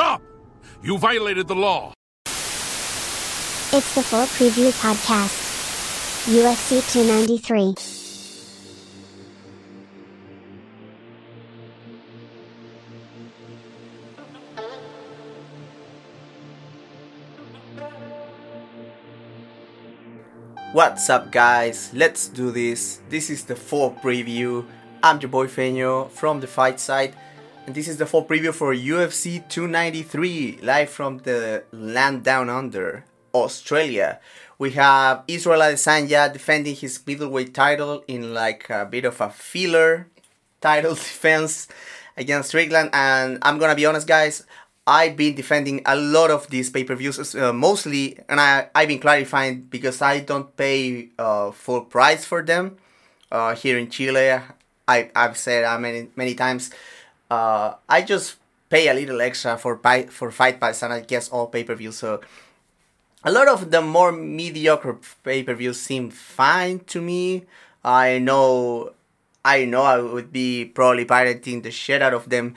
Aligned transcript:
Stop! 0.00 0.22
You 0.82 0.96
violated 0.96 1.46
the 1.46 1.54
law. 1.54 1.92
It's 2.24 3.94
the 3.94 4.02
full 4.02 4.24
preview 4.32 4.72
podcast. 4.80 5.36
UFC 6.24 6.80
293. 6.90 7.74
What's 20.72 21.10
up, 21.10 21.30
guys? 21.30 21.90
Let's 21.92 22.26
do 22.26 22.50
this. 22.50 23.02
This 23.10 23.28
is 23.28 23.44
the 23.44 23.54
full 23.54 23.90
preview. 24.02 24.64
I'm 25.02 25.20
your 25.20 25.28
boy 25.28 25.46
Feño 25.46 26.10
from 26.10 26.40
the 26.40 26.46
fight 26.46 26.80
site, 26.80 27.14
and 27.66 27.74
this 27.74 27.88
is 27.88 27.98
the 27.98 28.06
full 28.06 28.24
preview 28.24 28.52
for 28.52 28.74
UFC 28.74 29.46
293, 29.48 30.60
live 30.62 30.90
from 30.90 31.18
the 31.18 31.64
land 31.72 32.24
down 32.24 32.48
under, 32.48 33.04
Australia. 33.34 34.20
We 34.58 34.72
have 34.72 35.24
Israel 35.28 35.60
Adesanya 35.60 36.32
defending 36.32 36.74
his 36.74 37.00
middleweight 37.06 37.54
title 37.54 38.04
in 38.06 38.34
like 38.34 38.68
a 38.70 38.84
bit 38.84 39.04
of 39.04 39.20
a 39.20 39.30
filler 39.30 40.08
title 40.60 40.94
defense 41.06 41.68
against 42.16 42.50
Strickland, 42.50 42.90
and 42.92 43.38
I'm 43.42 43.58
gonna 43.58 43.74
be 43.74 43.86
honest, 43.86 44.06
guys. 44.06 44.44
I've 44.86 45.16
been 45.16 45.34
defending 45.34 45.82
a 45.86 45.94
lot 45.94 46.30
of 46.30 46.48
these 46.48 46.68
pay-per-views, 46.70 47.34
uh, 47.36 47.52
mostly, 47.52 48.18
and 48.28 48.40
I, 48.40 48.68
I've 48.74 48.88
been 48.88 48.98
clarifying 48.98 49.62
because 49.62 50.02
I 50.02 50.20
don't 50.20 50.56
pay 50.56 51.10
uh, 51.18 51.52
full 51.52 51.82
price 51.82 52.24
for 52.24 52.42
them. 52.42 52.78
Uh, 53.30 53.54
here 53.54 53.78
in 53.78 53.88
Chile, 53.88 54.40
I, 54.88 55.10
I've 55.14 55.36
said 55.36 55.62
many 55.80 56.08
many 56.16 56.34
times, 56.34 56.70
uh, 57.30 57.74
I 57.88 58.02
just 58.02 58.36
pay 58.68 58.88
a 58.88 58.94
little 58.94 59.20
extra 59.20 59.56
for 59.56 59.76
pi- 59.76 60.06
for 60.06 60.30
Fight 60.30 60.60
Pass, 60.60 60.82
and 60.82 60.92
I 60.92 61.00
guess 61.00 61.28
all 61.28 61.46
pay-per-views. 61.46 61.96
So 61.96 62.20
a 63.24 63.30
lot 63.32 63.48
of 63.48 63.70
the 63.70 63.82
more 63.82 64.12
mediocre 64.12 64.98
pay-per-views 65.24 65.80
seem 65.80 66.10
fine 66.10 66.80
to 66.86 67.00
me. 67.00 67.44
I 67.84 68.18
know, 68.18 68.92
I 69.44 69.64
know, 69.64 69.82
I 69.82 70.00
would 70.00 70.32
be 70.32 70.64
probably 70.64 71.04
pirating 71.04 71.62
the 71.62 71.70
shit 71.70 72.02
out 72.02 72.14
of 72.14 72.28
them 72.28 72.54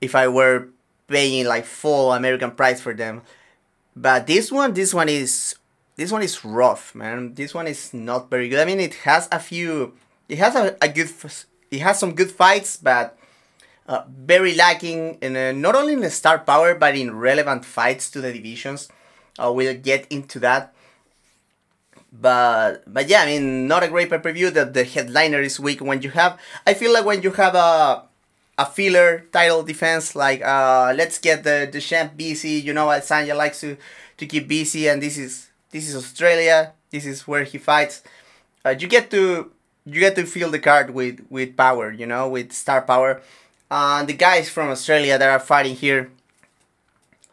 if 0.00 0.14
I 0.14 0.28
were 0.28 0.68
paying 1.06 1.46
like 1.46 1.64
full 1.64 2.12
American 2.12 2.50
price 2.52 2.80
for 2.80 2.94
them. 2.94 3.22
But 3.96 4.26
this 4.26 4.52
one, 4.52 4.74
this 4.74 4.94
one 4.94 5.08
is 5.08 5.56
this 5.96 6.12
one 6.12 6.22
is 6.22 6.44
rough, 6.44 6.94
man. 6.94 7.34
This 7.34 7.52
one 7.52 7.66
is 7.66 7.92
not 7.92 8.30
very 8.30 8.48
good. 8.48 8.60
I 8.60 8.64
mean, 8.64 8.78
it 8.78 8.94
has 9.02 9.28
a 9.32 9.40
few, 9.40 9.94
it 10.28 10.38
has 10.38 10.54
a, 10.54 10.76
a 10.80 10.88
good, 10.88 11.10
it 11.72 11.80
has 11.80 11.98
some 11.98 12.14
good 12.14 12.30
fights, 12.30 12.76
but 12.76 13.18
uh, 13.88 14.04
very 14.08 14.54
lacking 14.54 15.16
in 15.20 15.36
uh, 15.36 15.52
not 15.52 15.74
only 15.74 15.94
in 15.94 16.10
star 16.10 16.38
power 16.38 16.74
but 16.74 16.94
in 16.94 17.16
relevant 17.16 17.64
fights 17.64 18.10
to 18.10 18.20
the 18.20 18.32
divisions. 18.32 18.88
Uh, 19.38 19.52
we'll 19.52 19.74
get 19.74 20.06
into 20.10 20.38
that. 20.40 20.74
But 22.12 22.84
but 22.86 23.08
yeah, 23.08 23.22
I 23.22 23.26
mean, 23.26 23.66
not 23.66 23.82
a 23.82 23.88
great 23.88 24.10
pay 24.10 24.18
per 24.18 24.32
view. 24.32 24.50
That 24.50 24.74
the 24.74 24.84
headliner 24.84 25.40
is 25.40 25.60
weak 25.60 25.80
when 25.80 26.02
you 26.02 26.10
have. 26.10 26.38
I 26.66 26.74
feel 26.74 26.92
like 26.92 27.04
when 27.04 27.22
you 27.22 27.32
have 27.32 27.54
a 27.54 28.04
a 28.58 28.66
filler 28.66 29.24
title 29.32 29.62
defense 29.62 30.16
like 30.16 30.42
uh 30.42 30.92
let's 30.96 31.18
get 31.18 31.44
the 31.44 31.70
the 31.70 31.80
champ 31.80 32.16
busy 32.16 32.58
you 32.58 32.72
know 32.74 32.86
Sanya 32.98 33.36
likes 33.36 33.60
to 33.60 33.76
to 34.16 34.26
keep 34.26 34.48
busy 34.48 34.88
and 34.88 35.00
this 35.00 35.16
is 35.16 35.48
this 35.70 35.88
is 35.88 35.94
Australia 35.94 36.72
this 36.90 37.06
is 37.06 37.22
where 37.28 37.44
he 37.44 37.56
fights 37.56 38.02
uh, 38.66 38.74
you 38.76 38.88
get 38.88 39.12
to 39.12 39.52
you 39.86 40.00
get 40.00 40.16
to 40.16 40.26
fill 40.26 40.50
the 40.50 40.58
card 40.58 40.90
with 40.90 41.24
with 41.30 41.56
power 41.56 41.92
you 41.92 42.04
know 42.04 42.28
with 42.28 42.52
star 42.52 42.82
power 42.82 43.22
uh, 43.70 44.04
the 44.04 44.12
guys 44.12 44.48
from 44.48 44.68
Australia 44.68 45.18
that 45.18 45.28
are 45.28 45.40
fighting 45.40 45.74
here 45.74 46.10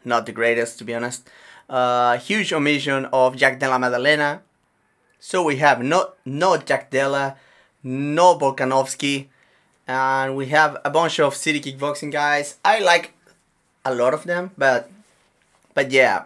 not 0.04 0.26
the 0.26 0.32
greatest 0.32 0.78
to 0.78 0.84
be 0.84 0.94
honest 0.94 1.30
uh, 1.70 2.18
huge 2.18 2.54
omission 2.54 3.06
of 3.12 3.36
Jack 3.36 3.60
Della 3.60 3.80
Maddalena 3.80 4.42
so 5.20 5.44
we 5.44 5.58
have 5.58 5.82
no 5.82 6.14
no 6.26 6.58
Jack 6.58 6.92
Della 6.92 7.36
no 7.84 8.38
Volkanovski 8.38 9.28
and 9.88 10.36
we 10.36 10.48
have 10.48 10.78
a 10.84 10.90
bunch 10.90 11.20
of 11.20 11.36
city 11.36 11.62
kickboxing 11.62 12.12
guys. 12.12 12.56
I 12.66 12.80
like 12.80 13.14
a 13.84 13.94
lot 13.94 14.14
of 14.14 14.24
them, 14.24 14.52
but 14.58 14.90
but 15.74 15.92
yeah, 15.92 16.26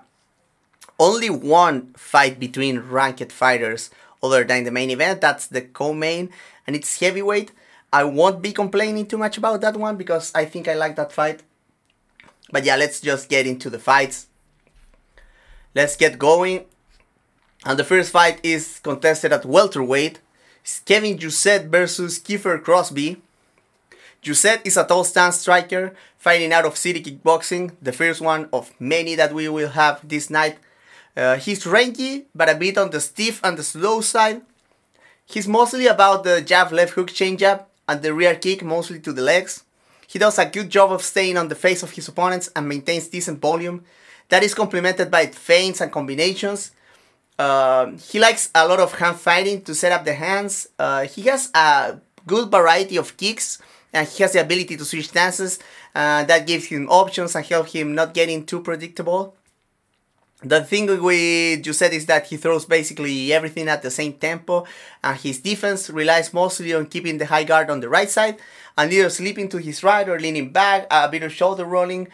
only 0.99 1.29
one 1.29 1.93
fight 1.97 2.39
between 2.39 2.79
ranked 2.79 3.31
fighters 3.31 3.89
other 4.23 4.43
than 4.43 4.63
the 4.63 4.71
main 4.71 4.89
event. 4.89 5.21
That's 5.21 5.47
the 5.47 5.61
co-main, 5.61 6.29
and 6.65 6.75
it's 6.75 6.99
heavyweight. 6.99 7.51
I 7.91 8.03
won't 8.03 8.41
be 8.41 8.51
complaining 8.51 9.07
too 9.07 9.17
much 9.17 9.37
about 9.37 9.61
that 9.61 9.75
one 9.75 9.97
because 9.97 10.31
I 10.35 10.45
think 10.45 10.67
I 10.67 10.75
like 10.75 10.95
that 10.95 11.11
fight. 11.11 11.41
But 12.51 12.63
yeah, 12.63 12.75
let's 12.75 12.99
just 13.01 13.29
get 13.29 13.47
into 13.47 13.69
the 13.69 13.79
fights. 13.79 14.27
Let's 15.75 15.95
get 15.95 16.19
going. 16.19 16.65
And 17.65 17.77
the 17.77 17.83
first 17.83 18.11
fight 18.11 18.39
is 18.43 18.79
contested 18.79 19.33
at 19.33 19.45
welterweight. 19.45 20.19
It's 20.61 20.79
Kevin 20.79 21.17
Jousset 21.17 21.69
versus 21.69 22.19
Kiefer 22.19 22.61
Crosby. 22.63 23.21
Jousset 24.21 24.61
is 24.65 24.77
a 24.77 24.85
tall 24.85 25.03
stance 25.03 25.37
striker 25.37 25.93
fighting 26.17 26.51
out 26.51 26.65
of 26.65 26.77
City 26.77 27.01
Kickboxing, 27.01 27.71
the 27.81 27.93
first 27.93 28.21
one 28.21 28.49
of 28.51 28.73
many 28.79 29.15
that 29.15 29.33
we 29.33 29.47
will 29.47 29.69
have 29.69 30.07
this 30.07 30.29
night. 30.29 30.57
Uh, 31.15 31.37
he's 31.37 31.63
ranky, 31.63 32.25
but 32.35 32.49
a 32.49 32.55
bit 32.55 32.77
on 32.77 32.89
the 32.91 32.99
stiff 32.99 33.39
and 33.43 33.57
the 33.57 33.63
slow 33.63 34.01
side. 34.01 34.41
He's 35.25 35.47
mostly 35.47 35.87
about 35.87 36.23
the 36.23 36.41
jab, 36.41 36.71
left 36.71 36.93
hook, 36.93 37.11
change 37.11 37.43
up, 37.43 37.68
and 37.89 38.03
the 38.03 38.13
rear 38.13 38.35
kick, 38.35 38.63
mostly 38.63 38.99
to 38.99 39.11
the 39.11 39.23
legs. 39.23 39.63
He 40.07 40.19
does 40.19 40.37
a 40.37 40.45
good 40.45 40.69
job 40.69 40.91
of 40.91 41.01
staying 41.01 41.37
on 41.37 41.49
the 41.49 41.55
face 41.55 41.83
of 41.83 41.91
his 41.91 42.07
opponents 42.07 42.49
and 42.55 42.69
maintains 42.69 43.07
decent 43.07 43.41
volume. 43.41 43.83
That 44.29 44.43
is 44.43 44.53
complemented 44.53 45.09
by 45.09 45.25
feints 45.25 45.81
and 45.81 45.91
combinations. 45.91 46.71
Uh, 47.37 47.91
he 48.11 48.19
likes 48.19 48.51
a 48.53 48.67
lot 48.67 48.79
of 48.79 48.93
hand 48.93 49.17
fighting 49.17 49.61
to 49.63 49.73
set 49.73 49.91
up 49.91 50.05
the 50.05 50.13
hands. 50.13 50.67
Uh, 50.77 51.05
he 51.05 51.23
has 51.23 51.49
a 51.55 51.97
good 52.27 52.51
variety 52.51 52.97
of 52.97 53.17
kicks 53.17 53.59
and 53.91 54.07
he 54.07 54.21
has 54.23 54.33
the 54.33 54.41
ability 54.41 54.77
to 54.77 54.85
switch 54.85 55.09
stances. 55.09 55.57
Uh, 55.95 56.23
that 56.25 56.45
gives 56.45 56.65
him 56.65 56.87
options 56.89 57.35
and 57.35 57.45
help 57.45 57.67
him 57.69 57.95
not 57.95 58.13
getting 58.13 58.45
too 58.45 58.61
predictable. 58.61 59.35
The 60.41 60.63
thing 60.63 60.87
with 60.87 61.63
Jousset 61.63 61.91
is 61.91 62.05
that 62.05 62.27
he 62.27 62.37
throws 62.37 62.65
basically 62.65 63.33
everything 63.33 63.67
at 63.67 63.81
the 63.81 63.91
same 63.91 64.13
tempo, 64.13 64.65
and 65.03 65.17
his 65.17 65.39
defense 65.39 65.89
relies 65.89 66.33
mostly 66.33 66.73
on 66.73 66.85
keeping 66.85 67.17
the 67.17 67.25
high 67.25 67.43
guard 67.43 67.69
on 67.69 67.81
the 67.81 67.89
right 67.89 68.09
side, 68.09 68.39
and 68.77 68.91
either 68.93 69.09
slipping 69.09 69.49
to 69.49 69.57
his 69.57 69.83
right 69.83 70.07
or 70.07 70.17
leaning 70.17 70.51
back, 70.51 70.87
a 70.89 71.09
bit 71.09 71.23
of 71.23 71.33
shoulder 71.33 71.65
rolling, 71.65 72.07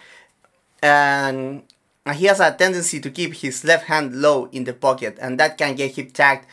and, 0.81 1.61
and 2.03 2.15
he 2.15 2.25
has 2.25 2.39
a 2.39 2.51
tendency 2.51 2.99
to 2.99 3.11
keep 3.11 3.35
his 3.35 3.63
left 3.63 3.85
hand 3.85 4.15
low 4.19 4.49
in 4.51 4.63
the 4.63 4.73
pocket, 4.73 5.19
and 5.21 5.39
that 5.39 5.57
can 5.57 5.75
get 5.75 5.95
him 5.95 6.09
tagged 6.09 6.47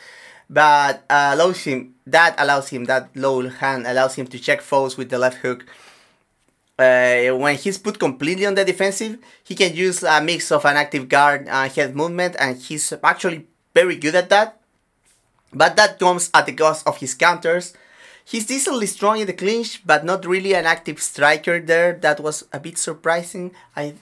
but 0.49 1.03
uh, 1.09 1.31
allows 1.33 1.61
him 1.63 1.95
that 2.05 2.35
allows 2.37 2.69
him 2.69 2.85
that 2.85 3.09
low 3.15 3.47
hand 3.49 3.87
allows 3.87 4.15
him 4.15 4.27
to 4.27 4.37
check 4.37 4.61
foes 4.61 4.97
with 4.97 5.09
the 5.09 5.17
left 5.17 5.37
hook. 5.37 5.65
Uh, 6.77 7.29
when 7.37 7.55
he's 7.55 7.77
put 7.77 7.99
completely 7.99 8.45
on 8.45 8.55
the 8.55 8.65
defensive, 8.65 9.17
he 9.43 9.55
can 9.55 9.75
use 9.75 10.01
a 10.03 10.21
mix 10.21 10.51
of 10.51 10.65
an 10.65 10.75
active 10.75 11.07
guard 11.07 11.47
and 11.47 11.71
head 11.71 11.95
movement, 11.95 12.35
and 12.39 12.57
he's 12.57 12.91
actually 13.03 13.45
very 13.73 13.95
good 13.95 14.15
at 14.15 14.29
that. 14.29 14.59
But 15.53 15.75
that 15.75 15.99
comes 15.99 16.31
at 16.33 16.47
the 16.47 16.53
cost 16.53 16.87
of 16.87 16.97
his 16.97 17.13
counters. 17.13 17.73
He's 18.25 18.47
decently 18.47 18.87
strong 18.87 19.19
in 19.19 19.27
the 19.27 19.33
clinch, 19.33 19.85
but 19.85 20.03
not 20.03 20.25
really 20.25 20.53
an 20.55 20.65
active 20.65 21.01
striker 21.01 21.59
there. 21.59 21.93
That 21.93 22.19
was 22.19 22.45
a 22.51 22.59
bit 22.59 22.77
surprising. 22.77 23.51
I, 23.75 23.93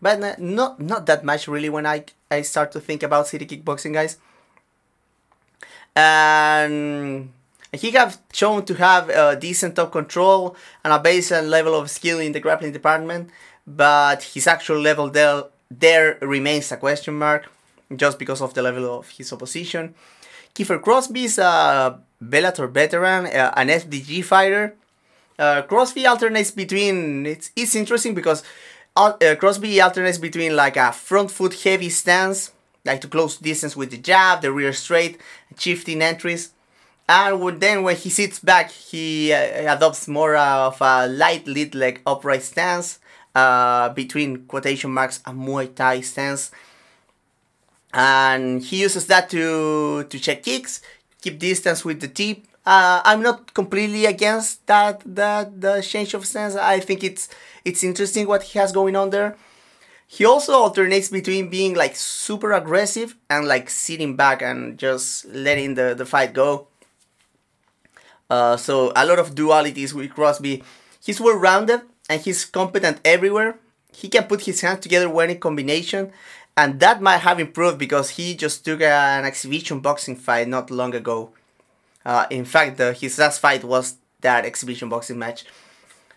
but 0.00 0.38
not 0.40 0.80
not 0.80 1.06
that 1.06 1.24
much 1.24 1.48
really 1.48 1.68
when 1.68 1.84
I 1.84 2.04
I 2.30 2.42
start 2.42 2.72
to 2.72 2.80
think 2.80 3.02
about 3.02 3.26
city 3.26 3.44
kickboxing 3.44 3.92
guys 3.92 4.16
and 5.98 7.30
he 7.72 7.90
have 7.92 8.18
shown 8.32 8.64
to 8.64 8.74
have 8.74 9.08
a 9.10 9.36
decent 9.36 9.76
top 9.76 9.92
control 9.92 10.56
and 10.84 10.92
a 10.92 10.98
baseline 10.98 11.48
level 11.48 11.74
of 11.74 11.90
skill 11.90 12.18
in 12.18 12.32
the 12.32 12.40
grappling 12.40 12.72
department, 12.72 13.30
but 13.66 14.22
his 14.22 14.46
actual 14.46 14.80
level 14.80 15.10
there, 15.10 15.44
there 15.70 16.18
remains 16.22 16.72
a 16.72 16.76
question 16.76 17.14
mark 17.14 17.46
just 17.96 18.18
because 18.18 18.40
of 18.40 18.54
the 18.54 18.62
level 18.62 18.98
of 18.98 19.08
his 19.10 19.32
opposition. 19.32 19.94
Kiefer 20.54 20.82
Crosby 20.82 21.24
is 21.24 21.38
a 21.38 22.00
Bellator 22.22 22.70
veteran, 22.70 23.26
uh, 23.26 23.52
an 23.56 23.68
SBG 23.68 24.24
fighter. 24.24 24.74
Uh, 25.38 25.62
Crosby 25.62 26.06
alternates 26.06 26.50
between 26.50 27.26
it's 27.26 27.52
it's 27.54 27.76
interesting 27.76 28.12
because 28.12 28.42
uh, 28.96 29.12
Crosby 29.38 29.80
alternates 29.80 30.18
between 30.18 30.56
like 30.56 30.76
a 30.76 30.90
front 30.90 31.30
foot 31.30 31.54
heavy 31.62 31.88
stance 31.88 32.50
like 32.84 33.00
to 33.02 33.08
close 33.08 33.36
distance 33.36 33.76
with 33.76 33.90
the 33.90 33.98
jab, 33.98 34.40
the 34.40 34.50
rear 34.50 34.72
straight, 34.72 35.20
shifting 35.56 36.02
entries. 36.02 36.52
And 37.08 37.60
then 37.60 37.84
when 37.84 37.96
he 37.96 38.10
sits 38.10 38.38
back, 38.38 38.70
he 38.70 39.32
uh, 39.32 39.74
adopts 39.74 40.06
more 40.08 40.36
of 40.36 40.76
a 40.80 41.08
light 41.08 41.46
lead 41.46 41.74
leg 41.74 42.02
upright 42.06 42.42
stance, 42.42 42.98
uh, 43.34 43.88
between 43.90 44.44
quotation 44.46 44.90
marks 44.92 45.20
a 45.24 45.30
Muay 45.32 45.74
Thai 45.74 46.02
stance. 46.02 46.50
And 47.94 48.62
he 48.62 48.82
uses 48.82 49.06
that 49.06 49.30
to, 49.30 50.04
to 50.04 50.18
check 50.18 50.42
kicks, 50.42 50.82
keep 51.22 51.38
distance 51.38 51.84
with 51.84 52.00
the 52.00 52.08
tip. 52.08 52.44
Uh, 52.66 53.00
I'm 53.02 53.22
not 53.22 53.54
completely 53.54 54.04
against 54.04 54.66
that 54.66 55.00
that 55.06 55.58
the 55.58 55.80
change 55.80 56.12
of 56.12 56.26
stance. 56.26 56.54
I 56.54 56.80
think 56.80 57.02
it's 57.02 57.30
it's 57.64 57.82
interesting 57.82 58.28
what 58.28 58.42
he 58.42 58.58
has 58.58 58.72
going 58.72 58.94
on 58.94 59.08
there. 59.08 59.36
He 60.06 60.26
also 60.26 60.52
alternates 60.52 61.08
between 61.08 61.48
being 61.48 61.74
like 61.74 61.96
super 61.96 62.52
aggressive 62.52 63.16
and 63.30 63.48
like 63.48 63.70
sitting 63.70 64.16
back 64.16 64.42
and 64.42 64.78
just 64.78 65.24
letting 65.26 65.74
the, 65.74 65.94
the 65.94 66.04
fight 66.04 66.34
go. 66.34 66.68
Uh, 68.28 68.56
so 68.56 68.92
a 68.94 69.06
lot 69.06 69.18
of 69.18 69.34
dualities 69.34 69.92
with 69.92 70.10
Crosby. 70.12 70.62
He's 71.02 71.20
well 71.20 71.36
rounded 71.36 71.82
and 72.08 72.20
he's 72.20 72.44
competent 72.44 73.00
everywhere. 73.04 73.58
He 73.92 74.08
can 74.08 74.24
put 74.24 74.42
his 74.42 74.60
hands 74.60 74.80
together 74.80 75.08
when 75.08 75.30
in 75.30 75.40
combination, 75.40 76.12
and 76.56 76.78
that 76.80 77.00
might 77.00 77.18
have 77.18 77.40
improved 77.40 77.78
because 77.78 78.10
he 78.10 78.34
just 78.34 78.64
took 78.64 78.80
an 78.80 79.24
exhibition 79.24 79.80
boxing 79.80 80.16
fight 80.16 80.48
not 80.48 80.70
long 80.70 80.94
ago. 80.94 81.30
Uh, 82.04 82.26
in 82.30 82.44
fact, 82.44 82.78
his 83.00 83.18
last 83.18 83.40
fight 83.40 83.64
was 83.64 83.96
that 84.20 84.44
exhibition 84.44 84.88
boxing 84.88 85.18
match. 85.18 85.44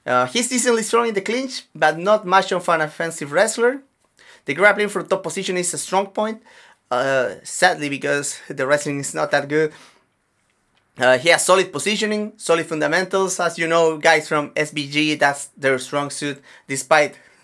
Uh, 0.06 0.26
he's 0.26 0.50
decently 0.50 0.84
strong 0.84 1.08
in 1.08 1.14
the 1.14 1.22
clinch, 1.22 1.64
but 1.76 1.98
not 1.98 2.26
much 2.26 2.52
of 2.52 2.68
an 2.70 2.82
offensive 2.82 3.32
wrestler. 3.32 3.82
The 4.46 4.54
grappling 4.54 4.90
from 4.90 5.08
top 5.08 5.24
position 5.24 5.58
is 5.58 5.74
a 5.74 5.78
strong 5.78 6.08
point, 6.08 6.42
uh, 6.90 7.36
sadly, 7.44 7.90
because 7.90 8.40
the 8.50 8.66
wrestling 8.66 9.00
is 9.00 9.14
not 9.14 9.32
that 9.32 9.48
good. 9.48 9.72
Uh, 10.98 11.18
he 11.18 11.30
has 11.30 11.46
solid 11.46 11.72
positioning, 11.72 12.34
solid 12.38 12.66
fundamentals. 12.66 13.40
As 13.40 13.58
you 13.58 13.68
know, 13.68 13.98
guys 13.98 14.28
from 14.28 14.52
SBG, 14.52 15.18
that's 15.18 15.48
their 15.58 15.80
strong 15.80 16.10
suit, 16.10 16.42
despite 16.68 17.18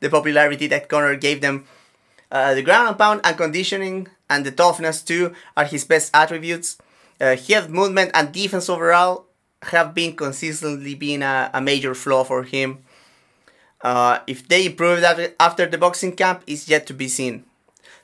the 0.00 0.10
popularity 0.10 0.66
that 0.68 0.88
Conor 0.88 1.16
gave 1.16 1.40
them. 1.40 1.64
Uh, 2.30 2.54
the 2.54 2.62
ground 2.62 2.88
and 2.88 2.98
pound 2.98 3.20
and 3.24 3.36
conditioning 3.36 4.08
and 4.28 4.44
the 4.44 4.50
toughness 4.50 5.02
too 5.02 5.34
are 5.56 5.64
his 5.64 5.84
best 5.84 6.10
attributes. 6.14 6.76
Uh, 7.20 7.36
head 7.36 7.70
movement 7.70 8.10
and 8.12 8.32
defense 8.32 8.68
overall 8.68 9.26
have 9.62 9.94
been 9.94 10.14
consistently 10.14 10.94
been 10.94 11.22
a, 11.22 11.50
a 11.54 11.60
major 11.60 11.94
flaw 11.94 12.24
for 12.24 12.42
him. 12.42 12.84
Uh, 13.80 14.18
if 14.26 14.48
they 14.48 14.66
improve 14.66 15.00
that 15.00 15.36
after 15.38 15.66
the 15.66 15.78
boxing 15.78 16.14
camp 16.16 16.42
is 16.46 16.68
yet 16.68 16.86
to 16.86 16.94
be 16.94 17.08
seen. 17.08 17.44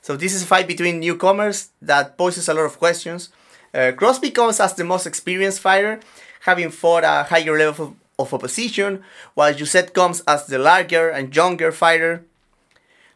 So 0.01 0.15
this 0.15 0.33
is 0.33 0.43
a 0.43 0.45
fight 0.45 0.67
between 0.67 0.99
newcomers 0.99 1.69
that 1.81 2.17
poses 2.17 2.47
a 2.47 2.53
lot 2.53 2.65
of 2.65 2.79
questions. 2.79 3.29
Uh, 3.73 3.91
Crosby 3.95 4.31
comes 4.31 4.59
as 4.59 4.73
the 4.73 4.83
most 4.83 5.07
experienced 5.07 5.59
fighter, 5.59 5.99
having 6.41 6.69
fought 6.69 7.03
a 7.03 7.23
higher 7.23 7.57
level 7.57 7.85
of, 7.87 7.95
of 8.19 8.33
opposition, 8.33 9.03
while 9.33 9.53
Jousset 9.53 9.93
comes 9.93 10.21
as 10.27 10.45
the 10.47 10.59
larger 10.59 11.09
and 11.09 11.35
younger 11.35 11.71
fighter. 11.71 12.25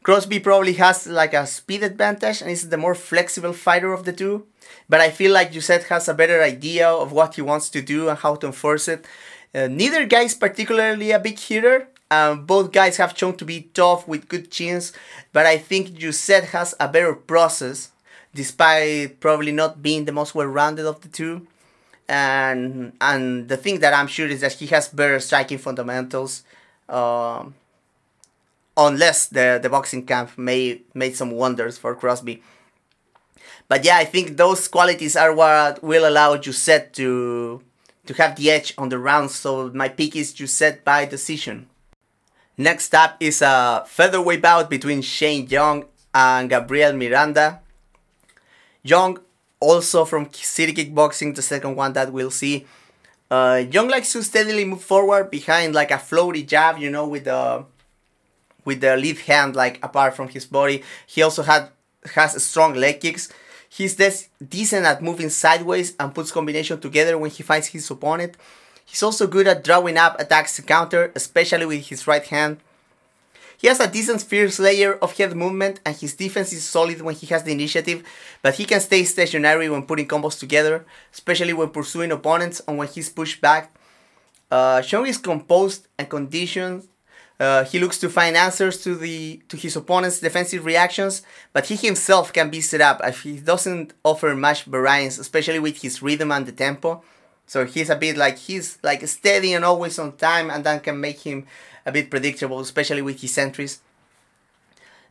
Crosby 0.04 0.40
probably 0.40 0.74
has 0.74 1.08
like 1.08 1.34
a 1.34 1.48
speed 1.48 1.82
advantage 1.82 2.42
and 2.42 2.52
is 2.52 2.70
the 2.70 2.78
more 2.78 2.94
flexible 2.94 3.54
fighter 3.54 3.92
of 3.92 4.06
the 4.06 4.14
two, 4.14 4.46
but 4.88 5.02
I 5.02 5.10
feel 5.10 5.32
like 5.34 5.52
Jousset 5.52 5.86
has 5.86 6.08
a 6.08 6.14
better 6.14 6.44
idea 6.44 6.88
of 6.88 7.12
what 7.12 7.36
he 7.36 7.42
wants 7.42 7.70
to 7.70 7.82
do 7.82 8.08
and 8.10 8.18
how 8.20 8.36
to 8.36 8.48
enforce 8.48 8.88
it. 8.88 9.06
Uh, 9.54 9.68
neither 9.68 10.06
guy 10.06 10.22
is 10.22 10.36
particularly 10.36 11.12
a 11.12 11.20
big 11.20 11.40
hitter. 11.40 11.88
Um, 12.12 12.46
both 12.46 12.72
guys 12.72 12.98
have 12.98 13.18
shown 13.18 13.36
to 13.38 13.46
be 13.46 13.70
tough 13.74 14.08
with 14.08 14.30
good 14.30 14.52
chins, 14.52 14.94
but 15.34 15.48
I 15.48 15.58
think 15.58 15.98
Jousset 15.98 16.44
has 16.50 16.76
a 16.80 16.88
better 16.88 17.16
process, 17.16 17.90
despite 18.36 19.20
probably 19.20 19.52
not 19.52 19.82
being 19.82 20.06
the 20.06 20.12
most 20.12 20.36
well-rounded 20.36 20.86
of 20.86 21.02
the 21.02 21.08
two. 21.08 21.48
And 22.08 22.94
and 23.02 23.50
the 23.50 23.58
thing 23.58 23.80
that 23.80 23.94
I'm 23.94 24.08
sure 24.08 24.28
is 24.28 24.42
that 24.42 24.54
he 24.54 24.68
has 24.68 24.90
better 24.90 25.20
striking 25.20 25.58
fundamentals. 25.58 26.44
Um, 26.88 27.56
unless 28.78 29.26
the, 29.28 29.60
the 29.62 29.70
boxing 29.70 30.06
camp 30.06 30.38
may 30.38 30.82
made 30.94 31.16
some 31.16 31.32
wonders 31.32 31.80
for 31.80 31.96
Crosby. 31.96 32.44
But 33.68 33.84
yeah, 33.84 33.98
I 33.98 34.06
think 34.06 34.38
those 34.38 34.68
qualities 34.68 35.16
are 35.16 35.34
what 35.34 35.82
will 35.82 36.08
allow 36.08 36.38
Jousset 36.38 36.94
to 36.94 37.64
to 38.06 38.14
have 38.22 38.36
the 38.36 38.52
edge 38.52 38.74
on 38.78 38.90
the 38.90 39.00
round. 39.00 39.32
So 39.32 39.72
my 39.74 39.90
pick 39.90 40.16
is 40.16 40.34
Jousset 40.34 40.84
by 40.84 41.06
decision. 41.06 41.68
Next 42.58 42.94
up 42.94 43.18
is 43.20 43.42
a 43.42 43.84
featherweight 43.88 44.42
bout 44.42 44.70
between 44.70 45.02
Shane 45.02 45.48
Young 45.48 45.86
and 46.14 46.50
Gabriel 46.50 46.94
Miranda. 46.94 47.62
Young, 48.86 49.18
also 49.60 50.06
from 50.06 50.32
City 50.32 50.72
Kickboxing, 50.72 51.36
the 51.36 51.42
second 51.42 51.76
one 51.76 51.94
that 51.94 52.14
we'll 52.14 52.30
see. 52.30 52.68
Uh, 53.32 53.64
Young 53.72 53.88
likes 53.88 54.12
to 54.12 54.22
steadily 54.22 54.64
move 54.64 54.84
forward 54.84 55.32
behind 55.32 55.74
like 55.74 55.90
a 55.90 55.96
floaty 55.96 56.46
jab, 56.46 56.78
you 56.78 56.92
know, 56.92 57.08
with 57.08 57.26
the 57.26 57.66
with 58.64 58.82
the 58.82 58.96
lead 58.96 59.18
hand 59.20 59.56
like 59.56 59.84
apart 59.84 60.16
from 60.16 60.28
his 60.30 60.46
body. 60.46 60.84
He 61.08 61.24
also 61.24 61.42
had 61.42 61.70
has 62.14 62.44
strong 62.44 62.76
leg 62.76 63.00
kicks. 63.02 63.34
He's 63.68 63.96
des- 63.96 64.30
decent 64.48 64.86
at 64.86 65.02
moving 65.02 65.30
sideways 65.30 65.96
and 66.00 66.14
puts 66.14 66.32
combination 66.32 66.80
together 66.80 67.18
when 67.18 67.32
he 67.32 67.42
fights 67.42 67.68
his 67.68 67.90
opponent. 67.90 68.38
He's 68.86 69.02
also 69.02 69.26
good 69.26 69.48
at 69.48 69.64
drawing 69.64 69.98
up 69.98 70.20
attacks 70.20 70.56
to 70.58 70.62
counter, 70.62 71.12
especially 71.16 71.66
with 71.66 71.88
his 71.88 72.06
right 72.06 72.24
hand. 72.24 72.60
He 73.58 73.68
has 73.68 73.80
a 73.80 73.88
decent 73.88 74.22
fierce 74.22 74.60
layer 74.60 74.96
of 74.96 75.18
head 75.18 75.36
movement 75.36 75.80
and 75.86 75.96
his 75.96 76.14
defense 76.14 76.54
is 76.54 76.64
solid 76.64 77.02
when 77.02 77.16
he 77.16 77.28
has 77.28 77.44
the 77.44 77.52
initiative, 77.52 78.04
but 78.42 78.56
he 78.56 78.66
can 78.66 78.80
stay 78.80 79.04
stationary 79.04 79.70
when 79.70 79.84
putting 79.84 80.08
combos 80.08 80.40
together, 80.40 80.86
especially 81.14 81.54
when 81.54 81.70
pursuing 81.70 82.12
opponents 82.12 82.62
and 82.68 82.78
when 82.78 82.88
he's 82.88 83.10
pushed 83.10 83.42
back. 83.42 83.76
Uh, 84.52 84.82
Shane 84.82 85.08
is 85.08 85.18
composed 85.18 85.88
and 85.98 86.10
conditioned 86.10 86.88
uh, 87.40 87.66
he 87.66 87.80
looks 87.80 87.98
to 88.00 88.10
find 88.10 88.38
answers 88.38 88.82
to 88.84 88.96
the 88.96 89.42
to 89.50 89.58
his 89.58 89.76
opponent's 89.76 90.20
defensive 90.20 90.64
reactions, 90.66 91.22
but 91.52 91.66
he 91.66 91.76
himself 91.76 92.32
can 92.32 92.50
be 92.50 92.62
set 92.62 92.80
up 92.80 93.02
as 93.04 93.22
he 93.22 93.38
doesn't 93.38 93.94
offer 94.04 94.34
much 94.36 94.64
variance, 94.64 95.18
especially 95.18 95.60
with 95.60 95.82
his 95.82 96.02
rhythm 96.02 96.32
and 96.32 96.46
the 96.46 96.54
tempo. 96.54 97.04
So 97.48 97.66
he's 97.66 97.90
a 97.90 97.96
bit 97.96 98.18
like 98.18 98.38
he's 98.38 98.80
like 98.84 99.08
steady 99.08 99.54
and 99.54 99.64
always 99.64 100.00
on 100.00 100.18
time, 100.18 100.50
and 100.50 100.64
that 100.64 100.84
can 100.84 101.00
make 101.00 101.22
him 101.22 101.46
a 101.86 101.92
bit 101.92 102.10
predictable, 102.10 102.60
especially 102.60 103.02
with 103.02 103.22
his 103.22 103.38
entries. 103.38 103.82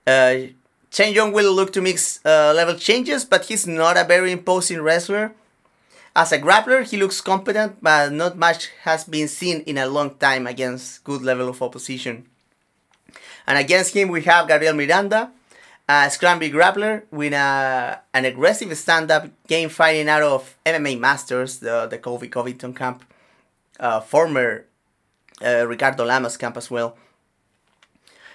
Uh, 0.06 0.50
Shane 0.90 1.14
Young 1.14 1.32
will 1.32 1.52
look 1.52 1.72
to 1.72 1.80
mix 1.80 2.20
uh, 2.24 2.52
level 2.54 2.76
changes, 2.76 3.24
but 3.24 3.46
he's 3.46 3.66
not 3.66 3.96
a 3.96 4.04
very 4.04 4.32
imposing 4.32 4.80
wrestler. 4.82 5.34
As 6.14 6.30
a 6.30 6.38
grappler, 6.38 6.84
he 6.84 6.96
looks 6.96 7.20
competent, 7.20 7.82
but 7.82 8.12
not 8.12 8.38
much 8.38 8.70
has 8.82 9.04
been 9.04 9.26
seen 9.26 9.62
in 9.62 9.78
a 9.78 9.86
long 9.86 10.14
time 10.14 10.46
against 10.46 11.02
good 11.02 11.22
level 11.22 11.48
of 11.48 11.60
opposition. 11.60 12.26
And 13.46 13.58
against 13.58 13.94
him, 13.94 14.08
we 14.08 14.22
have 14.22 14.46
Gabriel 14.46 14.74
Miranda, 14.74 15.32
a 15.88 16.10
scramble 16.10 16.48
grappler 16.48 17.02
with 17.10 17.32
a, 17.32 18.00
an 18.12 18.24
aggressive 18.24 18.76
stand-up 18.76 19.28
game 19.46 19.68
fighting 19.68 20.08
out 20.08 20.22
of 20.22 20.56
MMA 20.64 20.98
Masters, 20.98 21.58
the, 21.58 21.86
the 21.86 21.98
Colby 21.98 22.28
Covington 22.28 22.74
camp, 22.74 23.04
uh, 23.78 24.00
former 24.00 24.66
uh, 25.44 25.66
Ricardo 25.66 26.04
Lamas 26.04 26.36
camp 26.36 26.56
as 26.56 26.70
well. 26.70 26.96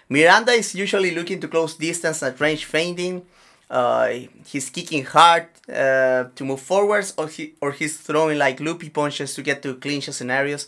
Miranda 0.10 0.52
is 0.52 0.74
usually 0.74 1.12
looking 1.12 1.40
to 1.40 1.48
close 1.48 1.76
distance 1.76 2.24
at 2.24 2.40
range 2.40 2.66
feinting, 2.66 3.26
uh, 3.70 4.10
he's 4.48 4.70
kicking 4.70 5.06
hard 5.06 5.48
uh, 5.72 6.26
to 6.36 6.44
move 6.44 6.60
forwards, 6.60 7.14
or 7.18 7.28
he 7.28 7.54
or 7.62 7.72
he's 7.72 7.98
throwing 7.98 8.38
like 8.38 8.60
loopy 8.60 8.90
punches 8.90 9.36
to 9.36 9.44
get 9.44 9.62
to 9.62 9.76
clinch 9.76 10.10
scenarios. 10.10 10.66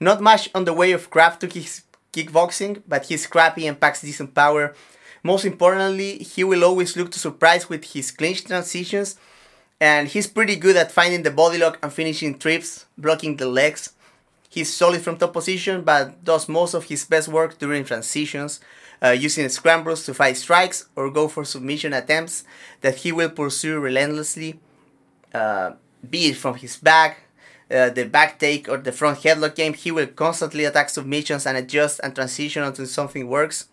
Not 0.00 0.22
much 0.22 0.48
on 0.54 0.64
the 0.64 0.72
way 0.72 0.92
of 0.92 1.10
craft 1.10 1.40
to 1.42 1.46
his 1.46 1.82
kickboxing, 2.12 2.82
but 2.88 3.04
he's 3.06 3.24
scrappy 3.24 3.66
and 3.66 3.78
packs 3.78 4.00
decent 4.00 4.34
power. 4.34 4.74
Most 5.22 5.44
importantly, 5.44 6.18
he 6.18 6.44
will 6.44 6.64
always 6.64 6.96
look 6.96 7.10
to 7.12 7.18
surprise 7.18 7.68
with 7.68 7.92
his 7.92 8.10
clinch 8.10 8.44
transitions, 8.44 9.16
and 9.80 10.08
he's 10.08 10.26
pretty 10.26 10.56
good 10.56 10.76
at 10.76 10.92
finding 10.92 11.22
the 11.22 11.30
body 11.30 11.58
lock 11.58 11.78
and 11.82 11.92
finishing 11.92 12.38
trips, 12.38 12.86
blocking 12.96 13.36
the 13.36 13.46
legs. 13.46 13.92
He's 14.48 14.72
solid 14.72 15.02
from 15.02 15.18
top 15.18 15.32
position, 15.32 15.82
but 15.82 16.24
does 16.24 16.48
most 16.48 16.74
of 16.74 16.84
his 16.84 17.04
best 17.04 17.28
work 17.28 17.58
during 17.58 17.84
transitions, 17.84 18.60
uh, 19.02 19.10
using 19.10 19.48
scrambles 19.48 20.04
to 20.06 20.14
fight 20.14 20.36
strikes 20.36 20.86
or 20.96 21.10
go 21.10 21.28
for 21.28 21.44
submission 21.44 21.92
attempts 21.92 22.44
that 22.80 22.96
he 22.96 23.12
will 23.12 23.28
pursue 23.28 23.78
relentlessly, 23.78 24.58
uh, 25.34 25.72
be 26.08 26.28
it 26.28 26.36
from 26.36 26.54
his 26.54 26.76
back, 26.76 27.18
uh, 27.70 27.90
the 27.90 28.04
back 28.04 28.38
take, 28.38 28.68
or 28.68 28.78
the 28.78 28.92
front 28.92 29.18
headlock 29.18 29.54
game. 29.54 29.74
He 29.74 29.90
will 29.90 30.06
constantly 30.06 30.64
attack 30.64 30.88
submissions 30.88 31.46
and 31.46 31.56
adjust 31.56 32.00
and 32.02 32.14
transition 32.14 32.62
until 32.62 32.86
something 32.86 33.28
works. 33.28 33.68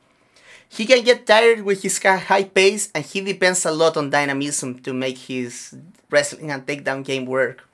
He 0.69 0.85
can 0.85 1.03
get 1.03 1.25
tired 1.25 1.61
with 1.61 1.83
his 1.83 2.01
high 2.01 2.43
pace, 2.43 2.89
and 2.93 3.05
he 3.05 3.21
depends 3.21 3.65
a 3.65 3.71
lot 3.71 3.97
on 3.97 4.09
dynamism 4.09 4.79
to 4.79 4.93
make 4.93 5.17
his 5.17 5.75
wrestling 6.09 6.51
and 6.51 6.65
takedown 6.65 7.03
game 7.03 7.25
work. 7.25 7.67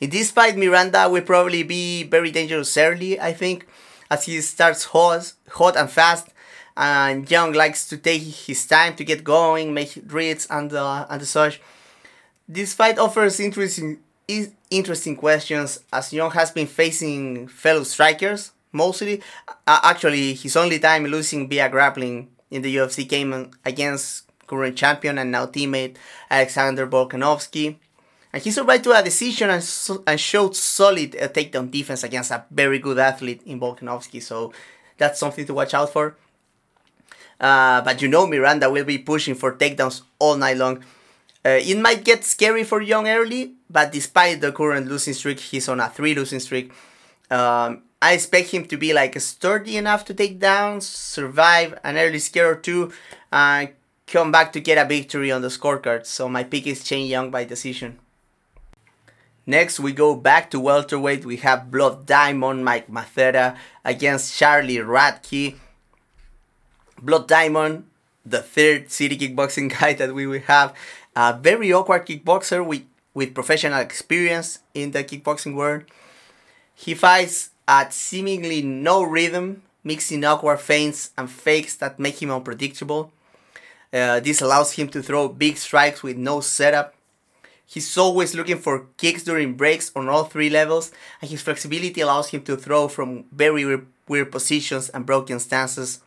In 0.00 0.10
this 0.10 0.30
fight, 0.30 0.56
Miranda 0.56 1.08
will 1.08 1.22
probably 1.22 1.62
be 1.62 2.04
very 2.04 2.30
dangerous 2.30 2.76
early, 2.76 3.20
I 3.20 3.32
think, 3.32 3.66
as 4.10 4.24
he 4.24 4.40
starts 4.40 4.84
hot, 4.84 5.32
hot 5.50 5.76
and 5.76 5.90
fast. 5.90 6.28
And 6.76 7.28
Young 7.28 7.52
likes 7.52 7.88
to 7.88 7.96
take 7.96 8.22
his 8.22 8.64
time 8.64 8.94
to 8.94 9.04
get 9.04 9.24
going, 9.24 9.74
make 9.74 9.98
reads 10.06 10.46
and 10.48 10.72
uh, 10.72 11.06
and 11.10 11.26
such. 11.26 11.60
This 12.48 12.72
fight 12.72 12.98
offers 12.98 13.40
interesting 13.40 13.98
interesting 14.70 15.16
questions 15.16 15.80
as 15.92 16.12
Young 16.12 16.30
has 16.32 16.50
been 16.52 16.66
facing 16.66 17.48
fellow 17.48 17.82
strikers 17.82 18.52
mostly. 18.72 19.22
Uh, 19.66 19.80
actually, 19.82 20.34
his 20.34 20.56
only 20.56 20.78
time 20.78 21.04
losing 21.04 21.48
via 21.48 21.68
grappling 21.68 22.28
in 22.50 22.62
the 22.62 22.76
UFC 22.76 23.08
came 23.08 23.50
against 23.64 24.24
current 24.46 24.76
champion 24.76 25.18
and 25.18 25.30
now 25.30 25.46
teammate 25.46 25.96
Alexander 26.30 26.86
Volkanovski. 26.86 27.76
And 28.32 28.42
he 28.42 28.50
survived 28.50 28.84
to 28.84 28.92
a 28.92 29.02
decision 29.02 29.50
and, 29.50 29.64
and 30.06 30.20
showed 30.20 30.54
solid 30.56 31.16
uh, 31.16 31.28
takedown 31.28 31.70
defense 31.70 32.02
against 32.02 32.30
a 32.30 32.44
very 32.50 32.78
good 32.78 32.98
athlete 32.98 33.42
in 33.46 33.60
Volkanovski. 33.60 34.22
So 34.22 34.52
that's 34.96 35.20
something 35.20 35.46
to 35.46 35.54
watch 35.54 35.74
out 35.74 35.92
for. 35.92 36.16
Uh, 37.40 37.80
but 37.82 38.02
you 38.02 38.08
know 38.08 38.26
Miranda 38.26 38.68
will 38.68 38.84
be 38.84 38.98
pushing 38.98 39.34
for 39.34 39.54
takedowns 39.54 40.02
all 40.18 40.36
night 40.36 40.56
long. 40.56 40.82
Uh, 41.44 41.60
it 41.62 41.78
might 41.78 42.04
get 42.04 42.24
scary 42.24 42.64
for 42.64 42.82
Young 42.82 43.06
early, 43.06 43.54
but 43.70 43.92
despite 43.92 44.40
the 44.40 44.50
current 44.50 44.88
losing 44.88 45.14
streak, 45.14 45.38
he's 45.38 45.68
on 45.68 45.80
a 45.80 45.88
three 45.88 46.14
losing 46.14 46.40
streak. 46.40 46.72
Um, 47.30 47.82
I 48.00 48.12
expect 48.12 48.50
him 48.50 48.64
to 48.66 48.76
be 48.76 48.92
like 48.92 49.18
sturdy 49.20 49.76
enough 49.76 50.04
to 50.06 50.14
take 50.14 50.38
down, 50.38 50.80
survive 50.80 51.78
an 51.82 51.96
early 51.96 52.20
scare 52.20 52.52
or 52.52 52.54
two, 52.54 52.92
and 53.32 53.70
come 54.06 54.30
back 54.30 54.52
to 54.52 54.60
get 54.60 54.78
a 54.78 54.88
victory 54.88 55.32
on 55.32 55.42
the 55.42 55.48
scorecard. 55.48 56.06
So 56.06 56.28
my 56.28 56.44
pick 56.44 56.66
is 56.66 56.86
Shane 56.86 57.08
Young 57.08 57.30
by 57.30 57.44
decision. 57.44 57.98
Next, 59.46 59.80
we 59.80 59.92
go 59.92 60.14
back 60.14 60.50
to 60.50 60.60
welterweight. 60.60 61.24
We 61.24 61.36
have 61.38 61.70
Blood 61.70 62.06
Diamond 62.06 62.64
Mike 62.64 62.88
Mathetha 62.88 63.56
against 63.84 64.36
Charlie 64.36 64.76
Radtke. 64.76 65.56
Blood 67.00 67.26
Diamond, 67.26 67.86
the 68.24 68.42
third 68.42 68.92
city 68.92 69.16
kickboxing 69.16 69.70
guy 69.80 69.94
that 69.94 70.14
we 70.14 70.26
will 70.26 70.40
have, 70.40 70.74
a 71.16 71.32
very 71.32 71.72
awkward 71.72 72.06
kickboxer 72.06 72.64
with, 72.64 72.82
with 73.14 73.34
professional 73.34 73.80
experience 73.80 74.60
in 74.74 74.92
the 74.92 75.02
kickboxing 75.02 75.54
world. 75.54 75.84
He 76.74 76.94
fights 76.94 77.50
at 77.68 77.92
seemingly 77.92 78.62
no 78.62 79.02
rhythm, 79.02 79.62
mixing 79.84 80.24
awkward 80.24 80.58
feints 80.58 81.10
and 81.16 81.30
fakes 81.30 81.76
that 81.76 82.00
make 82.00 82.20
him 82.20 82.30
unpredictable. 82.30 83.12
Uh, 83.92 84.20
this 84.20 84.40
allows 84.40 84.72
him 84.72 84.88
to 84.88 85.02
throw 85.02 85.28
big 85.28 85.56
strikes 85.58 86.02
with 86.02 86.16
no 86.16 86.40
setup. 86.40 86.94
He's 87.66 87.96
always 87.98 88.34
looking 88.34 88.56
for 88.56 88.86
kicks 88.96 89.22
during 89.22 89.54
breaks 89.54 89.92
on 89.94 90.08
all 90.08 90.24
three 90.24 90.48
levels, 90.48 90.90
and 91.20 91.30
his 91.30 91.42
flexibility 91.42 92.00
allows 92.00 92.30
him 92.30 92.42
to 92.44 92.56
throw 92.56 92.88
from 92.88 93.26
very 93.30 93.66
weird, 93.66 93.86
weird 94.08 94.32
positions 94.32 94.88
and 94.88 95.04
broken 95.04 95.38
stances. 95.38 96.00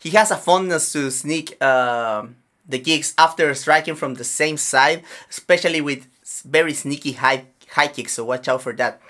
He 0.00 0.10
has 0.10 0.32
a 0.32 0.36
fondness 0.36 0.92
to 0.92 1.10
sneak 1.12 1.56
uh, 1.60 2.26
the 2.68 2.80
kicks 2.80 3.14
after 3.16 3.54
striking 3.54 3.94
from 3.94 4.14
the 4.14 4.24
same 4.24 4.56
side, 4.56 5.04
especially 5.30 5.80
with 5.80 6.06
very 6.44 6.74
sneaky 6.74 7.12
high 7.12 7.44
high 7.70 7.88
kicks. 7.88 8.14
So 8.14 8.24
watch 8.24 8.48
out 8.48 8.62
for 8.62 8.72
that. 8.74 9.00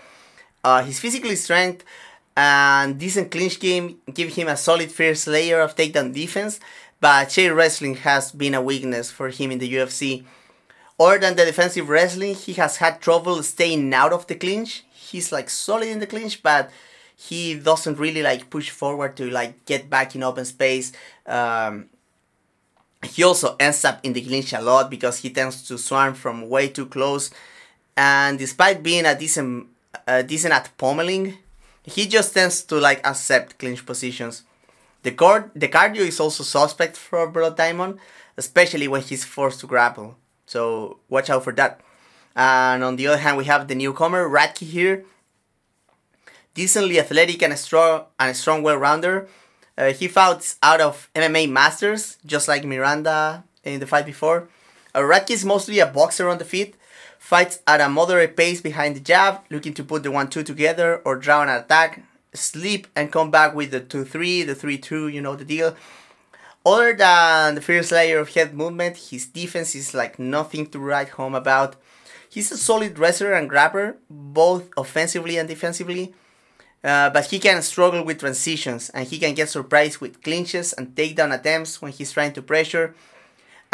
Uh, 0.67 0.83
his 0.83 0.99
physical 0.99 1.31
strength 1.37 1.85
and 2.37 2.99
decent 2.99 3.31
clinch 3.31 3.61
game 3.61 4.01
give 4.13 4.35
him 4.35 4.49
a 4.49 4.57
solid 4.57 4.91
first 4.91 5.29
layer 5.29 5.61
of 5.61 5.77
takedown 5.77 6.13
defense, 6.13 6.59
but 7.01 7.27
chain 7.27 7.53
wrestling 7.53 7.95
has 7.95 8.33
been 8.33 8.53
a 8.53 8.61
weakness 8.61 9.09
for 9.09 9.29
him 9.29 9.53
in 9.53 9.61
the 9.61 9.73
UFC. 9.73 10.25
Other 10.99 11.21
than 11.21 11.37
the 11.37 11.45
defensive 11.45 11.89
wrestling, 11.89 12.35
he 12.35 12.55
has 12.55 12.79
had 12.79 13.01
trouble 13.01 13.45
staying 13.45 13.95
out 13.95 14.13
of 14.13 14.27
the 14.27 14.35
clinch. 14.35 14.83
He's 14.91 15.31
like 15.31 15.49
solid 15.51 15.87
in 15.87 16.01
the 16.01 16.07
clinch, 16.09 16.43
but 16.43 16.69
he 17.15 17.55
doesn't 17.55 18.01
really 18.01 18.23
like 18.23 18.51
push 18.51 18.71
forward 18.71 19.17
to 19.19 19.31
like 19.31 19.65
get 19.67 19.89
back 19.89 20.17
in 20.17 20.25
open 20.25 20.45
space. 20.45 20.91
Um, 21.27 21.91
he 23.05 23.23
also 23.23 23.55
ends 23.61 23.85
up 23.85 24.01
in 24.03 24.15
the 24.15 24.21
clinch 24.21 24.53
a 24.53 24.61
lot 24.61 24.91
because 24.91 25.19
he 25.19 25.31
tends 25.31 25.63
to 25.69 25.79
swarm 25.79 26.15
from 26.15 26.49
way 26.49 26.67
too 26.71 26.87
close. 26.87 27.31
And 27.97 28.37
despite 28.37 28.83
being 28.83 29.07
a 29.07 29.17
decent, 29.17 29.69
uh, 30.07 30.23
decent 30.23 30.55
at 30.55 30.71
pummeling, 30.79 31.39
he 31.85 32.07
just 32.07 32.35
tends 32.35 32.63
to 32.65 32.77
like 32.77 33.07
accept 33.07 33.59
clinch 33.59 33.85
positions. 33.87 34.43
The 35.03 35.13
cord, 35.13 35.51
the 35.55 35.69
cardio 35.69 36.01
is 36.01 36.19
also 36.19 36.43
suspect 36.43 36.97
for 36.97 37.29
Blood 37.29 37.57
Diamond, 37.57 37.99
especially 38.37 38.89
when 38.89 39.03
he's 39.03 39.25
forced 39.25 39.61
to 39.61 39.67
grapple. 39.67 40.17
So 40.47 40.99
watch 41.09 41.31
out 41.31 41.45
for 41.45 41.53
that. 41.53 41.81
And 42.35 42.85
on 42.85 42.97
the 42.97 43.07
other 43.07 43.19
hand, 43.19 43.37
we 43.37 43.45
have 43.45 43.69
the 43.69 43.75
newcomer 43.75 44.29
Radtke 44.29 44.67
here, 44.67 45.05
decently 46.55 46.99
athletic 46.99 47.43
and 47.43 47.57
strong 47.59 48.05
and 48.19 48.31
a 48.31 48.35
strong 48.35 48.63
well-rounder. 48.63 49.29
Uh, 49.79 49.93
he 49.93 50.09
fought 50.09 50.55
out 50.63 50.81
of 50.81 51.09
MMA 51.15 51.49
Masters, 51.51 52.19
just 52.27 52.49
like 52.49 52.65
Miranda 52.65 53.45
in 53.63 53.81
the 53.81 53.87
fight 53.87 54.07
before. 54.07 54.49
Uh, 54.95 55.01
Radtke 55.01 55.31
is 55.31 55.45
mostly 55.45 55.79
a 55.79 55.87
boxer 55.87 56.29
on 56.29 56.39
the 56.39 56.45
feet, 56.45 56.75
fights 57.27 57.59
at 57.67 57.81
a 57.81 57.89
moderate 57.89 58.37
pace 58.37 58.61
behind 58.61 58.95
the 58.95 59.01
jab, 59.01 59.41
looking 59.51 59.75
to 59.75 59.83
put 59.83 60.05
the 60.05 60.09
1-2 60.09 60.47
together 60.47 61.03
or 61.05 61.17
draw 61.17 61.43
an 61.43 61.49
attack, 61.49 62.05
sleep 62.33 62.87
and 62.95 63.11
come 63.11 63.33
back 63.33 63.53
with 63.53 63.73
the 63.73 63.81
2-3, 63.81 64.47
the 64.47 64.55
3-2, 64.55 65.13
you 65.13 65.21
know 65.21 65.35
the 65.35 65.45
deal. 65.45 65.75
Other 66.65 66.95
than 66.95 67.57
the 67.57 67.61
first 67.61 67.91
layer 67.91 68.21
of 68.21 68.33
head 68.33 68.55
movement, 68.55 68.97
his 69.11 69.27
defense 69.27 69.75
is 69.75 69.93
like 69.93 70.21
nothing 70.21 70.67
to 70.67 70.79
write 70.79 71.09
home 71.19 71.35
about. 71.35 71.75
He's 72.29 72.53
a 72.53 72.57
solid 72.57 72.97
wrestler 72.97 73.33
and 73.33 73.49
grabber, 73.49 73.97
both 74.09 74.69
offensively 74.77 75.37
and 75.37 75.49
defensively. 75.49 76.15
Uh, 76.85 77.11
but 77.11 77.27
he 77.27 77.41
can 77.41 77.61
struggle 77.61 78.05
with 78.05 78.21
transitions 78.21 78.89
and 78.91 79.09
he 79.09 79.19
can 79.19 79.35
get 79.35 79.49
surprised 79.49 79.99
with 79.99 80.23
clinches 80.23 80.73
and 80.75 80.95
takedown 80.95 81.35
attempts 81.35 81.83
when 81.83 81.91
he's 81.91 82.13
trying 82.13 82.33
to 82.35 82.41
pressure 82.41 82.95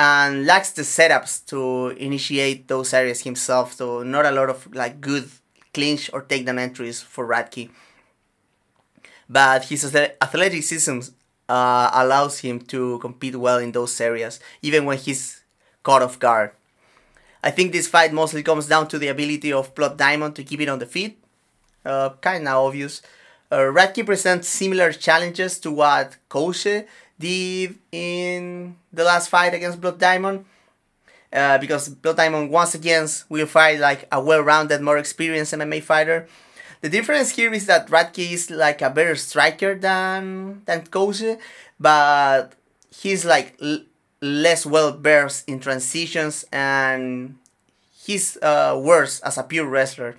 and 0.02 0.46
lacks 0.46 0.70
the 0.72 0.82
setups 0.82 1.46
to 1.46 1.90
initiate 2.08 2.66
those 2.66 2.92
areas 2.92 3.20
himself 3.22 3.72
so 3.72 4.02
not 4.02 4.26
a 4.26 4.32
lot 4.32 4.50
of 4.50 4.58
like 4.74 5.00
good 5.00 5.28
clinch 5.72 6.10
or 6.12 6.22
takedown 6.22 6.58
entries 6.58 7.00
for 7.00 7.24
Radtke 7.24 7.70
but 9.28 9.66
his 9.66 9.94
athleticism 9.94 10.98
uh, 11.48 11.90
allows 11.94 12.40
him 12.40 12.58
to 12.72 12.98
compete 12.98 13.36
well 13.36 13.58
in 13.58 13.70
those 13.70 14.00
areas 14.00 14.40
even 14.60 14.84
when 14.84 14.98
he's 14.98 15.42
caught 15.82 16.02
off 16.02 16.18
guard. 16.18 16.50
I 17.42 17.50
think 17.50 17.72
this 17.72 17.88
fight 17.88 18.12
mostly 18.12 18.42
comes 18.42 18.66
down 18.68 18.88
to 18.88 18.98
the 18.98 19.08
ability 19.08 19.52
of 19.52 19.74
Blood 19.74 19.98
Diamond 19.98 20.36
to 20.36 20.44
keep 20.44 20.60
it 20.60 20.68
on 20.68 20.78
the 20.78 20.86
feet. 20.86 21.18
Uh, 21.84 22.10
kind 22.20 22.46
of 22.46 22.66
obvious. 22.66 23.02
Uh, 23.50 23.56
Radtke 23.76 24.06
presents 24.06 24.48
similar 24.48 24.92
challenges 24.92 25.58
to 25.60 25.72
what 25.72 26.16
Koshe 26.30 26.86
did 27.22 27.78
in 27.92 28.76
the 28.92 29.04
last 29.04 29.28
fight 29.30 29.54
against 29.54 29.80
Blood 29.80 29.98
Diamond. 29.98 30.44
Uh, 31.32 31.56
because 31.56 31.88
Blood 31.88 32.18
Diamond 32.18 32.50
once 32.50 32.74
again 32.74 33.08
will 33.30 33.46
fight 33.46 33.78
like 33.80 34.06
a 34.12 34.20
well-rounded, 34.20 34.82
more 34.82 34.98
experienced 34.98 35.54
MMA 35.54 35.82
fighter. 35.82 36.28
The 36.82 36.90
difference 36.90 37.30
here 37.30 37.54
is 37.54 37.64
that 37.66 37.88
Radtke 37.88 38.32
is 38.32 38.50
like 38.50 38.82
a 38.82 38.90
better 38.90 39.16
striker 39.16 39.74
than 39.78 40.60
than 40.66 40.82
Koshe, 40.92 41.38
but 41.80 42.52
he's 42.90 43.24
like 43.24 43.56
l- 43.62 43.86
less 44.20 44.66
well 44.66 44.92
versed 44.92 45.48
in 45.48 45.58
transitions 45.60 46.44
and 46.52 47.36
he's 48.04 48.36
uh, 48.42 48.74
worse 48.82 49.20
as 49.20 49.38
a 49.38 49.42
pure 49.44 49.66
wrestler. 49.66 50.16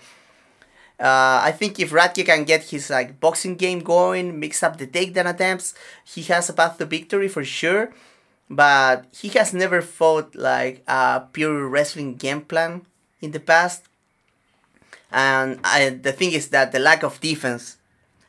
Uh, 1.04 1.44
I 1.44 1.52
think 1.52 1.82
if 1.82 1.92
Radtke 1.92 2.26
can 2.26 2.46
get 2.46 2.64
his 2.64 2.90
like 2.90 3.20
boxing 3.20 3.56
game 3.56 3.80
going, 3.80 4.40
mix 4.40 4.64
up 4.64 4.78
the 4.78 4.88
takedown 4.88 5.30
attempts, 5.30 5.76
he 6.06 6.22
has 6.32 6.48
a 6.48 6.54
path 6.54 6.78
to 6.78 6.86
victory 6.86 7.28
for 7.28 7.44
sure. 7.44 7.92
But 8.50 9.08
he 9.12 9.28
has 9.40 9.54
never 9.54 9.82
fought 9.82 10.34
like 10.34 10.82
a 10.88 11.24
pure 11.34 11.68
wrestling 11.68 12.16
game 12.16 12.42
plan 12.42 12.86
in 13.20 13.32
the 13.32 13.42
past. 13.42 13.84
And 15.12 15.60
I, 15.66 15.90
the 15.90 16.14
thing 16.14 16.32
is 16.32 16.48
that 16.50 16.72
the 16.72 16.80
lack 16.80 17.04
of 17.04 17.20
defense, 17.20 17.78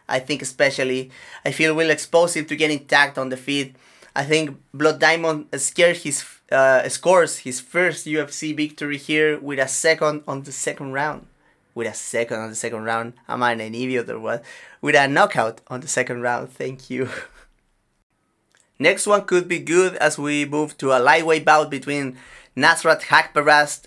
I 0.09 0.19
think 0.19 0.43
especially, 0.43 1.13
I 1.45 1.53
feel 1.53 1.75
will 1.75 1.91
expose 1.91 2.35
him 2.35 2.45
to 2.47 2.57
getting 2.57 2.87
tagged 2.87 3.19
on 3.19 3.29
the 3.29 3.37
feet. 3.37 3.77
I 4.17 4.25
think 4.25 4.59
Blood 4.73 4.99
Diamond 4.99 5.47
scared 5.61 5.99
his 5.99 6.25
uh, 6.51 6.89
scores 6.89 7.39
his 7.39 7.61
first 7.61 8.07
UFC 8.07 8.55
victory 8.57 8.99
here 8.99 9.39
with 9.39 9.61
a 9.61 9.69
second 9.69 10.25
on 10.27 10.43
the 10.43 10.53
second 10.53 10.93
round 10.93 11.27
with 11.75 11.87
a 11.87 11.95
second 11.95 12.39
on 12.39 12.51
the 12.51 12.55
second 12.55 12.85
round. 12.85 13.15
Am 13.29 13.43
I 13.43 13.53
an 13.53 13.61
idiot 13.61 14.09
or 14.09 14.21
what? 14.21 14.45
With 14.81 14.95
a 14.95 15.09
knockout 15.09 15.61
on 15.69 15.81
the 15.81 15.89
second 15.89 16.23
round. 16.23 16.51
Thank 16.51 16.91
you. 16.91 17.09
Next 18.79 19.07
one 19.07 19.25
could 19.25 19.49
be 19.49 19.59
good 19.59 19.97
as 19.97 20.19
we 20.19 20.45
move 20.45 20.77
to 20.79 20.93
a 20.93 20.99
lightweight 20.99 21.45
bout 21.45 21.71
between 21.71 22.17
Nasrat 22.57 23.03
Haqparast 23.03 23.87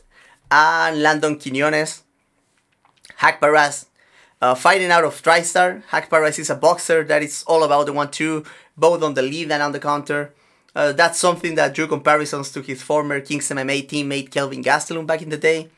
and 0.49 1.01
Landon 1.01 1.37
Quinones. 1.37 2.03
Haqparast 3.19 3.85
uh, 4.41 4.55
fighting 4.55 4.91
out 4.91 5.03
of 5.03 5.21
TriStar. 5.21 5.83
Haqparast 5.91 6.39
is 6.39 6.49
a 6.49 6.55
boxer 6.55 7.03
that 7.03 7.23
is 7.23 7.43
all 7.47 7.63
about 7.63 7.85
the 7.85 7.93
one-two, 7.93 8.45
both 8.77 9.03
on 9.03 9.13
the 9.13 9.21
lead 9.21 9.51
and 9.51 9.63
on 9.63 9.71
the 9.71 9.79
counter. 9.79 10.33
Uh, 10.75 10.91
that's 10.91 11.19
something 11.19 11.55
that 11.55 11.73
drew 11.73 11.87
comparisons 11.87 12.51
to 12.51 12.61
his 12.61 12.81
former 12.81 13.19
Kings 13.19 13.49
MMA 13.49 13.87
teammate 13.87 14.29
Kelvin 14.31 14.63
Gastelum 14.63 15.07
back 15.07 15.21
in 15.21 15.29
the 15.29 15.37
day. 15.37 15.69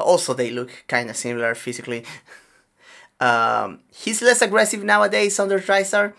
Uh, 0.00 0.02
also, 0.02 0.32
they 0.34 0.50
look 0.50 0.70
kind 0.88 1.10
of 1.10 1.16
similar 1.16 1.54
physically. 1.54 2.04
um, 3.20 3.80
he's 3.92 4.22
less 4.22 4.40
aggressive 4.40 4.82
nowadays 4.82 5.38
under 5.38 5.60
TriStar. 5.60 6.14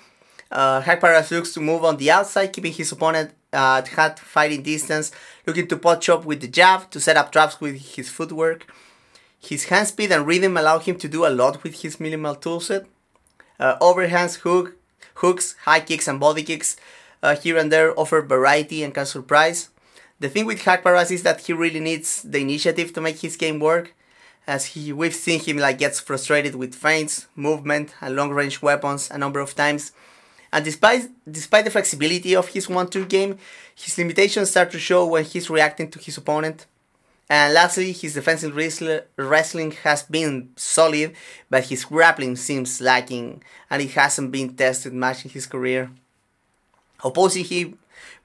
Uh, 0.52 0.82
Haqparast 0.82 1.32
looks 1.32 1.54
to 1.54 1.60
move 1.62 1.84
on 1.84 1.98
the 1.98 2.12
outside, 2.12 2.54
keeping 2.54 2.74
his 2.74 2.92
opponent 2.92 3.32
at 3.52 3.88
hand 3.88 4.20
fighting 4.20 4.62
distance, 4.62 5.12
looking 5.48 5.68
to 5.68 5.78
pot 5.78 6.02
chop 6.02 6.26
with 6.26 6.42
the 6.42 6.48
jab 6.48 6.90
to 6.92 7.00
set 7.00 7.18
up 7.18 7.32
traps 7.32 7.60
with 7.60 7.96
his 7.96 8.10
footwork. 8.10 8.72
His 9.40 9.66
hand 9.66 9.88
speed 9.88 10.12
and 10.12 10.28
rhythm 10.28 10.58
allow 10.58 10.78
him 10.78 10.98
to 10.98 11.08
do 11.08 11.26
a 11.26 11.34
lot 11.34 11.64
with 11.64 11.82
his 11.82 12.00
minimal 12.00 12.36
toolset. 12.36 12.86
Uh, 13.60 13.80
overhands, 13.80 14.38
hook, 14.42 14.76
hooks, 15.16 15.56
high 15.64 15.80
kicks, 15.80 16.08
and 16.08 16.20
body 16.20 16.44
kicks 16.44 16.78
uh, 17.24 17.36
here 17.36 17.58
and 17.58 17.72
there 17.72 17.98
offer 18.00 18.22
variety 18.22 18.84
and 18.84 18.94
can 18.94 19.08
surprise. 19.08 19.71
The 20.22 20.30
thing 20.30 20.46
with 20.46 20.62
Haqparast 20.62 21.10
is 21.10 21.24
that 21.24 21.42
he 21.42 21.52
really 21.52 21.80
needs 21.80 22.22
the 22.22 22.38
initiative 22.38 22.94
to 22.94 23.02
make 23.02 23.18
his 23.18 23.36
game 23.36 23.60
work, 23.60 23.96
as 24.46 24.68
he 24.68 24.94
we've 24.94 25.16
seen 25.16 25.40
him 25.40 25.58
like 25.58 25.80
gets 25.80 26.00
frustrated 26.00 26.54
with 26.54 26.76
feints, 26.76 27.26
movement, 27.36 27.96
and 28.02 28.16
long 28.16 28.30
range 28.30 28.62
weapons 28.62 29.10
a 29.10 29.18
number 29.18 29.40
of 29.40 29.56
times, 29.56 29.94
And 30.54 30.66
despite 30.66 31.10
despite 31.30 31.66
the 31.66 31.72
flexibility 31.72 32.36
of 32.36 32.50
his 32.50 32.68
1-2 32.68 33.08
game, 33.08 33.38
his 33.74 33.98
limitations 33.98 34.52
start 34.52 34.72
to 34.72 34.80
show 34.80 35.06
when 35.06 35.24
he's 35.24 35.50
reacting 35.50 35.90
to 35.92 36.00
his 36.00 36.18
opponent. 36.18 36.66
And 37.30 37.54
lastly, 37.54 37.94
his 37.94 38.14
defensive 38.14 38.54
wrestling 39.18 39.72
has 39.84 40.04
been 40.04 40.50
solid, 40.58 41.16
but 41.50 41.64
his 41.66 41.86
grappling 41.86 42.36
seems 42.36 42.82
lacking, 42.82 43.42
and 43.70 43.82
it 43.82 43.92
hasn't 43.92 44.32
been 44.32 44.54
tested 44.54 44.94
much 44.94 45.24
in 45.24 45.32
his 45.32 45.48
career. 45.48 45.90
Opposing 47.04 47.46
him, 47.46 47.80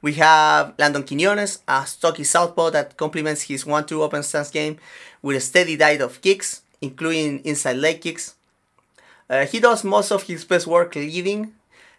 we 0.07 0.13
have 0.13 0.73
Landon 0.79 1.03
Quinones, 1.03 1.59
a 1.67 1.85
stocky 1.85 2.23
southpaw 2.23 2.71
that 2.71 2.97
complements 2.97 3.43
his 3.43 3.65
1-2 3.65 3.99
open 3.99 4.23
stance 4.23 4.51
game 4.51 4.79
with 5.21 5.37
a 5.37 5.41
steady 5.41 5.77
diet 5.77 6.01
of 6.01 6.21
kicks, 6.21 6.63
including 6.81 7.41
inside 7.41 7.79
leg 7.79 8.01
kicks. 8.01 8.37
Uh, 9.29 9.45
he 9.47 9.59
does 9.59 9.83
most 9.83 10.13
of 10.13 10.23
his 10.23 10.45
best 10.45 10.69
work 10.69 10.95
leading, 10.95 11.53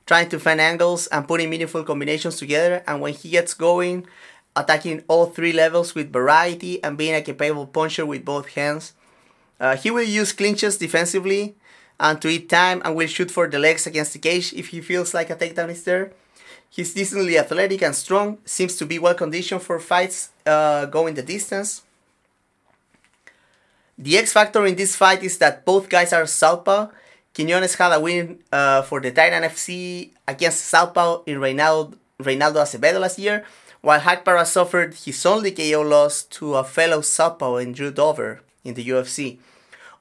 trying 0.05 0.29
to 0.29 0.39
find 0.39 0.61
angles 0.61 1.07
and 1.07 1.27
putting 1.27 1.49
meaningful 1.49 1.83
combinations 1.83 2.37
together, 2.37 2.81
and 2.87 3.01
when 3.01 3.13
he 3.13 3.29
gets 3.29 3.53
going, 3.53 4.07
attacking 4.55 5.03
all 5.09 5.25
three 5.25 5.51
levels 5.51 5.93
with 5.93 6.13
variety 6.13 6.81
and 6.85 6.97
being 6.97 7.13
a 7.13 7.21
capable 7.21 7.67
puncher 7.67 8.05
with 8.05 8.23
both 8.23 8.47
hands. 8.55 8.93
Uh, 9.59 9.75
he 9.75 9.91
will 9.91 10.07
use 10.21 10.31
clinches 10.31 10.77
defensively 10.77 11.57
and 11.99 12.21
to 12.21 12.29
eat 12.29 12.47
time 12.47 12.81
and 12.85 12.95
will 12.95 13.07
shoot 13.07 13.29
for 13.29 13.49
the 13.49 13.59
legs 13.59 13.85
against 13.85 14.13
the 14.13 14.19
cage 14.19 14.53
if 14.53 14.67
he 14.69 14.79
feels 14.79 15.13
like 15.13 15.29
a 15.29 15.35
takedown 15.35 15.69
is 15.69 15.83
there. 15.83 16.13
He's 16.69 16.93
decently 16.93 17.37
athletic 17.37 17.81
and 17.81 17.95
strong, 17.95 18.37
seems 18.45 18.75
to 18.77 18.85
be 18.85 18.99
well 18.99 19.15
conditioned 19.15 19.61
for 19.61 19.79
fights 19.79 20.29
uh, 20.45 20.85
going 20.85 21.15
the 21.15 21.23
distance. 21.23 21.83
The 23.97 24.17
X 24.17 24.31
factor 24.31 24.65
in 24.65 24.75
this 24.75 24.95
fight 24.95 25.23
is 25.23 25.39
that 25.39 25.65
both 25.65 25.89
guys 25.89 26.13
are 26.13 26.27
southpaw. 26.27 26.89
Quinones 27.33 27.75
had 27.75 27.93
a 27.93 27.99
win 27.99 28.39
uh, 28.51 28.81
for 28.83 28.99
the 28.99 29.11
Titan 29.11 29.43
FC 29.43 30.09
against 30.27 30.65
Southpaw 30.65 31.23
in 31.25 31.37
Reynaldo, 31.39 31.95
Reynaldo 32.19 32.61
Acevedo 32.61 32.99
last 32.99 33.19
year, 33.19 33.45
while 33.81 33.99
Haqparast 33.99 34.47
suffered 34.47 34.93
his 34.93 35.25
only 35.25 35.51
KO 35.51 35.81
loss 35.81 36.23
to 36.23 36.55
a 36.55 36.63
fellow 36.63 37.01
Southpaw 37.01 37.57
in 37.57 37.73
Drew 37.73 37.91
Dober 37.91 38.41
in 38.63 38.73
the 38.73 38.85
UFC. 38.85 39.37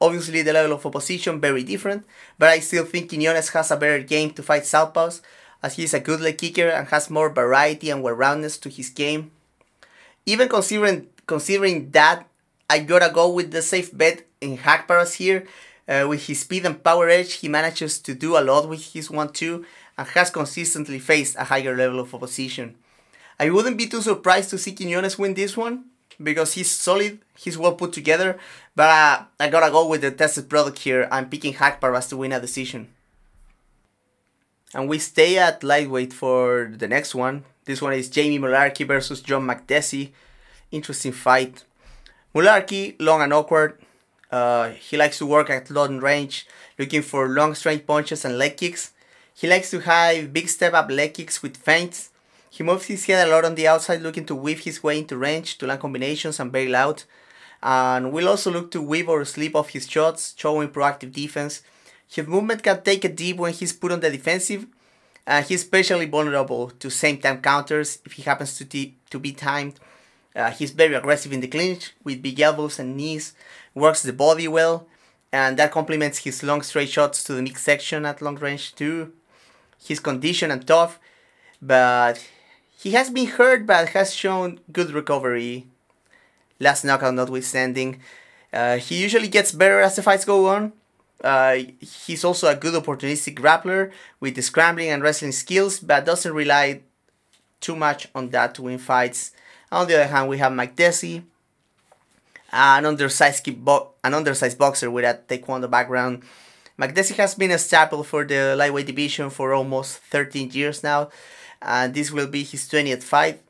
Obviously, 0.00 0.42
the 0.42 0.52
level 0.52 0.76
of 0.76 0.84
opposition 0.84 1.40
very 1.40 1.62
different, 1.62 2.04
but 2.38 2.48
I 2.48 2.60
still 2.60 2.84
think 2.84 3.08
Quinones 3.08 3.48
has 3.50 3.70
a 3.70 3.76
better 3.76 4.00
game 4.00 4.30
to 4.32 4.42
fight 4.42 4.64
Southpaws, 4.64 5.20
as 5.66 5.74
he 5.74 5.82
is 5.82 5.94
a 5.94 6.06
good 6.08 6.20
leg 6.20 6.38
kicker 6.38 6.68
and 6.68 6.86
has 6.88 7.10
more 7.10 7.28
variety 7.28 7.90
and 7.90 8.00
well-roundedness 8.00 8.60
to 8.60 8.68
his 8.68 8.88
game. 8.88 9.32
Even 10.24 10.48
considering 10.48 11.08
considering 11.26 11.90
that, 11.90 12.18
I 12.70 12.78
gotta 12.78 13.10
go 13.12 13.26
with 13.28 13.50
the 13.50 13.62
safe 13.62 13.90
bet 14.00 14.22
in 14.40 14.58
Haqparast 14.58 15.14
here. 15.22 15.40
Uh, 15.88 16.06
with 16.08 16.26
his 16.26 16.40
speed 16.40 16.64
and 16.66 16.82
power 16.82 17.08
edge, 17.08 17.32
he 17.40 17.48
manages 17.48 17.98
to 18.06 18.14
do 18.14 18.36
a 18.36 18.42
lot 18.50 18.68
with 18.68 18.92
his 18.92 19.08
1-2 19.08 19.64
and 19.98 20.08
has 20.08 20.30
consistently 20.30 20.98
faced 20.98 21.36
a 21.36 21.44
higher 21.44 21.76
level 21.76 22.00
of 22.00 22.14
opposition. 22.14 22.74
I 23.38 23.50
wouldn't 23.50 23.78
be 23.78 23.86
too 23.86 24.02
surprised 24.02 24.50
to 24.50 24.58
see 24.58 24.72
Quinones 24.72 25.18
win 25.18 25.34
this 25.34 25.56
one 25.56 25.84
because 26.22 26.54
he's 26.54 26.70
solid, 26.70 27.18
he's 27.36 27.58
well 27.58 27.74
put 27.74 27.92
together, 27.92 28.38
but 28.74 28.90
uh, 28.90 29.24
I 29.38 29.48
gotta 29.48 29.70
go 29.70 29.86
with 29.88 30.00
the 30.02 30.10
tested 30.10 30.48
product 30.48 30.78
here. 30.80 31.08
I'm 31.10 31.28
picking 31.28 31.54
Haqparast 31.54 32.08
to 32.10 32.16
win 32.16 32.32
a 32.32 32.40
decision. 32.40 32.88
And 34.74 34.88
we 34.88 34.98
stay 34.98 35.38
at 35.38 35.62
lightweight 35.62 36.12
for 36.12 36.70
the 36.76 36.88
next 36.88 37.14
one. 37.14 37.44
This 37.64 37.80
one 37.80 37.92
is 37.94 38.10
Jamie 38.10 38.38
Mullarkey 38.38 38.86
versus 38.86 39.20
John 39.20 39.46
Makdessi. 39.46 40.10
Interesting 40.70 41.12
fight. 41.12 41.64
Mullarkey, 42.34 42.96
long 43.00 43.22
and 43.22 43.32
awkward. 43.32 43.80
Uh, 44.30 44.70
he 44.70 44.96
likes 44.96 45.18
to 45.18 45.26
work 45.26 45.48
at 45.48 45.70
long 45.70 45.98
range, 45.98 46.46
looking 46.78 47.02
for 47.02 47.28
long 47.28 47.54
straight 47.54 47.86
punches 47.86 48.24
and 48.24 48.38
leg 48.38 48.56
kicks. 48.56 48.92
He 49.34 49.48
likes 49.48 49.70
to 49.70 49.80
have 49.80 50.32
big 50.32 50.48
step 50.48 50.74
up 50.74 50.90
leg 50.90 51.14
kicks 51.14 51.42
with 51.42 51.56
feints 51.56 52.10
he 52.56 52.62
moves 52.62 52.86
his 52.86 53.04
head 53.04 53.28
a 53.28 53.30
lot 53.30 53.44
on 53.44 53.54
the 53.54 53.68
outside, 53.68 54.00
looking 54.00 54.24
to 54.24 54.34
weave 54.34 54.60
his 54.60 54.82
way 54.82 54.98
into 54.98 55.18
range 55.18 55.58
to 55.58 55.66
land 55.66 55.80
combinations 55.80 56.40
and 56.40 56.50
bail 56.50 56.74
out. 56.74 57.04
And 57.62 58.12
will 58.12 58.30
also 58.30 58.50
look 58.50 58.70
to 58.70 58.80
weave 58.80 59.10
or 59.10 59.22
slip 59.26 59.54
off 59.54 59.70
his 59.70 59.86
shots, 59.86 60.34
showing 60.38 60.70
proactive 60.70 61.12
defense. 61.12 61.60
His 62.08 62.26
movement 62.26 62.62
can 62.62 62.82
take 62.82 63.04
a 63.04 63.08
dip 63.08 63.36
when 63.36 63.52
he's 63.52 63.72
put 63.72 63.92
on 63.92 64.00
the 64.00 64.10
defensive, 64.10 64.66
and 65.26 65.44
he's 65.44 65.62
especially 65.62 66.06
vulnerable 66.06 66.70
to 66.70 66.90
same 66.90 67.18
time 67.18 67.40
counters 67.40 67.98
if 68.04 68.12
he 68.12 68.22
happens 68.22 68.56
to, 68.58 68.64
t- 68.64 68.94
to 69.10 69.18
be 69.18 69.32
timed. 69.32 69.74
Uh, 70.34 70.50
he's 70.50 70.70
very 70.70 70.94
aggressive 70.94 71.32
in 71.32 71.40
the 71.40 71.48
clinch 71.48 71.92
with 72.04 72.22
big 72.22 72.38
elbows 72.40 72.78
and 72.78 72.96
knees, 72.96 73.32
works 73.74 74.02
the 74.02 74.12
body 74.12 74.46
well, 74.46 74.86
and 75.32 75.56
that 75.56 75.72
complements 75.72 76.18
his 76.18 76.42
long 76.42 76.62
straight 76.62 76.90
shots 76.90 77.24
to 77.24 77.32
the 77.32 77.42
midsection 77.42 78.06
at 78.06 78.22
long 78.22 78.36
range 78.36 78.74
too. 78.74 79.12
He's 79.78 80.00
conditioned 80.00 80.52
and 80.52 80.66
tough, 80.66 80.98
but 81.60 82.24
he 82.78 82.92
has 82.92 83.10
been 83.10 83.26
hurt 83.26 83.66
but 83.66 83.90
has 83.90 84.14
shown 84.14 84.60
good 84.72 84.90
recovery. 84.90 85.66
Last 86.60 86.84
knockout 86.84 87.14
notwithstanding. 87.14 88.00
Uh, 88.52 88.76
he 88.76 89.02
usually 89.02 89.28
gets 89.28 89.52
better 89.52 89.80
as 89.80 89.96
the 89.96 90.02
fights 90.02 90.24
go 90.24 90.48
on. 90.48 90.72
Uh, 91.22 91.58
he's 91.80 92.24
also 92.24 92.48
a 92.48 92.54
good 92.54 92.74
opportunistic 92.74 93.34
grappler 93.34 93.90
with 94.20 94.42
scrambling 94.42 94.88
and 94.90 95.02
wrestling 95.02 95.32
skills, 95.32 95.80
but 95.80 96.04
doesn't 96.04 96.32
rely 96.32 96.80
too 97.60 97.74
much 97.76 98.08
on 98.14 98.30
that 98.30 98.54
to 98.54 98.62
win 98.62 98.78
fights. 98.78 99.32
On 99.72 99.86
the 99.86 99.94
other 99.94 100.06
hand, 100.06 100.28
we 100.28 100.38
have 100.38 100.52
Makdessi, 100.52 101.22
an 102.52 102.86
undersized, 102.86 103.64
bo- 103.64 103.90
an 104.04 104.14
undersized 104.14 104.58
boxer 104.58 104.90
with 104.90 105.04
a 105.04 105.18
taekwondo 105.28 105.70
background. 105.70 106.22
Makdessi 106.78 107.16
has 107.16 107.34
been 107.34 107.50
a 107.50 107.58
staple 107.58 108.04
for 108.04 108.24
the 108.24 108.54
lightweight 108.56 108.86
division 108.86 109.30
for 109.30 109.54
almost 109.54 109.98
13 110.10 110.50
years 110.52 110.82
now, 110.82 111.08
and 111.62 111.94
this 111.94 112.10
will 112.10 112.26
be 112.26 112.44
his 112.44 112.68
20th 112.68 113.02
fight. 113.02 113.40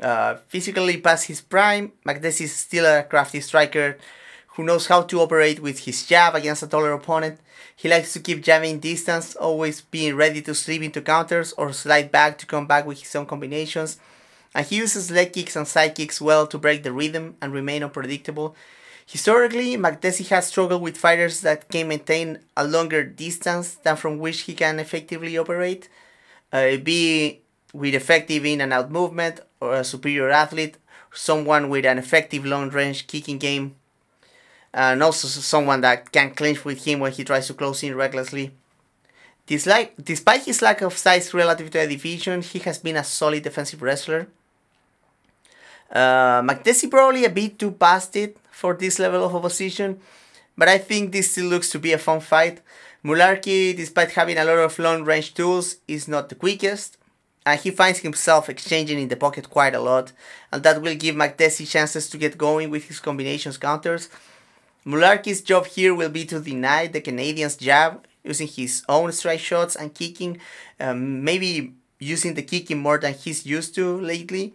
Uh, 0.00 0.36
physically 0.48 0.96
past 0.96 1.28
his 1.28 1.40
prime, 1.40 1.92
Makdessi 2.04 2.42
is 2.42 2.54
still 2.54 2.86
a 2.86 3.04
crafty 3.04 3.40
striker 3.40 3.96
who 4.54 4.64
knows 4.64 4.86
how 4.86 5.02
to 5.02 5.20
operate 5.20 5.60
with 5.60 5.80
his 5.80 6.06
jab 6.06 6.34
against 6.34 6.62
a 6.62 6.66
taller 6.66 6.92
opponent. 6.92 7.40
He 7.74 7.88
likes 7.88 8.12
to 8.12 8.20
keep 8.20 8.42
jabbing 8.42 8.78
distance, 8.78 9.34
always 9.34 9.80
being 9.80 10.14
ready 10.14 10.40
to 10.42 10.54
slip 10.54 10.82
into 10.82 11.02
counters 11.02 11.52
or 11.52 11.72
slide 11.72 12.12
back 12.12 12.38
to 12.38 12.46
come 12.46 12.66
back 12.66 12.86
with 12.86 13.00
his 13.00 13.14
own 13.16 13.26
combinations. 13.26 13.98
And 14.54 14.64
he 14.64 14.76
uses 14.76 15.10
leg 15.10 15.32
kicks 15.32 15.56
and 15.56 15.66
side 15.66 15.96
kicks 15.96 16.20
well 16.20 16.46
to 16.46 16.58
break 16.58 16.84
the 16.84 16.92
rhythm 16.92 17.36
and 17.42 17.52
remain 17.52 17.82
unpredictable. 17.82 18.54
Historically, 19.06 19.76
Makdessi 19.76 20.28
has 20.28 20.46
struggled 20.46 20.80
with 20.80 20.96
fighters 20.96 21.40
that 21.40 21.68
can 21.68 21.88
maintain 21.88 22.38
a 22.56 22.64
longer 22.64 23.02
distance 23.02 23.74
than 23.74 23.96
from 23.96 24.18
which 24.18 24.42
he 24.42 24.54
can 24.54 24.78
effectively 24.78 25.36
operate 25.36 25.88
uh, 26.54 26.76
be 26.76 27.40
with 27.72 27.94
effective 27.94 28.46
in 28.46 28.60
and 28.60 28.72
out 28.72 28.90
movement 28.90 29.40
or 29.60 29.74
a 29.74 29.84
superior 29.84 30.30
athlete, 30.30 30.78
someone 31.12 31.68
with 31.68 31.84
an 31.84 31.98
effective 31.98 32.46
long 32.46 32.70
range 32.70 33.08
kicking 33.08 33.38
game, 33.38 33.74
and 34.74 35.00
also 35.04 35.28
someone 35.28 35.80
that 35.82 36.10
can 36.10 36.34
clinch 36.34 36.64
with 36.64 36.84
him 36.84 36.98
when 36.98 37.12
he 37.12 37.22
tries 37.22 37.46
to 37.46 37.54
close 37.54 37.84
in 37.84 37.94
recklessly. 37.94 38.50
Dislike, 39.46 39.94
despite 40.02 40.42
his 40.42 40.60
lack 40.62 40.80
of 40.82 40.98
size 40.98 41.32
relative 41.32 41.70
to 41.70 41.78
the 41.78 41.86
division, 41.86 42.42
he 42.42 42.58
has 42.60 42.78
been 42.78 42.96
a 42.96 43.04
solid 43.04 43.44
defensive 43.44 43.82
wrestler. 43.82 44.26
Uh, 45.92 46.42
Makdessi 46.42 46.90
probably 46.90 47.24
a 47.24 47.30
bit 47.30 47.56
too 47.56 47.70
past 47.70 48.16
it 48.16 48.36
for 48.50 48.74
this 48.74 48.98
level 48.98 49.24
of 49.24 49.34
opposition, 49.34 50.00
but 50.58 50.68
I 50.68 50.78
think 50.78 51.12
this 51.12 51.30
still 51.30 51.46
looks 51.46 51.70
to 51.70 51.78
be 51.78 51.92
a 51.92 51.98
fun 51.98 52.18
fight. 52.18 52.60
Mullarkey, 53.04 53.76
despite 53.76 54.10
having 54.12 54.38
a 54.38 54.44
lot 54.44 54.58
of 54.58 54.78
long 54.80 55.04
range 55.04 55.34
tools, 55.34 55.76
is 55.86 56.08
not 56.08 56.30
the 56.30 56.34
quickest, 56.34 56.96
and 57.46 57.60
he 57.60 57.70
finds 57.70 58.00
himself 58.00 58.48
exchanging 58.48 58.98
in 58.98 59.08
the 59.08 59.16
pocket 59.16 59.50
quite 59.50 59.74
a 59.74 59.80
lot, 59.80 60.10
and 60.50 60.64
that 60.64 60.82
will 60.82 60.96
give 60.96 61.14
Makdessi 61.14 61.68
chances 61.68 62.08
to 62.08 62.18
get 62.18 62.38
going 62.38 62.70
with 62.70 62.84
his 62.84 62.98
combinations 62.98 63.58
counters. 63.58 64.08
Mullarkey's 64.86 65.40
job 65.40 65.66
here 65.66 65.94
will 65.94 66.10
be 66.10 66.24
to 66.26 66.40
deny 66.40 66.86
the 66.86 67.00
Canadian's 67.00 67.56
jab 67.56 68.06
using 68.22 68.46
his 68.46 68.82
own 68.88 69.12
strike 69.12 69.40
shots 69.40 69.76
and 69.76 69.94
kicking, 69.94 70.38
um, 70.80 71.24
maybe 71.24 71.72
using 71.98 72.34
the 72.34 72.42
kicking 72.42 72.78
more 72.78 72.98
than 72.98 73.14
he's 73.14 73.46
used 73.46 73.74
to 73.74 73.98
lately, 74.00 74.54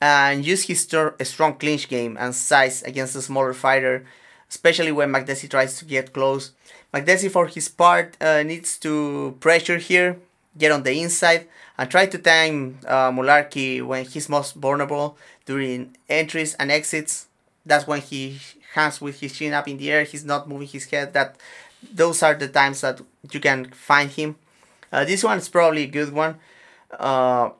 and 0.00 0.44
use 0.44 0.64
his 0.64 0.82
st- 0.82 1.14
strong 1.26 1.54
clinch 1.54 1.88
game 1.88 2.16
and 2.18 2.34
size 2.34 2.82
against 2.82 3.16
a 3.16 3.22
smaller 3.22 3.54
fighter, 3.54 4.04
especially 4.48 4.92
when 4.92 5.10
Makdessi 5.10 5.48
tries 5.48 5.78
to 5.78 5.84
get 5.84 6.12
close. 6.12 6.52
Makdessi, 6.92 7.30
for 7.30 7.46
his 7.46 7.68
part, 7.68 8.16
uh, 8.20 8.42
needs 8.42 8.78
to 8.78 9.36
pressure 9.40 9.78
here, 9.78 10.18
get 10.58 10.72
on 10.72 10.82
the 10.82 11.00
inside, 11.00 11.46
and 11.78 11.90
try 11.90 12.06
to 12.06 12.18
time 12.18 12.78
uh, 12.86 13.10
Mullarkey 13.10 13.82
when 13.84 14.04
he's 14.04 14.28
most 14.28 14.54
vulnerable 14.54 15.16
during 15.44 15.96
entries 16.08 16.54
and 16.54 16.70
exits. 16.70 17.26
That's 17.64 17.86
when 17.86 18.00
he 18.00 18.38
hangs 18.76 19.00
with 19.00 19.18
his 19.20 19.32
chin 19.36 19.52
up 19.52 19.66
in 19.68 19.78
the 19.78 19.90
air. 19.90 20.04
He's 20.04 20.24
not 20.24 20.48
moving 20.48 20.68
his 20.68 20.84
head. 20.90 21.12
That 21.12 21.36
those 22.00 22.22
are 22.22 22.34
the 22.34 22.48
times 22.48 22.82
that 22.82 23.00
you 23.32 23.40
can 23.40 23.70
find 23.72 24.10
him. 24.10 24.36
Uh, 24.92 25.04
this 25.04 25.24
one 25.24 25.38
is 25.38 25.48
probably 25.48 25.82
a 25.82 25.92
good 25.98 26.12
one, 26.12 26.36
uh, 26.92 27.50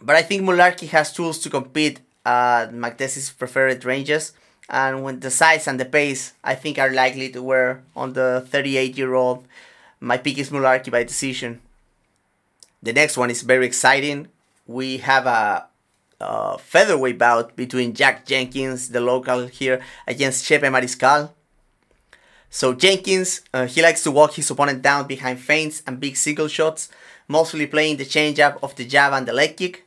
but 0.00 0.16
I 0.16 0.22
think 0.22 0.42
Mullarkey 0.42 0.88
has 0.88 1.12
tools 1.12 1.38
to 1.40 1.50
compete 1.50 2.00
at 2.24 2.72
Makdessi's 2.72 3.30
preferred 3.30 3.84
ranges 3.84 4.32
and 4.68 5.02
when 5.02 5.20
the 5.20 5.30
size 5.30 5.68
and 5.68 5.78
the 5.78 5.84
pace 5.84 6.32
I 6.42 6.54
think 6.54 6.78
are 6.78 6.90
likely 6.90 7.28
to 7.30 7.42
wear 7.42 7.82
on 7.94 8.14
the 8.14 8.46
38 8.48 8.96
year 8.96 9.14
old. 9.14 9.44
My 10.00 10.16
pick 10.16 10.38
is 10.38 10.50
Mullarkey 10.50 10.90
by 10.90 11.04
decision. 11.04 11.60
The 12.82 12.92
next 12.92 13.16
one 13.16 13.30
is 13.30 13.42
very 13.42 13.66
exciting. 13.66 14.28
We 14.66 14.98
have 14.98 15.26
a, 15.26 15.66
a 16.22 16.58
featherweight 16.58 17.18
bout 17.18 17.56
between 17.56 17.94
Jack 17.94 18.26
Jenkins, 18.26 18.88
the 18.90 19.00
local 19.00 19.46
here, 19.46 19.80
against 20.06 20.44
Chepe 20.44 20.62
Mariscal. 20.62 21.30
So 22.50 22.74
Jenkins, 22.74 23.40
uh, 23.54 23.66
he 23.66 23.80
likes 23.82 24.02
to 24.02 24.10
walk 24.10 24.34
his 24.34 24.50
opponent 24.50 24.82
down 24.82 25.06
behind 25.06 25.40
feints 25.40 25.82
and 25.86 25.98
big 25.98 26.16
single 26.16 26.48
shots, 26.48 26.90
mostly 27.26 27.66
playing 27.66 27.96
the 27.96 28.04
changeup 28.04 28.58
of 28.62 28.76
the 28.76 28.84
jab 28.84 29.12
and 29.14 29.26
the 29.26 29.32
leg 29.32 29.56
kick. 29.56 29.86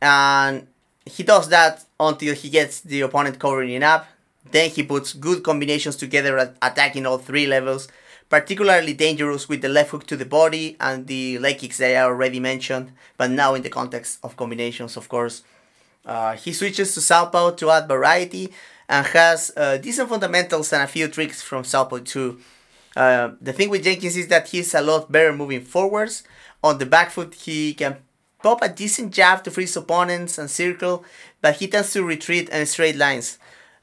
And 0.00 0.68
he 1.04 1.22
does 1.24 1.48
that 1.48 1.84
until 1.98 2.34
he 2.34 2.48
gets 2.48 2.80
the 2.80 3.00
opponent 3.00 3.38
covering 3.38 3.70
it 3.70 3.82
up. 3.82 4.06
Then 4.50 4.70
he 4.70 4.82
puts 4.82 5.12
good 5.12 5.42
combinations 5.42 5.96
together 5.96 6.38
at 6.38 6.56
attacking 6.62 7.06
all 7.06 7.18
three 7.18 7.46
levels, 7.46 7.88
particularly 8.30 8.94
dangerous 8.94 9.48
with 9.48 9.60
the 9.60 9.68
left 9.68 9.90
hook 9.90 10.06
to 10.06 10.16
the 10.16 10.24
body 10.24 10.76
and 10.80 11.08
the 11.08 11.38
leg 11.40 11.58
kicks 11.58 11.78
that 11.78 11.96
I 11.96 12.02
already 12.02 12.38
mentioned, 12.40 12.92
but 13.16 13.30
now 13.30 13.54
in 13.54 13.62
the 13.62 13.68
context 13.68 14.20
of 14.22 14.36
combinations, 14.36 14.96
of 14.96 15.08
course. 15.08 15.42
Uh, 16.06 16.36
he 16.36 16.52
switches 16.52 16.94
to 16.94 17.00
Southpaw 17.00 17.50
to 17.56 17.70
add 17.70 17.88
variety 17.88 18.52
and 18.88 19.04
has 19.08 19.52
uh, 19.56 19.76
decent 19.76 20.08
fundamentals 20.08 20.72
and 20.72 20.82
a 20.82 20.86
few 20.86 21.08
tricks 21.08 21.42
from 21.42 21.64
Southpaw 21.64 21.98
too. 21.98 22.40
Uh, 22.96 23.32
the 23.40 23.52
thing 23.52 23.68
with 23.68 23.84
Jenkins 23.84 24.16
is 24.16 24.28
that 24.28 24.48
he's 24.48 24.74
a 24.74 24.80
lot 24.80 25.10
better 25.10 25.32
moving 25.32 25.62
forwards. 25.62 26.22
On 26.62 26.78
the 26.78 26.86
back 26.86 27.10
foot, 27.10 27.34
he 27.34 27.74
can 27.74 27.96
pop 28.42 28.62
a 28.62 28.68
decent 28.68 29.12
jab 29.12 29.42
to 29.44 29.50
freeze 29.50 29.76
opponents 29.76 30.38
and 30.38 30.48
circle, 30.48 31.04
but 31.40 31.56
he 31.56 31.66
tends 31.66 31.92
to 31.92 32.04
retreat 32.04 32.48
in 32.48 32.64
straight 32.66 32.96
lines. 32.96 33.38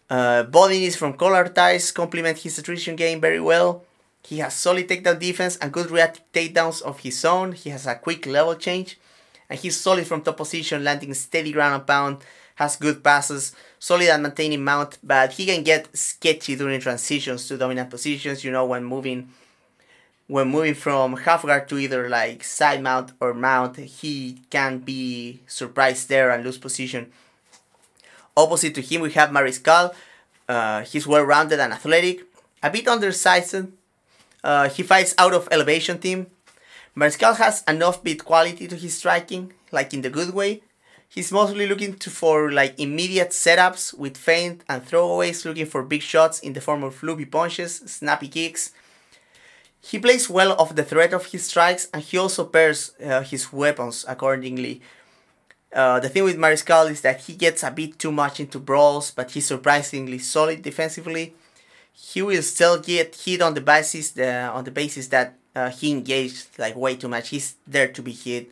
Uh, 0.09 0.43
body 0.43 0.79
knees 0.79 0.95
from 0.95 1.13
collar 1.13 1.49
ties 1.49 1.91
complement 1.91 2.37
his 2.39 2.57
attrition 2.57 2.95
game 2.95 3.19
very 3.19 3.41
well. 3.41 3.83
He 4.27 4.39
has 4.39 4.53
solid 4.55 4.89
takedown 4.89 5.19
defense 5.19 5.55
and 5.55 5.71
good 5.71 5.89
reactive 5.89 6.23
takedowns 6.33 6.81
of 6.81 6.99
his 6.99 7.23
own. 7.23 7.53
He 7.53 7.69
has 7.69 7.87
a 7.87 7.95
quick 7.95 8.25
level 8.25 8.55
change. 8.55 8.99
And 9.49 9.57
he's 9.57 9.79
solid 9.79 10.05
from 10.05 10.21
top 10.21 10.35
position, 10.35 10.83
landing 10.83 11.13
steady 11.13 11.53
ground 11.53 11.75
and 11.75 11.87
pound. 11.87 12.17
Has 12.55 12.75
good 12.75 13.01
passes, 13.01 13.53
solid 13.79 14.09
at 14.09 14.19
maintaining 14.19 14.65
mount, 14.65 14.97
but 15.01 15.31
he 15.31 15.45
can 15.45 15.63
get 15.63 15.95
sketchy 15.95 16.55
during 16.57 16.81
transitions 16.81 17.47
to 17.47 17.57
dominant 17.57 17.89
positions. 17.89 18.43
You 18.43 18.51
know 18.51 18.65
when 18.65 18.83
moving, 18.83 19.29
when 20.25 20.49
moving 20.49 20.73
from 20.73 21.15
half 21.17 21.43
guard 21.43 21.69
to 21.69 21.77
either 21.77 22.09
like 22.09 22.43
side 22.43 22.83
mount 22.83 23.13
or 23.21 23.33
mount, 23.33 23.77
he 23.77 24.41
can 24.49 24.79
be 24.79 25.39
surprised 25.47 26.09
there 26.09 26.31
and 26.31 26.43
lose 26.43 26.57
position. 26.57 27.13
Opposite 28.35 28.75
to 28.75 28.81
him, 28.81 29.01
we 29.01 29.11
have 29.11 29.29
Mariscal. 29.29 29.93
Uh, 30.49 30.81
he's 30.81 31.07
well 31.07 31.23
rounded 31.23 31.59
and 31.59 31.71
athletic, 31.71 32.23
a 32.61 32.69
bit 32.69 32.87
undersized. 32.87 33.67
Uh, 34.43 34.69
he 34.69 34.83
fights 34.83 35.15
out 35.17 35.33
of 35.33 35.47
elevation 35.51 35.99
team. 35.99 36.27
Mariscal 36.95 37.35
has 37.37 37.63
an 37.67 37.79
offbeat 37.79 38.23
quality 38.23 38.67
to 38.67 38.75
his 38.75 38.97
striking, 38.97 39.53
like 39.71 39.93
in 39.93 40.01
the 40.01 40.09
good 40.09 40.33
way. 40.33 40.61
He's 41.09 41.31
mostly 41.31 41.67
looking 41.67 41.93
to 41.95 42.09
for 42.09 42.51
like 42.51 42.79
immediate 42.79 43.29
setups 43.29 43.97
with 43.97 44.17
feint 44.17 44.63
and 44.67 44.85
throwaways, 44.85 45.45
looking 45.45 45.65
for 45.65 45.83
big 45.83 46.01
shots 46.01 46.39
in 46.39 46.53
the 46.53 46.61
form 46.61 46.83
of 46.83 47.01
loopy 47.01 47.25
punches, 47.25 47.77
snappy 47.85 48.27
kicks. 48.27 48.71
He 49.79 49.99
plays 49.99 50.29
well 50.29 50.53
off 50.53 50.75
the 50.75 50.83
threat 50.83 51.13
of 51.13 51.27
his 51.27 51.45
strikes, 51.45 51.87
and 51.93 52.03
he 52.03 52.17
also 52.17 52.45
pairs 52.45 52.91
uh, 53.03 53.21
his 53.21 53.53
weapons 53.53 54.05
accordingly. 54.07 54.81
Uh, 55.73 55.99
the 55.99 56.09
thing 56.09 56.23
with 56.23 56.37
Mariscal 56.37 56.89
is 56.89 57.01
that 57.01 57.21
he 57.21 57.35
gets 57.35 57.63
a 57.63 57.71
bit 57.71 57.99
too 57.99 58.11
much 58.11 58.39
into 58.39 58.59
brawls, 58.59 59.11
but 59.11 59.31
he's 59.31 59.45
surprisingly 59.45 60.19
solid 60.19 60.61
defensively. 60.61 61.35
He 61.97 62.21
will 62.21 62.43
still 62.43 62.79
get 62.79 63.15
hit 63.15 63.41
on 63.41 63.53
the 63.53 63.61
basis 63.61 64.17
uh, 64.17 64.51
on 64.53 64.63
the 64.63 64.71
basis 64.71 65.07
that 65.07 65.33
uh, 65.55 65.69
he 65.69 65.91
engaged 65.91 66.47
like 66.59 66.75
way 66.75 66.95
too 66.95 67.07
much. 67.07 67.29
He's 67.29 67.55
there 67.65 67.87
to 67.87 68.01
be 68.01 68.11
hit. 68.11 68.51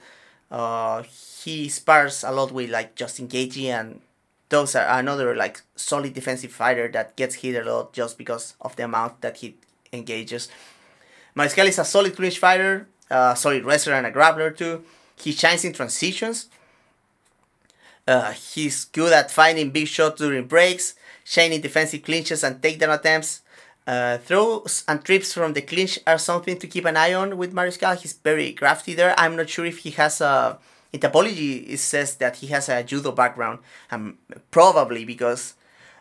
Uh, 0.50 1.04
he 1.44 1.70
spars 1.70 2.24
a 2.24 2.32
lot 2.32 2.52
with 2.52 2.70
like 2.70 2.96
Justin 2.96 3.28
Gaethje, 3.28 3.68
and 3.68 4.02
those 4.50 4.76
are 4.76 5.00
another 5.00 5.36
like 5.36 5.62
solid 5.76 6.14
defensive 6.14 6.52
fighter 6.52 6.88
that 6.90 7.16
gets 7.16 7.36
hit 7.36 7.56
a 7.56 7.70
lot 7.70 7.94
just 7.94 8.18
because 8.18 8.56
of 8.62 8.76
the 8.76 8.86
amount 8.86 9.22
that 9.22 9.38
he 9.38 9.56
engages. 9.94 10.50
Mariscal 11.36 11.68
is 11.68 11.80
a 11.80 11.86
solid 11.86 12.16
clinch 12.16 12.40
fighter, 12.40 12.88
a 13.10 13.36
solid 13.36 13.64
wrestler 13.64 13.94
and 13.94 14.08
a 14.08 14.12
grappler 14.12 14.56
too. 14.56 14.84
He 15.18 15.32
shines 15.32 15.64
in 15.64 15.74
transitions 15.74 16.50
uh, 18.08 18.32
he's 18.32 18.86
good 18.86 19.14
at 19.14 19.32
finding 19.32 19.72
big 19.72 19.88
shots 19.88 20.20
during 20.20 20.46
breaks, 20.46 20.96
shining 21.26 21.60
defensive 21.60 22.04
clinches 22.04 22.44
and 22.46 22.62
takedown 22.62 22.94
attempts. 22.94 23.42
Uh, 23.86 24.18
throws 24.20 24.84
and 24.88 25.04
trips 25.04 25.34
from 25.34 25.54
the 25.54 25.62
clinch 25.62 26.00
are 26.08 26.18
something 26.18 26.58
to 26.58 26.66
keep 26.66 26.86
an 26.86 26.96
eye 26.98 27.14
on 27.14 27.38
with 27.38 27.54
Mariscal. 27.54 28.00
He's 28.00 28.14
very 28.14 28.54
crafty 28.54 28.94
there. 28.94 29.14
I'm 29.18 29.36
not 29.36 29.50
sure 29.50 29.66
if 29.66 29.80
he 29.80 29.92
has 29.92 30.22
a. 30.22 30.58
In 30.94 31.02
Tapology, 31.02 31.68
it 31.68 31.80
says 31.80 32.16
that 32.16 32.38
he 32.38 32.48
has 32.48 32.70
a 32.70 32.82
judo 32.82 33.12
background. 33.12 33.60
Um, 33.92 34.18
probably 34.50 35.04
because 35.04 35.56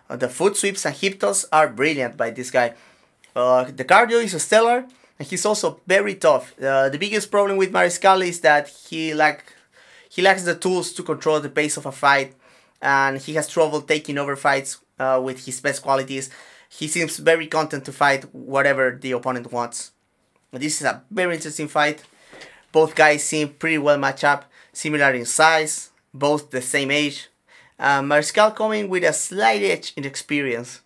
the 0.08 0.28
foot 0.28 0.56
sweeps 0.56 0.86
and 0.86 0.94
hip 0.94 1.18
toss 1.18 1.44
are 1.50 1.68
brilliant 1.68 2.16
by 2.16 2.30
this 2.30 2.50
guy. 2.50 2.74
Uh, 3.34 3.64
the 3.64 3.84
cardio 3.84 4.22
is 4.22 4.40
stellar, 4.40 4.86
and 5.18 5.28
he's 5.28 5.44
also 5.44 5.80
very 5.86 6.14
tough. 6.14 6.54
Uh, 6.62 6.88
the 6.88 6.98
biggest 6.98 7.30
problem 7.30 7.56
with 7.56 7.72
Mariscal 7.72 8.24
is 8.24 8.40
that 8.40 8.68
he 8.68 9.12
lack 9.12 9.52
he 10.08 10.22
lacks 10.22 10.44
the 10.44 10.54
tools 10.54 10.92
to 10.92 11.02
control 11.02 11.40
the 11.40 11.48
pace 11.48 11.76
of 11.76 11.86
a 11.86 11.92
fight, 11.92 12.34
and 12.80 13.18
he 13.18 13.34
has 13.34 13.48
trouble 13.48 13.82
taking 13.82 14.16
over 14.16 14.36
fights 14.36 14.78
uh, 14.98 15.20
with 15.22 15.44
his 15.44 15.60
best 15.60 15.82
qualities. 15.82 16.30
He 16.68 16.88
seems 16.88 17.18
very 17.18 17.46
content 17.46 17.84
to 17.84 17.92
fight 17.92 18.24
whatever 18.34 18.98
the 19.00 19.12
opponent 19.12 19.52
wants. 19.52 19.92
This 20.52 20.80
is 20.80 20.86
a 20.86 21.02
very 21.10 21.34
interesting 21.34 21.68
fight. 21.68 22.02
Both 22.72 22.94
guys 22.94 23.24
seem 23.24 23.50
pretty 23.50 23.78
well 23.78 23.98
matched 23.98 24.24
up, 24.24 24.50
similar 24.72 25.12
in 25.12 25.24
size, 25.24 25.90
both 26.12 26.50
the 26.50 26.62
same 26.62 26.90
age. 26.90 27.28
Uh, 27.78 28.00
Mariscal 28.00 28.54
coming 28.54 28.88
with 28.88 29.04
a 29.04 29.12
slight 29.12 29.62
edge 29.62 29.92
in 29.96 30.04
experience. 30.04 30.80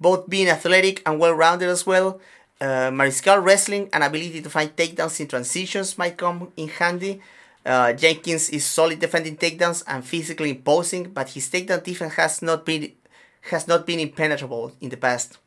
Both 0.00 0.28
being 0.28 0.48
athletic 0.48 1.02
and 1.06 1.18
well 1.18 1.32
rounded 1.32 1.68
as 1.68 1.86
well, 1.86 2.20
uh, 2.60 2.90
Mariscal 2.90 3.42
wrestling 3.42 3.88
and 3.92 4.04
ability 4.04 4.42
to 4.42 4.50
find 4.50 4.74
takedowns 4.74 5.20
in 5.20 5.28
transitions 5.28 5.96
might 5.96 6.16
come 6.16 6.52
in 6.56 6.68
handy, 6.68 7.20
uh, 7.64 7.92
Jenkins 7.92 8.50
is 8.50 8.64
solid 8.64 8.98
defending 8.98 9.36
takedowns 9.36 9.84
and 9.86 10.04
physically 10.04 10.50
imposing, 10.50 11.10
but 11.10 11.30
his 11.30 11.48
takedown 11.48 11.82
defense 11.82 12.14
has 12.14 12.42
not 12.42 12.66
been 12.66 12.92
has 13.50 13.66
not 13.66 13.86
been 13.86 14.00
impenetrable 14.00 14.72
in 14.80 14.90
the 14.90 14.96
past. 14.96 15.38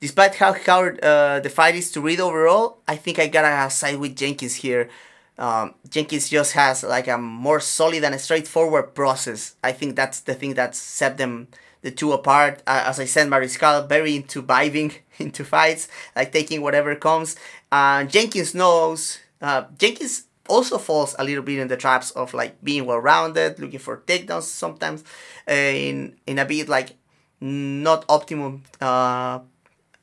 Despite 0.00 0.36
how 0.36 0.52
hard 0.52 1.00
uh, 1.00 1.40
the 1.40 1.50
fight 1.50 1.74
is 1.74 1.90
to 1.92 2.00
read 2.00 2.20
overall, 2.20 2.78
I 2.86 2.96
think 2.96 3.18
I 3.18 3.26
gotta 3.26 3.70
side 3.70 3.98
with 3.98 4.16
Jenkins 4.16 4.56
here. 4.56 4.88
Um, 5.36 5.74
Jenkins 5.88 6.28
just 6.28 6.52
has 6.52 6.82
like 6.82 7.08
a 7.08 7.18
more 7.18 7.60
solid 7.60 8.04
and 8.04 8.20
straightforward 8.20 8.94
process. 8.94 9.54
I 9.62 9.72
think 9.72 9.96
that's 9.96 10.20
the 10.20 10.34
thing 10.34 10.54
that 10.54 10.74
set 10.74 11.16
them 11.16 11.48
the 11.82 11.90
two 11.90 12.12
apart. 12.12 12.62
Uh, 12.66 12.84
as 12.86 13.00
I 13.00 13.04
said, 13.04 13.28
Mariscal 13.28 13.88
very 13.88 14.16
into 14.16 14.42
vibing 14.42 14.94
into 15.18 15.44
fights, 15.44 15.88
like 16.14 16.32
taking 16.32 16.62
whatever 16.62 16.94
comes. 16.94 17.36
And 17.70 18.10
Jenkins 18.10 18.54
knows. 18.54 19.18
Uh, 19.40 19.64
Jenkins 19.78 20.24
also 20.48 20.78
falls 20.78 21.14
a 21.18 21.24
little 21.24 21.42
bit 21.42 21.58
in 21.58 21.68
the 21.68 21.76
traps 21.76 22.10
of 22.12 22.34
like 22.34 22.62
being 22.62 22.86
well 22.86 22.98
rounded, 22.98 23.58
looking 23.58 23.78
for 23.78 23.98
takedowns 23.98 24.42
sometimes, 24.42 25.04
uh, 25.48 25.52
in 25.52 26.16
in 26.26 26.38
a 26.38 26.44
bit 26.44 26.68
like 26.68 26.96
not 27.40 28.04
optimum 28.08 28.62
uh, 28.80 29.40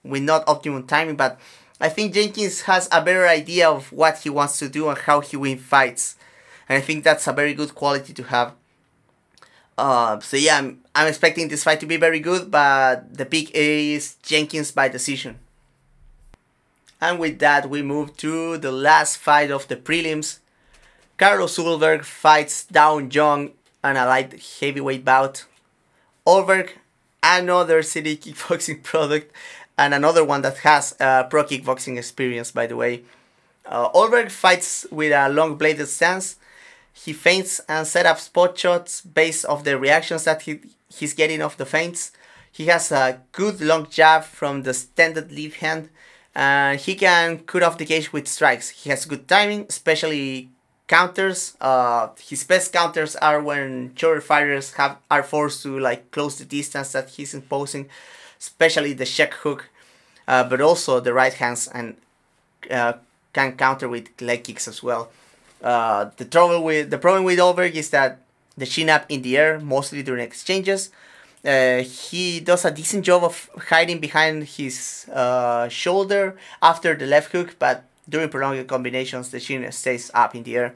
with 0.03 0.23
not 0.23 0.43
optimum 0.47 0.85
timing. 0.87 1.15
But 1.15 1.39
I 1.81 1.89
think 1.89 2.13
Jenkins 2.13 2.61
has 2.61 2.87
a 2.91 3.01
better 3.01 3.27
idea 3.27 3.69
of 3.69 3.91
what 3.91 4.19
he 4.19 4.29
wants 4.29 4.59
to 4.59 4.69
do 4.69 4.89
and 4.89 4.97
how 4.97 5.19
he 5.21 5.37
wins 5.37 5.61
fights, 5.61 6.15
and 6.69 6.77
I 6.77 6.81
think 6.81 7.03
that's 7.03 7.27
a 7.27 7.33
very 7.33 7.53
good 7.53 7.75
quality 7.75 8.13
to 8.13 8.23
have. 8.23 8.53
Uh, 9.77 10.19
so 10.21 10.37
yeah, 10.37 10.57
I'm, 10.57 10.79
I'm 10.95 11.07
expecting 11.07 11.49
this 11.49 11.63
fight 11.63 11.81
to 11.81 11.85
be 11.85 11.97
very 11.97 12.19
good, 12.19 12.49
but 12.49 13.13
the 13.13 13.25
pick 13.25 13.51
is 13.51 14.15
Jenkins 14.23 14.71
by 14.71 14.87
decision. 14.87 15.37
And 17.01 17.19
with 17.19 17.39
that, 17.39 17.69
we 17.69 17.81
move 17.81 18.15
to 18.17 18.57
the 18.57 18.71
last 18.71 19.17
fight 19.17 19.51
of 19.51 19.67
the 19.67 19.75
prelims. 19.75 20.39
Carlos 21.17 21.57
Ulberg 21.57 22.03
fights 22.03 22.65
Da 22.65 22.93
Woon 22.93 23.09
Jung 23.11 23.51
on 23.83 23.97
a 23.97 24.05
light 24.05 24.41
heavyweight 24.59 25.05
bout. 25.05 25.45
Ulberg, 26.25 26.71
another 27.21 27.83
city 27.83 28.17
kickboxing 28.23 28.83
product, 28.83 29.31
and 29.77 29.93
another 29.93 30.23
one 30.23 30.41
that 30.41 30.57
has 30.59 30.95
uh, 30.99 31.23
pro 31.23 31.43
kickboxing 31.43 31.97
experience, 31.97 32.51
by 32.51 32.65
the 32.67 32.75
way. 32.75 33.03
Uh, 33.65 33.89
Ulberg 33.91 34.31
fights 34.31 34.85
with 34.91 35.11
a 35.11 35.29
long 35.29 35.55
bladed 35.55 35.87
stance. 35.87 36.37
He 36.93 37.13
feints 37.13 37.59
and 37.67 37.85
set 37.85 38.05
up 38.05 38.19
spot 38.19 38.57
shots 38.57 39.01
based 39.01 39.45
off 39.45 39.63
the 39.63 39.77
reactions 39.77 40.23
that 40.23 40.43
he, 40.43 40.59
he's 40.89 41.13
getting 41.13 41.41
off 41.41 41.57
the 41.57 41.65
feints. 41.65 42.11
He 42.51 42.67
has 42.67 42.91
a 42.91 43.21
good 43.33 43.59
long 43.59 43.89
jab 43.89 44.23
from 44.23 44.63
the 44.63 44.73
standard 44.73 45.31
lead 45.31 45.55
hand 45.55 45.89
and 46.35 46.79
he 46.79 46.95
can 46.95 47.39
cut 47.39 47.63
off 47.63 47.77
the 47.77 47.85
cage 47.85 48.11
with 48.11 48.27
strikes. 48.27 48.69
He 48.69 48.89
has 48.89 49.05
good 49.05 49.27
timing, 49.27 49.65
especially 49.69 50.49
counters. 50.87 51.55
Uh, 51.61 52.09
his 52.21 52.43
best 52.43 52.73
counters 52.73 53.15
are 53.15 53.41
when 53.41 53.95
shorter 53.95 54.21
fighters 54.21 54.73
have 54.73 54.97
are 55.09 55.23
forced 55.23 55.63
to 55.63 55.79
like 55.79 56.11
close 56.11 56.37
the 56.37 56.45
distance 56.45 56.91
that 56.91 57.09
he's 57.09 57.33
imposing, 57.33 57.87
especially 58.39 58.93
the 58.93 59.05
check 59.05 59.33
hook, 59.33 59.69
uh, 60.27 60.43
but 60.43 60.61
also 60.61 60.99
the 60.99 61.13
right 61.13 61.33
hands 61.33 61.67
and 61.73 61.95
uh, 62.69 62.93
can 63.33 63.55
counter 63.55 63.87
with 63.87 64.09
leg 64.21 64.43
kicks 64.43 64.67
as 64.67 64.83
well. 64.83 65.09
Uh, 65.63 66.09
the 66.17 66.25
trouble 66.25 66.63
with 66.63 66.89
the 66.89 66.97
problem 66.97 67.23
with 67.23 67.39
Ulberg 67.39 67.73
is 67.73 67.89
that 67.89 68.19
the 68.57 68.65
chin 68.65 68.89
up 68.89 69.05
in 69.09 69.21
the 69.21 69.37
air 69.37 69.59
mostly 69.59 70.03
during 70.03 70.23
exchanges. 70.23 70.91
Uh, 71.45 71.83
he 71.83 72.39
does 72.39 72.65
a 72.65 72.71
decent 72.71 73.05
job 73.05 73.23
of 73.23 73.49
hiding 73.69 73.99
behind 73.99 74.43
his 74.43 75.07
uh, 75.13 75.69
shoulder 75.69 76.35
after 76.61 76.95
the 76.95 77.05
left 77.05 77.31
hook, 77.31 77.55
but 77.59 77.83
during 78.09 78.29
prolonged 78.29 78.67
combinations, 78.67 79.29
the 79.29 79.39
chin 79.39 79.71
stays 79.71 80.09
up 80.13 80.33
in 80.33 80.43
the 80.43 80.55
air. 80.57 80.73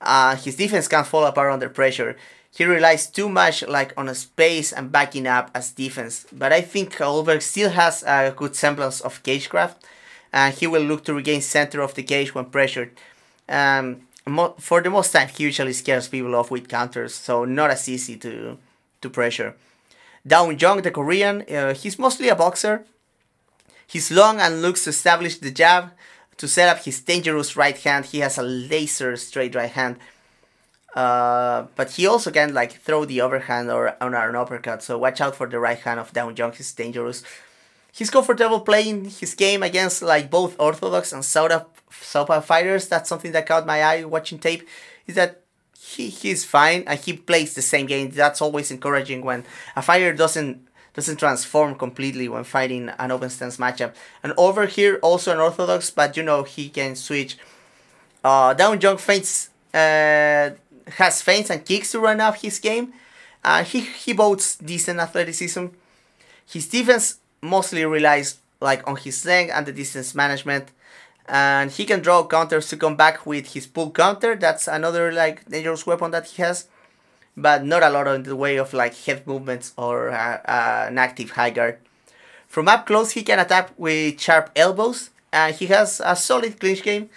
Uh, 0.00 0.34
his 0.36 0.56
defense 0.56 0.88
can 0.88 1.04
fall 1.04 1.24
apart 1.24 1.52
under 1.52 1.68
pressure. 1.68 2.16
He 2.50 2.64
relies 2.64 3.06
too 3.06 3.28
much 3.28 3.62
like 3.66 3.92
on 3.96 4.12
space 4.14 4.72
and 4.72 4.90
backing 4.90 5.26
up 5.26 5.50
as 5.54 5.70
defense, 5.70 6.26
but 6.32 6.52
I 6.52 6.60
think 6.60 6.96
Ulberg 6.96 7.42
still 7.42 7.70
has 7.70 8.02
a 8.02 8.34
good 8.36 8.56
semblance 8.56 9.00
of 9.00 9.22
cagecraft, 9.22 9.84
and 10.32 10.54
he 10.54 10.66
will 10.66 10.82
look 10.82 11.04
to 11.04 11.14
regain 11.14 11.40
center 11.40 11.82
of 11.82 11.94
the 11.94 12.02
cage 12.02 12.34
when 12.34 12.46
pressured. 12.46 12.90
Um, 13.48 14.08
mo- 14.26 14.54
for 14.58 14.80
the 14.80 14.90
most 14.90 15.12
time, 15.12 15.28
he 15.28 15.44
usually 15.44 15.72
scares 15.72 16.08
people 16.08 16.34
off 16.34 16.50
with 16.50 16.68
counters, 16.68 17.14
so 17.14 17.44
not 17.44 17.70
as 17.70 17.88
easy 17.88 18.16
to 18.16 18.58
to 19.00 19.10
pressure. 19.10 19.54
Da 20.28 20.44
Woon 20.44 20.58
Jung, 20.58 20.82
the 20.82 20.90
Korean, 20.90 21.42
uh, 21.50 21.74
he's 21.74 21.98
mostly 21.98 22.28
a 22.28 22.36
boxer. 22.36 22.84
He's 23.86 24.10
long 24.10 24.38
and 24.38 24.60
looks 24.60 24.84
to 24.84 24.90
establish 24.90 25.38
the 25.38 25.50
jab 25.50 25.92
to 26.36 26.46
set 26.46 26.68
up 26.68 26.84
his 26.84 27.00
dangerous 27.00 27.56
right 27.56 27.76
hand. 27.76 28.04
He 28.04 28.18
has 28.20 28.36
a 28.36 28.42
laser 28.42 29.16
straight 29.16 29.54
right 29.54 29.70
hand. 29.70 29.96
Uh, 30.94 31.66
but 31.76 31.92
he 31.92 32.06
also 32.06 32.30
can 32.30 32.52
like 32.52 32.72
throw 32.72 33.04
the 33.04 33.20
overhand 33.20 33.70
or 33.70 33.96
on 34.02 34.14
an 34.14 34.36
uppercut. 34.36 34.82
So 34.82 34.98
watch 34.98 35.20
out 35.20 35.36
for 35.36 35.46
the 35.46 35.58
right 35.58 35.78
hand 35.78 36.00
of 36.00 36.12
Da 36.12 36.24
Woon 36.24 36.36
Jung. 36.36 36.52
He's 36.52 36.72
dangerous. 36.72 37.22
He's 37.92 38.10
comfortable 38.10 38.60
playing 38.60 39.06
his 39.06 39.34
game 39.34 39.62
against 39.62 40.02
like 40.02 40.30
both 40.30 40.54
orthodox 40.58 41.12
and 41.12 41.24
South 41.24 41.66
Southpaw 41.90 42.42
fighters. 42.42 42.88
That's 42.88 43.08
something 43.08 43.32
that 43.32 43.46
caught 43.46 43.66
my 43.66 43.82
eye 43.82 44.04
watching 44.04 44.38
tape. 44.38 44.68
Is 45.06 45.14
that 45.14 45.42
he 45.88 46.08
he's 46.08 46.44
fine 46.44 46.84
and 46.86 46.98
he 47.00 47.12
plays 47.14 47.54
the 47.54 47.62
same 47.62 47.86
game. 47.86 48.10
That's 48.10 48.42
always 48.42 48.70
encouraging 48.70 49.24
when 49.24 49.44
a 49.74 49.82
fighter 49.82 50.12
doesn't 50.12 50.66
doesn't 50.92 51.18
transform 51.18 51.74
completely 51.76 52.28
when 52.28 52.44
fighting 52.44 52.90
an 52.98 53.10
open 53.10 53.30
stance 53.30 53.56
matchup. 53.56 53.94
And 54.22 54.32
over 54.36 54.66
here 54.66 54.98
also 55.02 55.32
an 55.32 55.38
orthodox, 55.38 55.90
but 55.90 56.16
you 56.16 56.22
know 56.22 56.42
he 56.42 56.68
can 56.68 56.96
switch. 56.96 57.38
Uh, 58.22 58.52
Da 58.54 58.68
Woon 58.68 58.80
Jung 58.80 58.98
feints 58.98 59.50
uh, 59.72 60.50
has 61.00 61.22
feints 61.22 61.50
and 61.50 61.64
kicks 61.64 61.92
to 61.92 62.00
run 62.00 62.20
up 62.20 62.36
his 62.36 62.58
game. 62.58 62.92
Uh, 63.42 63.64
he 63.64 63.80
he 63.80 64.12
boasts 64.12 64.56
decent 64.56 65.00
athleticism. 65.00 65.66
His 66.46 66.68
defense 66.68 67.18
mostly 67.40 67.84
relies 67.84 68.38
like 68.60 68.86
on 68.88 68.96
his 68.96 69.24
length 69.24 69.52
and 69.54 69.64
the 69.64 69.72
distance 69.72 70.14
management 70.14 70.68
and 71.28 71.70
he 71.70 71.84
can 71.84 72.00
draw 72.00 72.26
counters 72.26 72.68
to 72.68 72.76
come 72.76 72.96
back 72.96 73.26
with 73.26 73.52
his 73.52 73.66
pull 73.66 73.90
counter. 73.90 74.34
That's 74.34 74.66
another 74.66 75.12
like 75.12 75.48
dangerous 75.48 75.86
weapon 75.86 76.10
that 76.12 76.26
he 76.26 76.42
has, 76.42 76.66
but 77.36 77.64
not 77.64 77.82
a 77.82 77.90
lot 77.90 78.08
in 78.08 78.22
the 78.22 78.36
way 78.36 78.56
of 78.56 78.72
like 78.72 78.96
head 78.96 79.26
movements 79.26 79.72
or 79.76 80.10
uh, 80.10 80.40
uh, 80.44 80.86
an 80.88 80.98
active 80.98 81.32
high 81.32 81.50
guard. 81.50 81.78
From 82.46 82.68
up 82.68 82.86
close, 82.86 83.12
he 83.12 83.22
can 83.22 83.38
attack 83.38 83.70
with 83.76 84.18
sharp 84.18 84.50
elbows, 84.56 85.10
and 85.32 85.54
he 85.54 85.66
has 85.66 86.00
a 86.04 86.16
solid 86.16 86.58
clinch 86.58 86.82
game. 86.82 87.10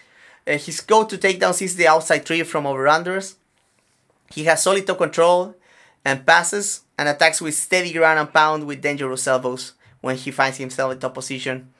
Uh, 0.46 0.58
his 0.58 0.82
go-to 0.82 1.18
takedowns 1.18 1.62
is 1.62 1.76
the 1.76 1.88
outside 1.88 2.26
trip 2.26 2.46
from 2.48 2.68
over-unders. 2.68 3.36
He 4.32 4.44
has 4.44 4.64
solid 4.64 4.86
top 4.86 4.98
control 4.98 5.56
and 6.04 6.26
passes, 6.26 6.82
and 6.98 7.08
attacks 7.08 7.42
with 7.42 7.56
steady 7.56 7.94
ground 7.94 8.20
and 8.20 8.34
pound 8.34 8.68
with 8.68 8.82
dangerous 8.82 9.26
elbows 9.26 9.74
when 10.02 10.18
he 10.18 10.32
finds 10.32 10.58
himself 10.58 10.92
in 10.92 11.00
top 11.00 11.14
position. 11.14 11.72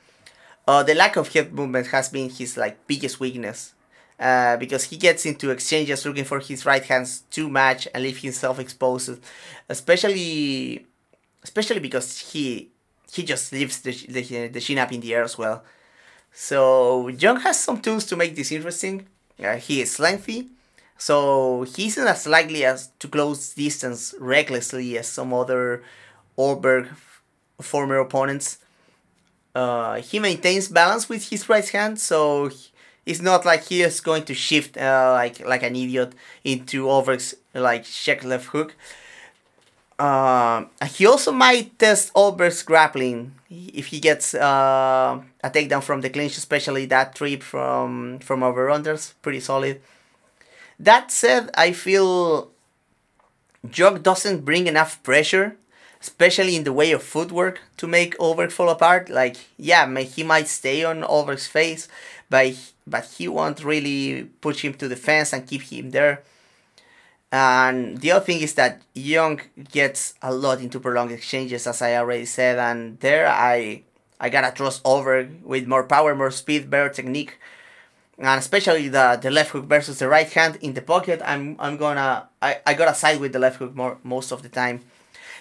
Uh, 0.66 0.82
the 0.82 0.94
lack 0.94 1.16
of 1.16 1.32
head 1.32 1.52
movement 1.52 1.88
has 1.88 2.08
been 2.08 2.30
his 2.30 2.56
like 2.56 2.86
biggest 2.86 3.20
weakness. 3.20 3.74
Uh, 4.20 4.56
because 4.56 4.84
he 4.84 4.96
gets 4.96 5.26
into 5.26 5.50
exchanges 5.50 6.06
looking 6.06 6.24
for 6.24 6.38
his 6.38 6.64
right 6.64 6.84
hands 6.84 7.24
too 7.30 7.48
much 7.50 7.88
and 7.92 8.04
leave 8.04 8.18
himself 8.18 8.60
exposed, 8.60 9.18
especially, 9.68 10.86
especially 11.42 11.80
because 11.80 12.18
he 12.30 12.70
he 13.10 13.24
just 13.24 13.52
leaves 13.52 13.80
the 13.80 13.90
the, 13.90 14.48
the 14.48 14.60
chin 14.60 14.78
up 14.78 14.92
in 14.92 15.00
the 15.00 15.12
air 15.12 15.24
as 15.24 15.36
well. 15.36 15.64
So 16.32 17.08
Jung 17.08 17.40
has 17.40 17.58
some 17.58 17.80
tools 17.80 18.06
to 18.06 18.16
make 18.16 18.36
this 18.36 18.52
interesting. 18.52 19.06
Uh, 19.42 19.56
he 19.56 19.80
is 19.80 19.98
lengthy, 19.98 20.50
so 20.96 21.64
he 21.64 21.88
isn't 21.88 22.06
as 22.06 22.26
likely 22.28 22.64
as 22.64 22.90
to 23.00 23.08
close 23.08 23.54
distance 23.54 24.14
recklessly 24.20 24.96
as 24.98 25.08
some 25.08 25.34
other 25.34 25.82
Ulberg 26.38 26.88
former 27.60 27.98
opponents. 27.98 28.58
Uh, 29.54 30.00
he 30.00 30.18
maintains 30.18 30.68
balance 30.68 31.08
with 31.08 31.28
his 31.28 31.48
right 31.48 31.68
hand, 31.68 32.00
so 32.00 32.50
it's 33.04 33.20
not 33.20 33.44
like 33.44 33.64
he 33.64 33.82
is 33.82 34.00
going 34.00 34.24
to 34.24 34.34
shift 34.34 34.76
uh, 34.76 35.12
like 35.12 35.40
like 35.46 35.62
an 35.62 35.76
idiot 35.76 36.14
into 36.44 36.90
over 36.90 37.18
like 37.54 37.84
check 37.84 38.24
left 38.24 38.46
hook. 38.46 38.74
Uh, 39.98 40.64
he 40.88 41.06
also 41.06 41.30
might 41.30 41.78
test 41.78 42.12
Ulberg's 42.14 42.62
grappling 42.62 43.34
if 43.50 43.86
he 43.88 44.00
gets 44.00 44.34
uh, 44.34 45.20
a 45.44 45.50
takedown 45.50 45.82
from 45.82 46.00
the 46.00 46.10
clinch, 46.10 46.36
especially 46.36 46.86
that 46.86 47.14
trip 47.14 47.42
from 47.42 48.18
from 48.20 48.42
over 48.42 48.68
unders, 48.68 49.12
pretty 49.22 49.40
solid. 49.40 49.80
That 50.78 51.12
said, 51.12 51.50
I 51.54 51.72
feel 51.72 52.50
Jung 53.72 54.02
doesn't 54.02 54.44
bring 54.44 54.66
enough 54.66 55.02
pressure 55.02 55.56
especially 56.02 56.56
in 56.56 56.64
the 56.64 56.72
way 56.72 56.90
of 56.92 57.02
footwork 57.02 57.60
to 57.76 57.86
make 57.86 58.18
Ulberg 58.18 58.50
fall 58.50 58.68
apart. 58.68 59.08
Like, 59.08 59.36
yeah, 59.56 59.86
he 60.00 60.24
might 60.24 60.48
stay 60.48 60.84
on 60.84 61.02
Ulberg's 61.02 61.46
face, 61.46 61.88
but 62.28 62.54
but 62.86 63.04
he 63.16 63.28
won't 63.28 63.62
really 63.64 64.24
push 64.40 64.64
him 64.64 64.74
to 64.74 64.88
the 64.88 64.96
fence 64.96 65.32
and 65.32 65.46
keep 65.46 65.62
him 65.62 65.90
there. 65.90 66.22
And 67.30 67.98
the 67.98 68.10
other 68.10 68.24
thing 68.24 68.40
is 68.42 68.54
that 68.54 68.82
Jung 68.92 69.40
gets 69.70 70.14
a 70.20 70.34
lot 70.34 70.60
into 70.60 70.80
prolonged 70.80 71.12
exchanges, 71.12 71.66
as 71.66 71.80
I 71.80 71.94
already 71.96 72.26
said, 72.26 72.58
and 72.58 72.98
there 73.00 73.26
I 73.28 73.82
I 74.20 74.28
gotta 74.28 74.52
trust 74.54 74.82
Ulberg 74.84 75.42
with 75.42 75.66
more 75.66 75.84
power, 75.84 76.14
more 76.14 76.30
speed, 76.30 76.68
better 76.68 76.90
technique, 76.90 77.38
and 78.18 78.38
especially 78.38 78.88
the 78.88 79.18
the 79.22 79.30
left 79.30 79.50
hook 79.52 79.66
versus 79.66 79.98
the 80.00 80.08
right 80.08 80.30
hand 80.30 80.58
in 80.60 80.74
the 80.74 80.82
pocket. 80.82 81.22
I'm 81.24 81.56
I'm 81.58 81.76
gonna 81.76 82.28
I, 82.42 82.58
I 82.66 82.74
gotta 82.74 82.94
side 82.94 83.20
with 83.20 83.32
the 83.32 83.38
left 83.38 83.58
hook 83.58 83.74
more 83.74 83.98
most 84.02 84.32
of 84.32 84.42
the 84.42 84.50
time. 84.50 84.82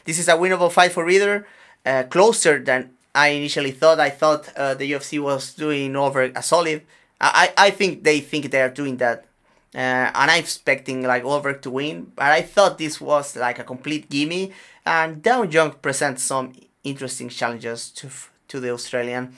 This 0.05 0.19
is 0.19 0.27
a 0.27 0.33
winnable 0.33 0.71
fight 0.71 0.91
for 0.91 1.05
Reader, 1.05 1.47
uh, 1.85 2.03
closer 2.03 2.59
than 2.59 2.91
I 3.13 3.29
initially 3.29 3.71
thought. 3.71 3.99
I 3.99 4.09
thought 4.09 4.51
uh, 4.55 4.73
the 4.73 4.91
UFC 4.91 5.21
was 5.21 5.53
doing 5.53 5.95
over 5.95 6.23
a 6.23 6.41
solid. 6.41 6.83
I, 7.19 7.53
I 7.55 7.69
think 7.69 8.03
they 8.03 8.19
think 8.19 8.51
they 8.51 8.61
are 8.61 8.69
doing 8.69 8.97
that. 8.97 9.25
Uh, 9.73 10.11
and 10.13 10.31
I'm 10.31 10.39
expecting 10.39 11.03
like 11.03 11.23
over 11.23 11.53
to 11.53 11.69
win, 11.69 12.11
but 12.15 12.25
I 12.25 12.41
thought 12.41 12.77
this 12.77 12.99
was 12.99 13.35
like 13.37 13.59
a 13.59 13.63
complete 13.63 14.09
gimme. 14.09 14.51
And 14.85 15.21
Da 15.21 15.39
Woon 15.39 15.51
Jung 15.51 15.71
presents 15.81 16.23
some 16.23 16.53
interesting 16.83 17.29
challenges 17.29 17.89
to 17.91 18.09
to 18.49 18.59
the 18.59 18.71
Australian. 18.71 19.33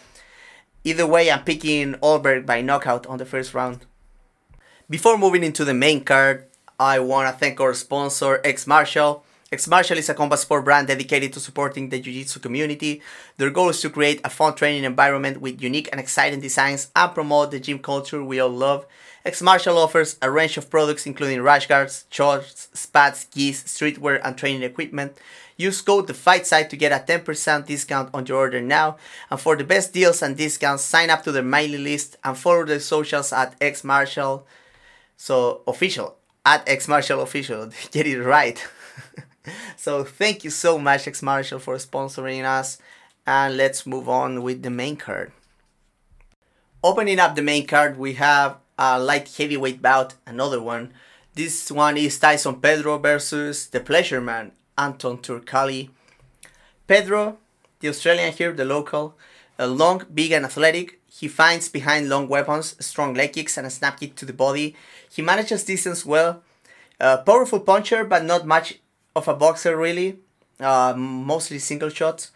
Either 0.83 1.05
way, 1.05 1.31
I'm 1.31 1.43
picking 1.43 1.93
Ulberg 1.95 2.45
by 2.45 2.61
knockout 2.61 3.05
on 3.05 3.17
the 3.17 3.25
first 3.25 3.53
round. 3.53 3.85
Before 4.89 5.17
moving 5.17 5.43
into 5.43 5.63
the 5.63 5.73
main 5.73 6.03
card, 6.03 6.45
I 6.79 6.99
want 6.99 7.31
to 7.31 7.39
thank 7.39 7.61
our 7.61 7.73
sponsor, 7.73 8.41
X 8.43 8.65
Martial. 8.67 9.23
X 9.53 9.67
Martial 9.67 9.99
is 9.99 10.09
a 10.09 10.15
combat 10.15 10.39
sport 10.39 10.65
brand 10.65 10.87
dedicated 10.87 11.31
to 11.31 11.39
supporting 11.39 11.89
the 11.89 11.99
Jiu-Jitsu 11.99 12.39
community. 12.39 13.03
Their 13.37 13.51
goal 13.51 13.69
is 13.69 13.81
to 13.81 13.91
create 13.91 14.19
a 14.23 14.29
fun 14.31 14.55
training 14.55 14.83
environment 14.83 15.41
with 15.41 15.61
unique 15.61 15.87
and 15.91 15.99
exciting 15.99 16.39
designs 16.39 16.89
and 16.95 17.13
promote 17.13 17.51
the 17.51 17.59
gym 17.59 17.77
culture 17.77 18.23
we 18.23 18.39
all 18.39 18.49
love. 18.49 18.87
X 19.23 19.43
Martial 19.43 19.77
offers 19.77 20.17
a 20.23 20.31
range 20.31 20.57
of 20.57 20.71
products 20.71 21.05
including 21.05 21.43
rash 21.43 21.67
guards, 21.67 22.05
shorts, 22.09 22.67
spats, 22.73 23.25
gis, 23.25 23.61
streetwear, 23.65 24.19
and 24.23 24.35
training 24.35 24.63
equipment. 24.63 25.19
Use 25.55 25.81
code 25.81 26.07
the 26.07 26.15
fight 26.15 26.47
site 26.47 26.71
to 26.71 26.75
get 26.75 26.91
a 26.91 27.05
10% 27.05 27.67
discount 27.67 28.09
on 28.11 28.25
your 28.25 28.39
order 28.39 28.59
now. 28.59 28.97
And 29.29 29.39
for 29.39 29.55
the 29.55 29.63
best 29.63 29.93
deals 29.93 30.23
and 30.23 30.35
discounts, 30.35 30.83
sign 30.83 31.11
up 31.11 31.23
to 31.25 31.31
their 31.31 31.43
mailing 31.43 31.83
list 31.83 32.17
and 32.23 32.35
follow 32.35 32.65
their 32.65 32.79
socials 32.79 33.31
at 33.31 33.53
X 33.61 33.83
Martial. 33.83 34.47
So 35.15 35.61
official 35.67 36.15
at 36.43 36.67
X 36.67 36.87
Martial 36.87 37.21
official. 37.21 37.69
Get 37.91 38.07
it 38.07 38.19
right. 38.19 38.59
so 39.77 40.03
thank 40.03 40.43
you 40.43 40.49
so 40.49 40.77
much, 40.77 41.07
X 41.07 41.21
Martial, 41.21 41.59
for 41.59 41.75
sponsoring 41.75 42.45
us. 42.45 42.77
And 43.25 43.55
let's 43.55 43.85
move 43.85 44.09
on 44.09 44.43
with 44.43 44.63
the 44.63 44.69
main 44.69 44.97
card. 44.97 45.31
Opening 46.83 47.19
up 47.19 47.35
the 47.35 47.41
main 47.41 47.65
card, 47.65 47.97
we 47.97 48.13
have 48.13 48.57
a 48.77 48.99
light 48.99 49.33
heavyweight 49.37 49.81
bout, 49.81 50.15
another 50.25 50.61
one. 50.61 50.91
This 51.33 51.71
one 51.71 51.97
is 51.97 52.19
Tyson 52.19 52.59
Pedro 52.59 52.97
versus 52.97 53.67
the 53.67 53.79
Pleasure 53.79 54.19
Man, 54.19 54.51
Anton 54.77 55.17
Turkalj. 55.19 55.89
Pedro, 56.85 57.37
the 57.79 57.87
Australian 57.87 58.33
here, 58.33 58.51
the 58.51 58.65
local, 58.65 59.15
a 59.57 59.67
long, 59.67 60.03
big, 60.13 60.31
and 60.31 60.45
athletic. 60.45 60.99
He 61.07 61.27
finds 61.27 61.69
behind 61.69 62.09
long 62.09 62.27
weapons, 62.27 62.75
strong 62.85 63.13
leg 63.13 63.33
kicks, 63.33 63.57
and 63.57 63.65
a 63.65 63.69
snap 63.69 63.99
kick 63.99 64.15
to 64.15 64.25
the 64.25 64.33
body. 64.33 64.75
He 65.09 65.21
manages 65.21 65.63
distance 65.63 66.05
well. 66.05 66.43
A 66.99 67.19
powerful 67.19 67.61
puncher, 67.61 68.03
but 68.03 68.25
not 68.25 68.45
much 68.45 68.79
of 69.15 69.27
a 69.27 69.33
boxer 69.33 69.77
really, 69.77 70.17
uh, 70.59 70.93
mostly 70.95 71.59
single 71.59 71.89
shots. 71.89 72.31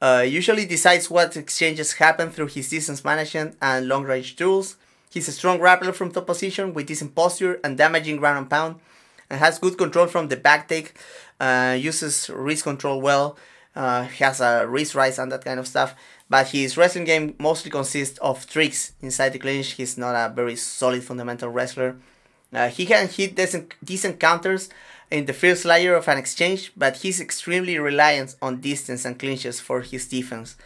Uh, 0.00 0.24
usually 0.26 0.64
decides 0.64 1.10
what 1.10 1.36
exchanges 1.36 1.94
happen 1.94 2.30
through 2.30 2.46
his 2.46 2.70
distance 2.70 3.04
management 3.04 3.56
and 3.60 3.88
long 3.88 4.04
range 4.04 4.36
tools. 4.36 4.76
He's 5.10 5.28
a 5.28 5.32
strong 5.32 5.58
grappler 5.58 5.94
from 5.94 6.12
top 6.12 6.26
position 6.26 6.74
with 6.74 6.86
decent 6.86 7.14
posture 7.14 7.58
and 7.64 7.76
damaging 7.76 8.18
ground 8.18 8.38
and 8.38 8.50
pound, 8.50 8.76
and 9.28 9.40
has 9.40 9.58
good 9.58 9.76
control 9.76 10.06
from 10.06 10.28
the 10.28 10.36
back 10.36 10.68
take. 10.68 10.98
Uh, 11.40 11.76
uses 11.78 12.30
wrist 12.30 12.64
control 12.64 13.00
well. 13.00 13.36
Uh, 13.74 14.02
has 14.04 14.40
a 14.40 14.66
wrist 14.66 14.94
rise 14.94 15.18
and 15.18 15.30
that 15.30 15.44
kind 15.44 15.60
of 15.60 15.66
stuff. 15.66 15.94
But 16.28 16.48
his 16.48 16.76
wrestling 16.76 17.04
game 17.04 17.34
mostly 17.38 17.70
consists 17.70 18.18
of 18.18 18.46
tricks 18.46 18.92
inside 19.00 19.30
the 19.30 19.38
clinch. 19.38 19.72
He's 19.72 19.96
not 19.96 20.14
a 20.14 20.32
very 20.34 20.56
solid 20.56 21.04
fundamental 21.04 21.48
wrestler. 21.48 21.96
Uh, 22.52 22.68
he 22.68 22.86
can 22.86 23.08
hit 23.08 23.36
decent, 23.36 23.74
decent 23.84 24.18
counters 24.18 24.68
in 25.10 25.26
the 25.26 25.32
first 25.32 25.64
layer 25.64 25.94
of 25.94 26.08
an 26.08 26.18
exchange, 26.18 26.72
but 26.76 26.98
he's 26.98 27.20
extremely 27.20 27.78
reliant 27.78 28.36
on 28.42 28.60
distance 28.60 29.04
and 29.04 29.18
clinches 29.18 29.60
for 29.60 29.80
his 29.80 30.06
defense. 30.06 30.56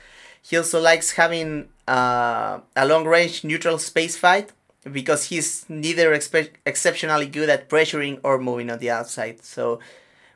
He 0.42 0.56
also 0.56 0.80
likes 0.80 1.12
having 1.12 1.68
uh, 1.86 2.60
a 2.74 2.86
long 2.86 3.04
range 3.06 3.44
neutral 3.44 3.78
space 3.78 4.16
fight 4.16 4.50
because 4.90 5.26
he's 5.26 5.64
neither 5.68 6.10
expe- 6.10 6.50
exceptionally 6.66 7.26
good 7.26 7.48
at 7.48 7.68
pressuring 7.68 8.18
or 8.24 8.38
moving 8.38 8.70
on 8.70 8.80
the 8.80 8.90
outside. 8.90 9.44
So 9.44 9.78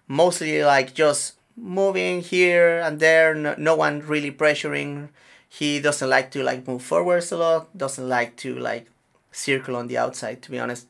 mostly 0.07 0.63
like 0.63 0.95
just 0.95 1.35
moving 1.57 2.21
here 2.21 2.79
and 2.79 3.01
there, 3.01 3.35
no, 3.35 3.55
no 3.59 3.75
one 3.75 4.01
really 4.07 4.31
pressuring. 4.31 5.09
He 5.49 5.81
doesn't 5.81 6.09
like 6.09 6.31
to 6.33 6.45
like 6.45 6.69
move 6.69 6.83
forwards 6.83 7.33
a 7.33 7.37
lot, 7.37 7.77
doesn't 7.77 8.09
like 8.09 8.37
to 8.37 8.57
like 8.57 8.87
circle 9.33 9.75
on 9.75 9.89
the 9.89 9.99
outside 9.99 10.43
to 10.43 10.51
be 10.51 10.61
honest. 10.61 10.87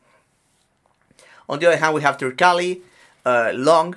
On 1.48 1.59
the 1.59 1.66
other 1.66 1.76
hand, 1.76 1.94
we 1.94 2.02
have 2.02 2.18
Turkalj, 2.18 2.81
uh, 3.27 3.53
long. 3.55 3.97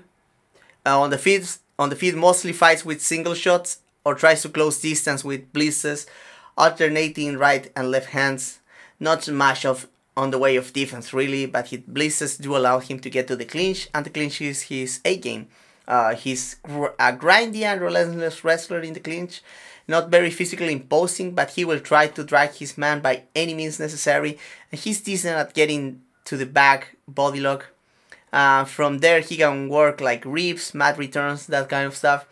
Uh, 0.85 0.99
on 0.99 1.11
the 1.11 1.17
feet, 1.17 1.57
on 1.77 1.89
the 1.89 1.95
feet, 1.95 2.15
mostly 2.15 2.51
fights 2.51 2.83
with 2.83 3.01
single 3.01 3.35
shots 3.35 3.79
or 4.03 4.15
tries 4.15 4.41
to 4.41 4.49
close 4.49 4.81
distance 4.81 5.23
with 5.23 5.53
blitzes, 5.53 6.07
alternating 6.57 7.37
right 7.37 7.71
and 7.75 7.91
left 7.91 8.07
hands. 8.07 8.59
Not 8.99 9.29
much 9.29 9.65
of 9.65 9.87
on 10.17 10.31
the 10.31 10.37
way 10.37 10.57
of 10.57 10.73
defense 10.73 11.13
really, 11.13 11.45
but 11.45 11.69
his 11.69 11.79
blitzes 11.81 12.41
do 12.41 12.57
allow 12.57 12.79
him 12.79 12.99
to 12.99 13.09
get 13.09 13.27
to 13.27 13.35
the 13.37 13.45
clinch, 13.45 13.87
and 13.93 14.05
the 14.05 14.09
clinch 14.09 14.41
is 14.41 14.63
his 14.63 14.99
A 15.05 15.15
game. 15.15 15.47
Uh, 15.87 16.13
he's 16.13 16.55
gr- 16.55 16.97
a 16.99 17.13
grindy 17.13 17.63
and 17.63 17.79
relentless 17.81 18.43
wrestler 18.43 18.81
in 18.81 18.93
the 18.93 18.99
clinch, 18.99 19.41
not 19.87 20.09
very 20.09 20.29
physically 20.29 20.73
imposing, 20.73 21.31
but 21.31 21.51
he 21.51 21.63
will 21.63 21.79
try 21.79 22.07
to 22.07 22.23
drag 22.23 22.51
his 22.51 22.77
man 22.77 22.99
by 22.99 23.23
any 23.35 23.53
means 23.53 23.79
necessary, 23.79 24.37
and 24.71 24.81
he's 24.81 25.01
decent 25.01 25.35
at 25.37 25.53
getting 25.53 26.01
to 26.25 26.35
the 26.35 26.45
back 26.45 26.97
body 27.07 27.39
lock. 27.39 27.67
Uh, 28.31 28.63
from 28.63 28.99
there, 28.99 29.21
he 29.21 29.37
can 29.37 29.69
work 29.69 30.01
like 30.01 30.23
reaps, 30.25 30.73
mat 30.73 30.97
returns, 30.97 31.47
that 31.47 31.69
kind 31.69 31.87
of 31.87 31.95
stuff. 31.95 32.25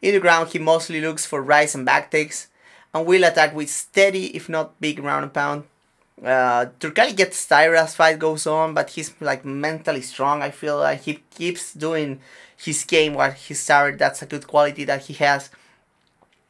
In 0.00 0.14
the 0.14 0.20
ground, 0.20 0.50
he 0.50 0.58
mostly 0.58 1.00
looks 1.00 1.26
for 1.26 1.42
rise 1.42 1.74
and 1.74 1.86
back 1.86 2.10
takes, 2.10 2.48
and 2.94 3.06
will 3.06 3.24
attack 3.24 3.54
with 3.54 3.70
steady, 3.70 4.36
if 4.36 4.48
not 4.48 4.80
big, 4.80 4.98
round 4.98 5.24
and 5.24 5.32
pound. 5.32 5.64
Uh, 6.22 6.66
Turkalj 6.78 7.16
gets 7.16 7.46
tired 7.46 7.74
as 7.76 7.96
fight 7.96 8.18
goes 8.18 8.46
on, 8.46 8.74
but 8.74 8.90
he's 8.90 9.12
like 9.20 9.44
mentally 9.44 10.02
strong. 10.02 10.42
I 10.42 10.50
feel 10.50 10.78
like 10.78 11.02
he 11.02 11.22
keeps 11.34 11.74
doing 11.74 12.20
his 12.56 12.84
game 12.84 13.14
while 13.14 13.32
he's 13.32 13.66
tired. 13.66 13.98
That's 13.98 14.22
a 14.22 14.26
good 14.26 14.46
quality 14.46 14.84
that 14.84 15.02
he 15.06 15.14
has. 15.14 15.50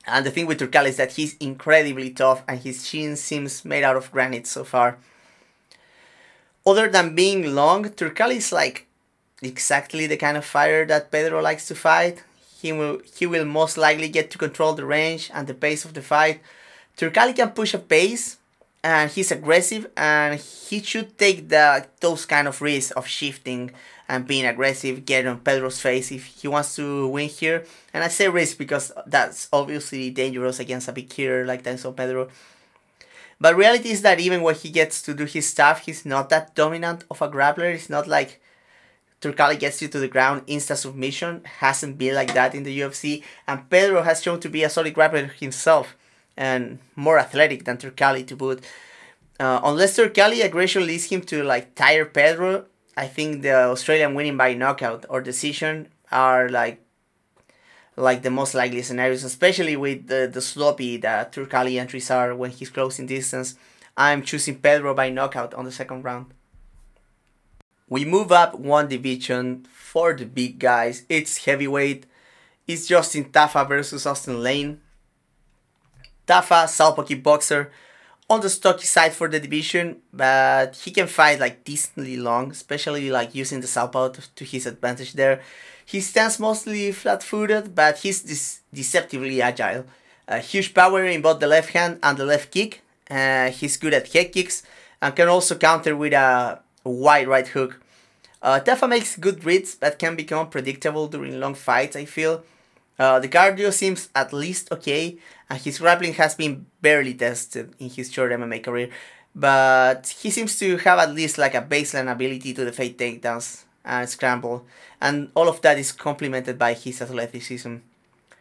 And 0.06 0.26
the 0.26 0.30
thing 0.30 0.46
with 0.46 0.58
Turkalj 0.58 0.88
is 0.88 0.96
that 0.96 1.12
he's 1.12 1.36
incredibly 1.38 2.10
tough, 2.10 2.42
and 2.48 2.58
his 2.58 2.86
chin 2.86 3.16
seems 3.16 3.64
made 3.64 3.84
out 3.84 3.96
of 3.96 4.10
granite 4.10 4.46
so 4.46 4.64
far. 4.64 4.98
Other 6.66 6.88
than 6.88 7.14
being 7.14 7.54
long, 7.54 7.84
Turkalj 7.84 8.36
is 8.36 8.52
like 8.52 8.86
exactly 9.42 10.06
the 10.06 10.16
kind 10.16 10.36
of 10.36 10.44
fighter 10.44 10.84
that 10.86 11.10
Pedro 11.10 11.40
likes 11.40 11.66
to 11.68 11.74
fight. 11.74 12.22
He 12.60 12.72
will 12.72 13.00
he 13.16 13.26
will 13.26 13.44
most 13.44 13.76
likely 13.76 14.08
get 14.08 14.30
to 14.30 14.38
control 14.38 14.74
the 14.74 14.84
range 14.84 15.30
and 15.34 15.46
the 15.46 15.54
pace 15.54 15.84
of 15.84 15.94
the 15.94 16.02
fight. 16.02 16.40
Turkalj 16.96 17.34
can 17.34 17.50
push 17.50 17.74
a 17.74 17.78
pace, 17.78 18.36
and 18.82 19.10
he's 19.10 19.30
aggressive 19.30 19.88
and 19.96 20.40
he 20.40 20.82
should 20.82 21.16
take 21.16 21.48
the 21.48 21.86
those 22.00 22.26
kind 22.26 22.48
of 22.48 22.60
risks 22.60 22.90
of 22.92 23.06
shifting 23.06 23.70
and 24.08 24.26
being 24.26 24.44
aggressive 24.44 25.06
get 25.06 25.26
on 25.26 25.38
pedro's 25.38 25.80
face 25.80 26.10
if 26.10 26.24
he 26.24 26.48
wants 26.48 26.74
to 26.74 27.06
win 27.06 27.28
here 27.28 27.64
and 27.94 28.02
i 28.02 28.08
say 28.08 28.28
risk 28.28 28.58
because 28.58 28.90
that's 29.06 29.48
obviously 29.52 30.10
dangerous 30.10 30.58
against 30.58 30.88
a 30.88 30.92
big 30.92 31.12
hitter 31.12 31.46
like 31.46 31.62
Denzel 31.62 31.96
pedro 31.96 32.28
but 33.42 33.56
reality 33.56 33.90
is 33.90 34.02
that 34.02 34.20
even 34.20 34.40
when 34.42 34.54
he 34.54 34.70
gets 34.70 35.02
to 35.02 35.12
do 35.20 35.24
his 35.24 35.48
stuff 35.54 35.76
he's 35.86 36.06
not 36.06 36.28
that 36.30 36.54
dominant 36.54 37.04
of 37.10 37.20
a 37.20 37.28
grappler 37.28 37.74
it's 37.74 37.90
not 37.90 38.06
like 38.06 38.40
Turkalj 39.22 39.60
gets 39.60 39.80
you 39.80 39.86
to 39.86 40.00
the 40.00 40.08
ground, 40.08 40.44
insta 40.48 40.76
submission, 40.76 41.42
hasn't 41.44 41.96
been 41.96 42.16
like 42.16 42.34
that 42.34 42.56
in 42.56 42.64
the 42.64 42.80
UFC, 42.80 43.22
and 43.46 43.70
Pedro 43.70 44.02
has 44.02 44.20
shown 44.20 44.40
to 44.40 44.48
be 44.48 44.64
a 44.64 44.68
solid 44.68 44.94
grappler 44.94 45.30
himself 45.30 45.96
and 46.36 46.80
more 46.96 47.20
athletic 47.20 47.64
than 47.64 47.76
Turkalj 47.78 48.26
to 48.26 48.36
boot. 48.36 48.64
Uh, 49.38 49.60
unless 49.62 49.96
Turkalj 49.96 50.44
aggression 50.44 50.86
leads 50.86 51.04
him 51.04 51.20
to 51.22 51.44
like 51.44 51.76
tire 51.76 52.04
Pedro, 52.04 52.66
I 52.96 53.06
think 53.06 53.42
the 53.42 53.54
Australian 53.54 54.14
winning 54.14 54.36
by 54.36 54.54
knockout 54.54 55.06
or 55.08 55.20
decision 55.20 55.88
are 56.10 56.48
like 56.48 56.82
like 57.96 58.22
the 58.22 58.30
most 58.30 58.54
likely 58.54 58.82
scenarios, 58.82 59.24
especially 59.24 59.76
with 59.76 60.06
the, 60.06 60.30
the 60.32 60.40
sloppy 60.40 60.96
that 60.98 61.32
Turkalj 61.32 61.78
entries 61.78 62.10
are 62.10 62.34
when 62.34 62.50
he's 62.50 62.70
closing 62.70 63.06
distance. 63.06 63.56
I'm 63.96 64.22
choosing 64.22 64.58
Pedro 64.58 64.94
by 64.94 65.10
knockout 65.10 65.52
on 65.54 65.64
the 65.64 65.72
second 65.72 66.02
round. 66.02 66.32
We 67.88 68.06
move 68.06 68.32
up 68.32 68.54
one 68.54 68.88
division 68.88 69.66
for 69.70 70.14
the 70.14 70.24
big 70.24 70.58
guys. 70.58 71.04
It's 71.10 71.44
heavyweight. 71.44 72.06
It's 72.66 72.86
Justin 72.86 73.24
Tafa 73.24 73.68
versus 73.68 74.06
Austen 74.06 74.42
Lane. 74.42 74.80
Tafa, 76.26 76.68
southpaw 76.68 77.02
kickboxer, 77.02 77.68
on 78.30 78.40
the 78.40 78.48
stocky 78.48 78.86
side 78.86 79.12
for 79.12 79.28
the 79.28 79.38
division, 79.38 80.00
but 80.12 80.76
he 80.76 80.90
can 80.90 81.06
fight 81.06 81.38
like 81.38 81.64
decently 81.64 82.16
long, 82.16 82.52
especially 82.52 83.10
like 83.10 83.34
using 83.34 83.60
the 83.60 83.66
southpaw 83.66 84.08
to 84.08 84.44
his 84.44 84.64
advantage 84.64 85.12
there. 85.12 85.42
He 85.92 86.00
stands 86.00 86.40
mostly 86.40 86.90
flat-footed, 86.90 87.74
but 87.74 87.98
he's 87.98 88.22
dis- 88.22 88.60
deceptively 88.72 89.42
agile. 89.42 89.84
Uh, 90.26 90.38
huge 90.38 90.72
power 90.72 91.04
in 91.04 91.20
both 91.20 91.38
the 91.38 91.46
left 91.46 91.74
hand 91.74 91.98
and 92.02 92.16
the 92.16 92.24
left 92.24 92.50
kick. 92.50 92.80
Uh, 93.10 93.50
he's 93.50 93.76
good 93.76 93.92
at 93.92 94.10
head 94.10 94.32
kicks 94.32 94.62
and 95.02 95.14
can 95.14 95.28
also 95.28 95.54
counter 95.54 95.94
with 95.94 96.14
a 96.14 96.60
wide 96.82 97.28
right 97.28 97.46
hook. 97.48 97.78
Uh, 98.40 98.58
Tafa 98.60 98.88
makes 98.88 99.16
good 99.16 99.44
reads, 99.44 99.74
but 99.74 99.98
can 99.98 100.16
become 100.16 100.48
predictable 100.48 101.08
during 101.08 101.38
long 101.38 101.54
fights. 101.54 101.94
I 101.94 102.06
feel. 102.06 102.42
Uh, 102.98 103.18
the 103.18 103.28
cardio 103.28 103.70
seems 103.70 104.08
at 104.14 104.32
least 104.32 104.72
okay, 104.72 105.18
and 105.50 105.60
his 105.60 105.78
grappling 105.78 106.14
has 106.14 106.34
been 106.34 106.64
barely 106.80 107.12
tested 107.12 107.74
in 107.78 107.90
his 107.90 108.10
short 108.10 108.32
MMA 108.32 108.64
career, 108.64 108.88
but 109.34 110.08
he 110.20 110.30
seems 110.30 110.58
to 110.58 110.78
have 110.78 110.98
at 110.98 111.12
least 111.14 111.36
like 111.36 111.54
a 111.54 111.60
baseline 111.60 112.10
ability 112.10 112.54
to 112.54 112.64
defeat 112.64 112.96
takedowns 112.96 113.64
and 113.84 114.08
scramble, 114.08 114.64
and 115.00 115.30
all 115.34 115.48
of 115.48 115.60
that 115.62 115.78
is 115.78 115.92
complemented 115.92 116.58
by 116.58 116.74
his 116.74 117.02
athleticism. 117.02 117.76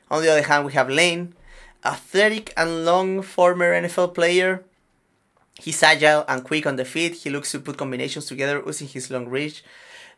On 0.09 0.21
the 0.21 0.31
other 0.31 0.43
hand, 0.43 0.65
we 0.65 0.73
have 0.73 0.89
Lane, 0.89 1.33
athletic 1.83 2.53
and 2.57 2.85
long 2.85 3.21
former 3.21 3.73
NFL 3.73 4.13
player. 4.13 4.63
He's 5.59 5.83
agile 5.83 6.25
and 6.27 6.43
quick 6.43 6.65
on 6.65 6.75
the 6.75 6.85
feet. 6.85 7.15
He 7.15 7.29
looks 7.29 7.51
to 7.51 7.59
put 7.59 7.77
combinations 7.77 8.25
together 8.25 8.61
using 8.65 8.87
his 8.87 9.11
long 9.11 9.27
reach 9.27 9.63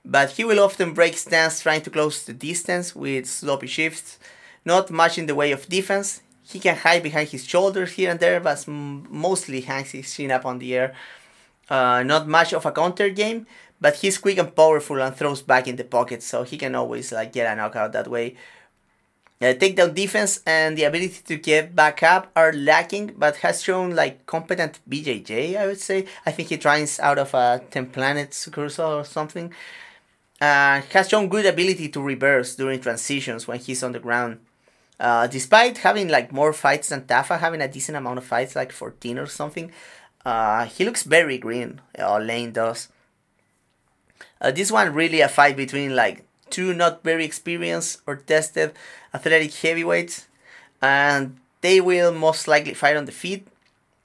but 0.06 0.32
he 0.32 0.44
will 0.44 0.60
often 0.60 0.94
break 0.94 1.18
stance 1.18 1.62
trying 1.62 1.82
to 1.82 1.90
close 1.90 2.26
the 2.26 2.34
distance 2.34 2.96
with 2.96 3.26
sloppy 3.26 3.68
shifts. 3.68 4.20
Not 4.66 4.92
much 4.92 5.18
in 5.18 5.28
the 5.28 5.36
way 5.36 5.52
of 5.52 5.68
defense. 5.70 6.22
He 6.44 6.60
can 6.60 6.76
hide 6.76 7.04
behind 7.04 7.30
his 7.30 7.46
shoulders 7.46 7.94
here 7.94 8.12
and 8.12 8.20
there, 8.20 8.40
but 8.40 8.68
mostly 8.68 9.62
hangs 9.62 9.92
his 9.92 10.14
chin 10.14 10.32
up 10.32 10.46
on 10.46 10.60
the 10.60 10.76
air. 10.76 10.94
Uh, 11.70 12.04
not 12.04 12.28
much 12.28 12.54
of 12.54 12.66
a 12.66 12.72
counter 12.72 13.10
game, 13.10 13.48
but 13.84 13.94
he's 14.02 14.18
quick 14.18 14.38
and 14.40 14.56
powerful 14.56 15.02
and 15.02 15.16
throws 15.16 15.42
back 15.42 15.68
in 15.68 15.76
the 15.76 15.84
pocket, 15.98 16.24
so 16.24 16.44
he 16.44 16.58
can 16.58 16.74
always 16.74 17.12
like 17.12 17.34
get 17.34 17.52
a 17.52 17.56
knockout 17.56 17.92
that 17.92 18.08
way. 18.08 18.28
Uh, 19.42 19.54
takedown 19.62 19.94
defense 19.94 20.42
and 20.48 20.78
the 20.78 20.86
ability 20.86 21.20
to 21.26 21.36
get 21.36 21.76
back 21.76 22.02
up 22.02 22.32
are 22.36 22.54
lacking, 22.54 23.14
but 23.18 23.36
has 23.44 23.62
shown 23.62 23.94
like 24.02 24.26
competent 24.26 24.80
BJJ. 24.90 25.58
I 25.58 25.68
would 25.68 25.82
say. 25.90 26.06
I 26.26 26.32
think 26.32 26.50
he 26.50 26.58
trains 26.58 27.00
out 27.00 27.20
of 27.20 27.34
a 27.34 27.62
Ten 27.70 27.88
Planets 27.88 28.48
Curso 28.48 28.88
or 29.02 29.06
something 29.06 29.54
uh, 30.44 30.82
has 30.92 31.08
shown 31.10 31.30
good 31.30 31.46
ability 31.46 31.88
to 31.90 32.02
reverse 32.02 32.56
during 32.56 32.80
transitions 32.80 33.48
when 33.48 33.60
he's 33.60 33.82
on 33.84 33.94
the 33.94 34.00
ground. 34.00 34.40
Uh, 35.00 35.28
despite 35.28 35.80
having 35.80 36.08
like 36.10 36.32
more 36.32 36.54
fights 36.54 36.90
than 36.90 37.02
Tafa, 37.02 37.40
having 37.40 37.62
a 37.62 37.68
decent 37.68 37.98
amount 37.98 38.18
of 38.18 38.26
fights, 38.26 38.56
like 38.56 38.72
14 38.72 39.20
or 39.20 39.26
something, 39.26 39.72
uh, 40.26 40.66
he 40.66 40.84
looks 40.86 41.04
very 41.04 41.38
green, 41.38 41.82
uh, 41.98 42.18
Lane 42.20 42.52
does. 42.52 42.90
Uh, 44.42 44.52
this 44.52 44.72
one 44.72 44.94
really 44.94 45.22
a 45.22 45.28
fight 45.28 45.56
between 45.56 45.96
like 45.96 46.26
two 46.50 46.74
not 46.74 47.04
very 47.04 47.26
experienced 47.26 48.02
or 48.06 48.16
tested 48.16 48.74
athletic 49.14 49.54
heavyweights, 49.54 50.28
and 50.82 51.38
they 51.62 51.80
will 51.80 52.12
most 52.12 52.48
likely 52.48 52.74
fight 52.74 52.98
on 52.98 53.06
the 53.06 53.12
feet. 53.12 53.48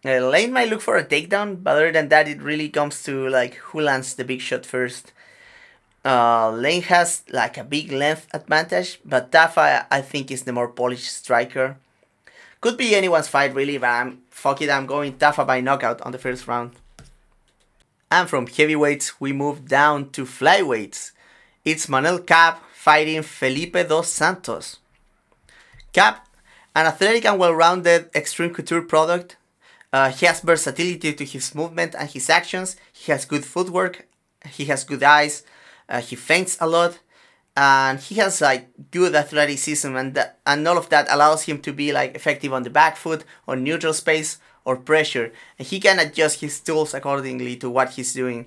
Uh, 0.04 0.20
Lane 0.20 0.52
might 0.52 0.70
look 0.70 0.80
for 0.80 0.96
a 0.96 1.04
takedown, 1.04 1.62
but 1.62 1.72
other 1.72 1.92
than 1.92 2.08
that, 2.08 2.28
it 2.28 2.40
really 2.40 2.68
comes 2.68 3.02
to 3.02 3.28
like 3.28 3.54
who 3.54 3.80
lands 3.80 4.14
the 4.14 4.24
big 4.24 4.40
shot 4.40 4.64
first. 4.64 5.12
Uh, 6.04 6.50
Lane 6.50 6.82
has 6.82 7.24
like 7.30 7.58
a 7.58 7.64
big 7.64 7.90
length 7.90 8.28
advantage, 8.32 9.00
but 9.04 9.32
Tafa 9.32 9.86
I 9.90 10.00
think 10.00 10.30
is 10.30 10.44
the 10.44 10.52
more 10.52 10.68
polished 10.68 11.12
striker. 11.12 11.76
Could 12.60 12.76
be 12.76 12.94
anyone's 12.94 13.28
fight 13.28 13.54
really, 13.54 13.78
but 13.78 13.88
I'm 13.90 14.22
fuck 14.30 14.62
it. 14.62 14.70
I'm 14.70 14.86
going 14.86 15.14
Tafa 15.18 15.46
by 15.46 15.60
knockout 15.60 16.00
on 16.02 16.12
the 16.12 16.18
first 16.18 16.46
round. 16.46 16.72
And 18.10 18.28
from 18.28 18.46
heavyweights, 18.46 19.20
we 19.20 19.32
move 19.32 19.68
down 19.68 20.10
to 20.10 20.24
flyweights. 20.24 21.12
It's 21.64 21.86
Manel 21.86 22.26
Kape 22.26 22.62
fighting 22.72 23.22
Felipe 23.22 23.86
dos 23.86 24.08
Santos. 24.08 24.78
Kape, 25.92 26.16
an 26.74 26.86
athletic 26.86 27.26
and 27.26 27.38
well 27.38 27.52
rounded 27.52 28.10
Xtreme 28.12 28.54
Couture 28.54 28.82
product, 28.82 29.36
uh, 29.92 30.10
he 30.10 30.26
has 30.26 30.40
versatility 30.40 31.12
to 31.14 31.24
his 31.24 31.54
movement 31.54 31.94
and 31.98 32.08
his 32.08 32.28
actions. 32.28 32.76
He 32.92 33.12
has 33.12 33.24
good 33.24 33.44
footwork. 33.44 34.06
He 34.46 34.66
has 34.66 34.84
good 34.84 35.02
eyes. 35.02 35.42
Uh, 35.88 36.00
he 36.00 36.16
feints 36.16 36.58
a 36.60 36.66
lot, 36.66 36.98
and 37.56 37.98
he 37.98 38.16
has 38.16 38.40
like 38.40 38.68
good 38.90 39.14
athleticism, 39.14 39.96
and 39.96 40.14
th- 40.14 40.26
and 40.46 40.68
all 40.68 40.76
of 40.76 40.90
that 40.90 41.08
allows 41.10 41.44
him 41.44 41.60
to 41.62 41.72
be 41.72 41.92
like 41.92 42.14
effective 42.14 42.52
on 42.52 42.62
the 42.62 42.70
back 42.70 42.96
foot, 42.96 43.24
on 43.46 43.64
neutral 43.64 43.94
space, 43.94 44.38
or 44.68 44.76
pressure, 44.76 45.32
and 45.58 45.66
he 45.66 45.80
can 45.80 45.98
adjust 45.98 46.42
his 46.42 46.60
tools 46.60 46.92
accordingly 46.92 47.56
to 47.56 47.70
what 47.70 47.88
he's 47.96 48.12
doing. 48.12 48.44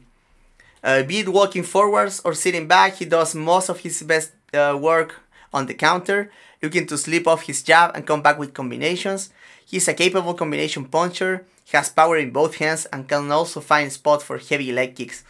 Uh, 0.83 1.01
be 1.01 1.21
it 1.21 1.29
walking 1.29 1.63
forwards 1.63 2.21
or 2.23 2.35
sitting 2.35 2.67
back, 2.67 2.93
he 2.97 3.05
does 3.05 3.33
most 3.33 3.69
of 3.69 3.79
his 3.79 4.03
best 4.03 4.29
uh, 4.53 4.77
work 4.79 5.15
on 5.51 5.65
the 5.65 5.73
counter, 5.73 6.29
looking 6.61 6.85
to 6.85 6.95
slip 6.95 7.27
off 7.27 7.47
his 7.49 7.63
jab 7.63 7.95
and 7.95 8.05
come 8.05 8.21
back 8.21 8.37
with 8.37 8.53
combinations. 8.53 9.31
He's 9.65 9.87
a 9.87 9.95
capable 9.95 10.35
combination 10.35 10.85
puncher, 10.85 11.43
has 11.73 11.89
power 11.89 12.17
in 12.17 12.29
both 12.29 12.57
hands, 12.57 12.85
and 12.93 13.09
can 13.09 13.31
also 13.31 13.59
find 13.59 13.91
spot 13.91 14.21
for 14.21 14.37
heavy 14.37 14.71
leg 14.71 14.95
kicks. 14.95 15.23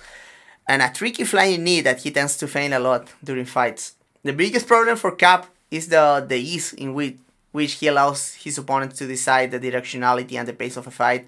And 0.67 0.81
a 0.81 0.91
tricky 0.91 1.23
flying 1.23 1.63
knee 1.63 1.79
that 1.81 2.01
he 2.01 2.11
tends 2.11 2.35
to 2.37 2.47
feign 2.47 2.73
a 2.73 2.79
lot 2.79 3.07
during 3.23 3.45
fights. 3.45 3.95
The 4.23 4.33
biggest 4.33 4.67
problem 4.67 4.97
for 4.97 5.15
Kape 5.15 5.45
is 5.69 5.87
the, 5.87 6.25
the 6.27 6.37
ease 6.37 6.73
in 6.73 6.93
which, 6.93 7.15
which 7.51 7.73
he 7.73 7.87
allows 7.87 8.33
his 8.35 8.57
opponent 8.57 8.95
to 8.95 9.07
decide 9.07 9.51
the 9.51 9.59
directionality 9.59 10.33
and 10.33 10.47
the 10.47 10.53
pace 10.53 10.77
of 10.77 10.87
a 10.87 10.91
fight. 10.91 11.27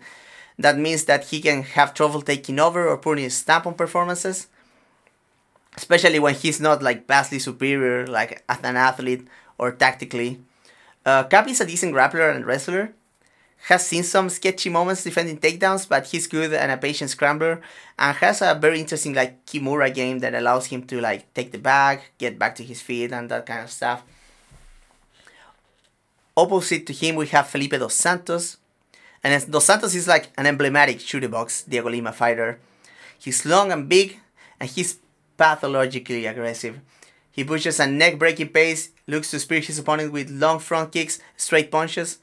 That 0.57 0.78
means 0.78 1.05
that 1.05 1.26
he 1.26 1.41
can 1.41 1.63
have 1.63 1.93
trouble 1.93 2.21
taking 2.21 2.59
over 2.59 2.88
or 2.88 2.97
putting 2.97 3.26
a 3.26 3.30
stamp 3.30 3.65
on 3.65 3.74
performances, 3.74 4.47
especially 5.76 6.19
when 6.19 6.36
he's 6.36 6.61
not 6.61 6.84
like 6.84 7.07
vastly 7.07 7.39
superior, 7.39 8.05
like 8.07 8.43
as 8.47 8.59
an 8.63 8.78
athlete 8.78 9.28
or 9.57 9.71
tactically. 9.71 10.39
Uh, 11.05 11.24
Kape 11.24 11.47
is 11.49 11.61
a 11.61 11.65
decent 11.65 11.93
grappler 11.93 12.34
and 12.34 12.45
wrestler. 12.45 12.93
Has 13.67 13.88
seen 13.88 14.03
some 14.03 14.28
sketchy 14.28 14.69
moments 14.69 15.05
defending 15.05 15.38
takedowns, 15.38 15.88
but 15.88 16.07
he's 16.07 16.28
good 16.28 16.53
and 16.53 16.69
a 16.69 16.76
patient 16.76 17.09
scrambler, 17.09 17.61
and 17.97 18.15
has 18.17 18.41
a 18.41 18.55
very 18.55 18.78
interesting 18.78 19.13
like 19.13 19.45
Kimura 19.45 19.93
game 19.93 20.19
that 20.19 20.36
allows 20.36 20.65
him 20.65 20.84
to 20.88 20.99
like 20.99 21.34
take 21.34 21.53
the 21.53 21.57
bag, 21.57 22.01
get 22.17 22.38
back 22.38 22.55
to 22.55 22.63
his 22.63 22.82
feet, 22.82 23.13
and 23.13 23.30
that 23.30 23.45
kind 23.45 23.63
of 23.63 23.71
stuff. 23.71 24.03
Opposite 26.36 26.88
to 26.88 26.94
him, 26.94 27.16
we 27.16 27.28
have 27.28 27.48
Felipe 27.48 27.78
dos 27.78 27.94
Santos, 27.94 28.58
and 29.24 29.52
Dos 29.52 29.66
Santos 29.66 29.94
is 29.94 30.08
like 30.08 30.30
an 30.38 30.48
emblematic 30.48 31.00
Chute 31.00 31.30
Boxe 31.30 31.64
Diego 31.64 31.90
Lima 31.90 32.12
fighter. 32.12 32.60
He's 33.20 33.46
long 33.46 33.72
and 33.72 33.88
big, 33.88 34.20
and 34.60 34.70
he's 34.70 34.98
pathologically 35.38 36.26
aggressive. 36.26 36.80
He 37.32 37.44
pushes 37.44 37.80
a 37.80 37.88
neck 37.88 38.18
breaking 38.18 38.50
pace, 38.50 38.90
looks 39.08 39.32
to 39.32 39.40
spear 39.40 39.60
his 39.60 39.80
opponent 39.80 40.12
with 40.12 40.30
long 40.30 40.60
front 40.60 40.92
kicks, 40.92 41.20
straight 41.38 41.72
punches, 41.72 42.18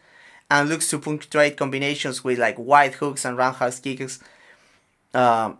and 0.50 0.68
looks 0.68 0.90
to 0.90 0.98
punctuate 0.98 1.56
combinations 1.56 2.24
with 2.24 2.38
like 2.38 2.58
wide 2.58 2.94
hooks 2.94 3.24
and 3.24 3.36
roundhouse 3.36 3.78
kicks. 3.78 4.18
Um, 5.14 5.58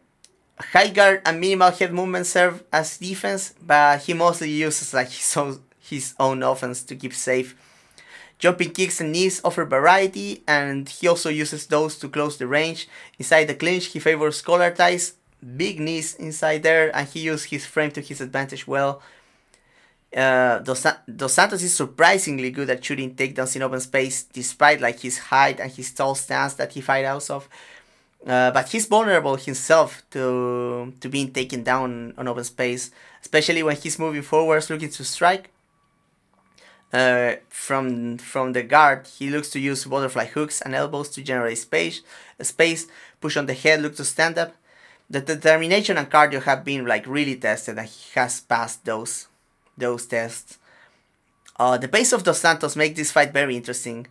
high 0.59 0.89
guard 0.89 1.23
and 1.25 1.41
minimal 1.41 1.71
head 1.71 1.93
movement 1.93 2.27
serve 2.27 2.65
as 2.73 2.99
defense, 2.99 3.55
but 3.63 4.01
he 4.03 4.13
mostly 4.13 4.51
uses 4.51 4.93
like 4.93 5.09
his 5.09 5.37
own, 5.37 5.61
his 5.79 6.15
own 6.19 6.43
offense 6.43 6.83
to 6.83 6.97
keep 6.97 7.15
safe. 7.15 7.57
Jumping 8.41 8.70
kicks 8.70 9.01
and 9.03 9.12
knees 9.12 9.41
offer 9.45 9.66
variety, 9.66 10.43
and 10.49 10.88
he 10.88 11.07
also 11.07 11.28
uses 11.28 11.66
those 11.66 11.99
to 11.99 12.09
close 12.09 12.38
the 12.38 12.47
range. 12.47 12.88
Inside 13.18 13.45
the 13.45 13.55
clinch, 13.55 13.86
he 13.93 13.99
favors 13.99 14.41
collar 14.41 14.70
ties, 14.70 15.12
big 15.57 15.78
knees 15.78 16.14
inside 16.14 16.62
there, 16.62 16.95
and 16.97 17.07
he 17.07 17.20
uses 17.20 17.51
his 17.51 17.66
frame 17.66 17.91
to 17.93 18.01
his 18.01 18.22
advantage 18.22 18.66
well. 18.66 19.03
Uh, 20.16 20.59
Dos, 20.59 20.86
Santos 21.32 21.62
is 21.62 21.74
surprisingly 21.74 22.51
good 22.51 22.70
at 22.70 22.82
shooting 22.82 23.14
takedowns 23.14 23.55
in 23.55 23.62
open 23.62 23.78
space, 23.78 24.24
despite 24.24 24.80
like 24.80 25.01
his 25.01 25.18
height 25.18 25.61
and 25.61 25.70
his 25.70 25.93
tall 25.93 26.14
stance 26.14 26.55
that 26.55 26.72
he 26.72 26.80
fight 26.80 27.05
out 27.05 27.28
of. 27.30 27.47
Uh, 28.26 28.51
but 28.51 28.68
he's 28.68 28.86
vulnerable 28.86 29.36
himself 29.36 30.03
to 30.11 30.93
to 31.01 31.09
being 31.09 31.30
taken 31.30 31.62
down 31.62 32.12
on 32.18 32.26
open 32.26 32.45
space, 32.45 32.91
especially 33.22 33.62
when 33.62 33.76
he's 33.76 33.99
moving 33.99 34.22
forwards, 34.22 34.68
looking 34.68 34.91
to 34.91 35.05
strike. 35.05 35.51
Uh, 36.93 37.36
from 37.49 38.18
from 38.18 38.53
the 38.53 38.62
guard, 38.62 39.07
he 39.07 39.30
looks 39.30 39.51
to 39.51 39.61
use 39.61 39.84
butterfly 39.84 40.26
hooks 40.26 40.61
and 40.61 40.74
elbows 40.74 41.09
to 41.11 41.22
generate 41.22 41.59
space. 41.59 42.03
Space 42.43 42.88
push 43.20 43.36
on 43.36 43.47
the 43.47 43.55
head, 43.55 43.80
look 43.80 43.95
to 43.97 44.05
stand 44.05 44.36
up. 44.38 44.55
The 45.09 45.20
determination 45.20 45.97
and 45.99 46.11
cardio 46.11 46.43
have 46.43 46.64
been 46.64 46.86
like 46.86 47.07
really 47.07 47.36
tested, 47.36 47.78
and 47.78 47.86
he 47.88 48.18
has 48.18 48.41
passed 48.41 48.84
those 48.84 49.28
those 49.78 50.07
tests. 50.07 50.59
Uh, 51.61 51.76
the 51.76 51.88
pace 51.88 52.12
of 52.12 52.24
Dos 52.24 52.41
Santos 52.41 52.74
makes 52.74 52.97
this 52.97 53.12
fight 53.12 53.32
very 53.32 53.55
interesting. 53.55 54.07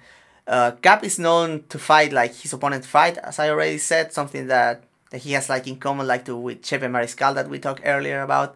Uh, 0.48 0.72
Kape 0.82 1.04
is 1.04 1.20
known 1.20 1.64
to 1.70 1.78
fight 1.80 2.14
like 2.14 2.36
his 2.36 2.54
opponent 2.54 2.86
fight, 2.86 3.18
as 3.18 3.40
I 3.40 3.50
already 3.50 3.78
said, 3.78 4.14
something 4.14 4.48
that, 4.48 4.84
that 5.12 5.20
he 5.20 5.34
has 5.34 5.50
like 5.50 5.68
in 5.68 5.78
common 5.78 6.08
like 6.08 6.26
to 6.26 6.36
with 6.36 6.62
Chepe 6.62 6.82
Mariscal 6.82 7.36
that 7.36 7.50
we 7.50 7.60
talked 7.60 7.82
earlier 7.86 8.22
about. 8.22 8.56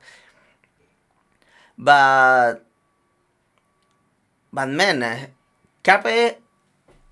But 1.77 2.65
but 4.53 4.69
man, 4.69 5.01
uh, 5.01 6.31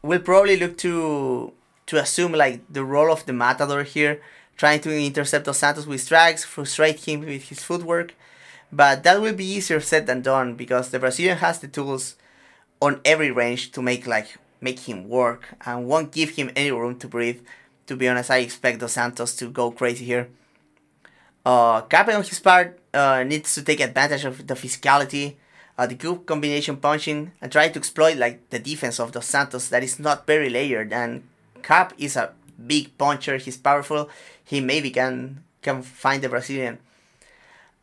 will 0.04 0.20
probably 0.20 0.58
look 0.58 0.78
to 0.78 1.54
to 1.88 1.98
assume 1.98 2.32
like 2.32 2.62
the 2.70 2.86
role 2.86 3.12
of 3.12 3.26
the 3.26 3.34
matador 3.34 3.84
here, 3.84 4.22
trying 4.56 4.80
to 4.82 4.96
intercept 4.96 5.46
Dos 5.46 5.58
Santos 5.58 5.88
with 5.88 6.02
strikes, 6.02 6.46
frustrate 6.46 7.04
him 7.04 7.22
with 7.22 7.50
his 7.50 7.64
footwork. 7.64 8.14
But 8.72 9.04
that 9.04 9.22
will 9.22 9.34
be 9.34 9.46
easier 9.46 9.82
said 9.82 10.08
than 10.08 10.22
done 10.22 10.56
because 10.56 10.90
the 10.90 11.00
Brazilian 11.00 11.38
has 11.40 11.60
the 11.60 11.68
tools 11.68 12.16
on 12.82 13.02
every 13.04 13.32
range 13.32 13.72
to 13.74 13.82
make 13.82 14.08
like 14.08 14.38
make 14.62 14.80
him 14.82 15.10
work 15.10 15.56
and 15.66 15.88
won't 15.88 16.12
give 16.12 16.32
him 16.32 16.52
any 16.56 16.72
room 16.72 16.98
to 17.00 17.08
breathe. 17.08 17.42
To 17.88 17.96
be 17.98 18.08
honest, 18.08 18.32
I 18.32 18.38
expect 18.38 18.80
Dos 18.80 18.94
Santos 18.94 19.36
to 19.38 19.50
go 19.50 19.72
crazy 19.72 20.06
here. 20.06 20.30
Uh, 21.44 21.82
Kape 21.82 22.10
on 22.10 22.24
his 22.24 22.40
part 22.40 22.80
uh, 22.94 23.24
needs 23.24 23.54
to 23.56 23.64
take 23.64 23.80
advantage 23.82 24.24
of 24.24 24.46
the 24.46 24.54
physicality 24.54 25.36
uh, 25.78 25.88
the 25.88 25.96
good 25.96 26.26
combination 26.26 26.78
punching 26.78 27.32
and 27.42 27.52
try 27.52 27.70
to 27.70 27.80
exploit 27.80 28.18
like 28.18 28.50
the 28.50 28.60
defense 28.60 29.00
of 29.00 29.12
Dos 29.12 29.26
Santos 29.26 29.70
that 29.70 29.84
is 29.84 30.00
not 30.00 30.28
very 30.28 30.50
layered. 30.50 30.94
And 30.94 31.24
Kape 31.64 31.94
is 31.98 32.16
a 32.16 32.32
big 32.68 32.98
puncher. 32.98 33.38
He's 33.38 33.58
powerful. 33.58 34.10
He 34.44 34.62
maybe 34.62 34.92
can 34.92 35.44
can 35.62 35.82
find 35.82 36.22
the 36.22 36.30
Brazilian. 36.30 36.80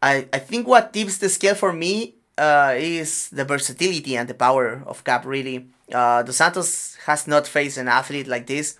I, 0.02 0.28
I 0.32 0.38
think 0.38 0.66
what 0.66 0.92
tips 0.92 1.18
the 1.18 1.28
scale 1.28 1.54
for 1.54 1.72
me 1.72 2.14
uh, 2.36 2.74
is 2.76 3.28
the 3.30 3.44
versatility 3.44 4.16
and 4.16 4.28
the 4.28 4.34
power 4.34 4.82
of 4.86 5.04
Kape 5.04 5.24
really. 5.24 5.66
Uh, 5.92 6.22
Dos 6.22 6.36
Santos 6.36 6.96
has 7.06 7.26
not 7.26 7.46
faced 7.46 7.78
an 7.78 7.88
athlete 7.88 8.26
like 8.28 8.46
this 8.46 8.78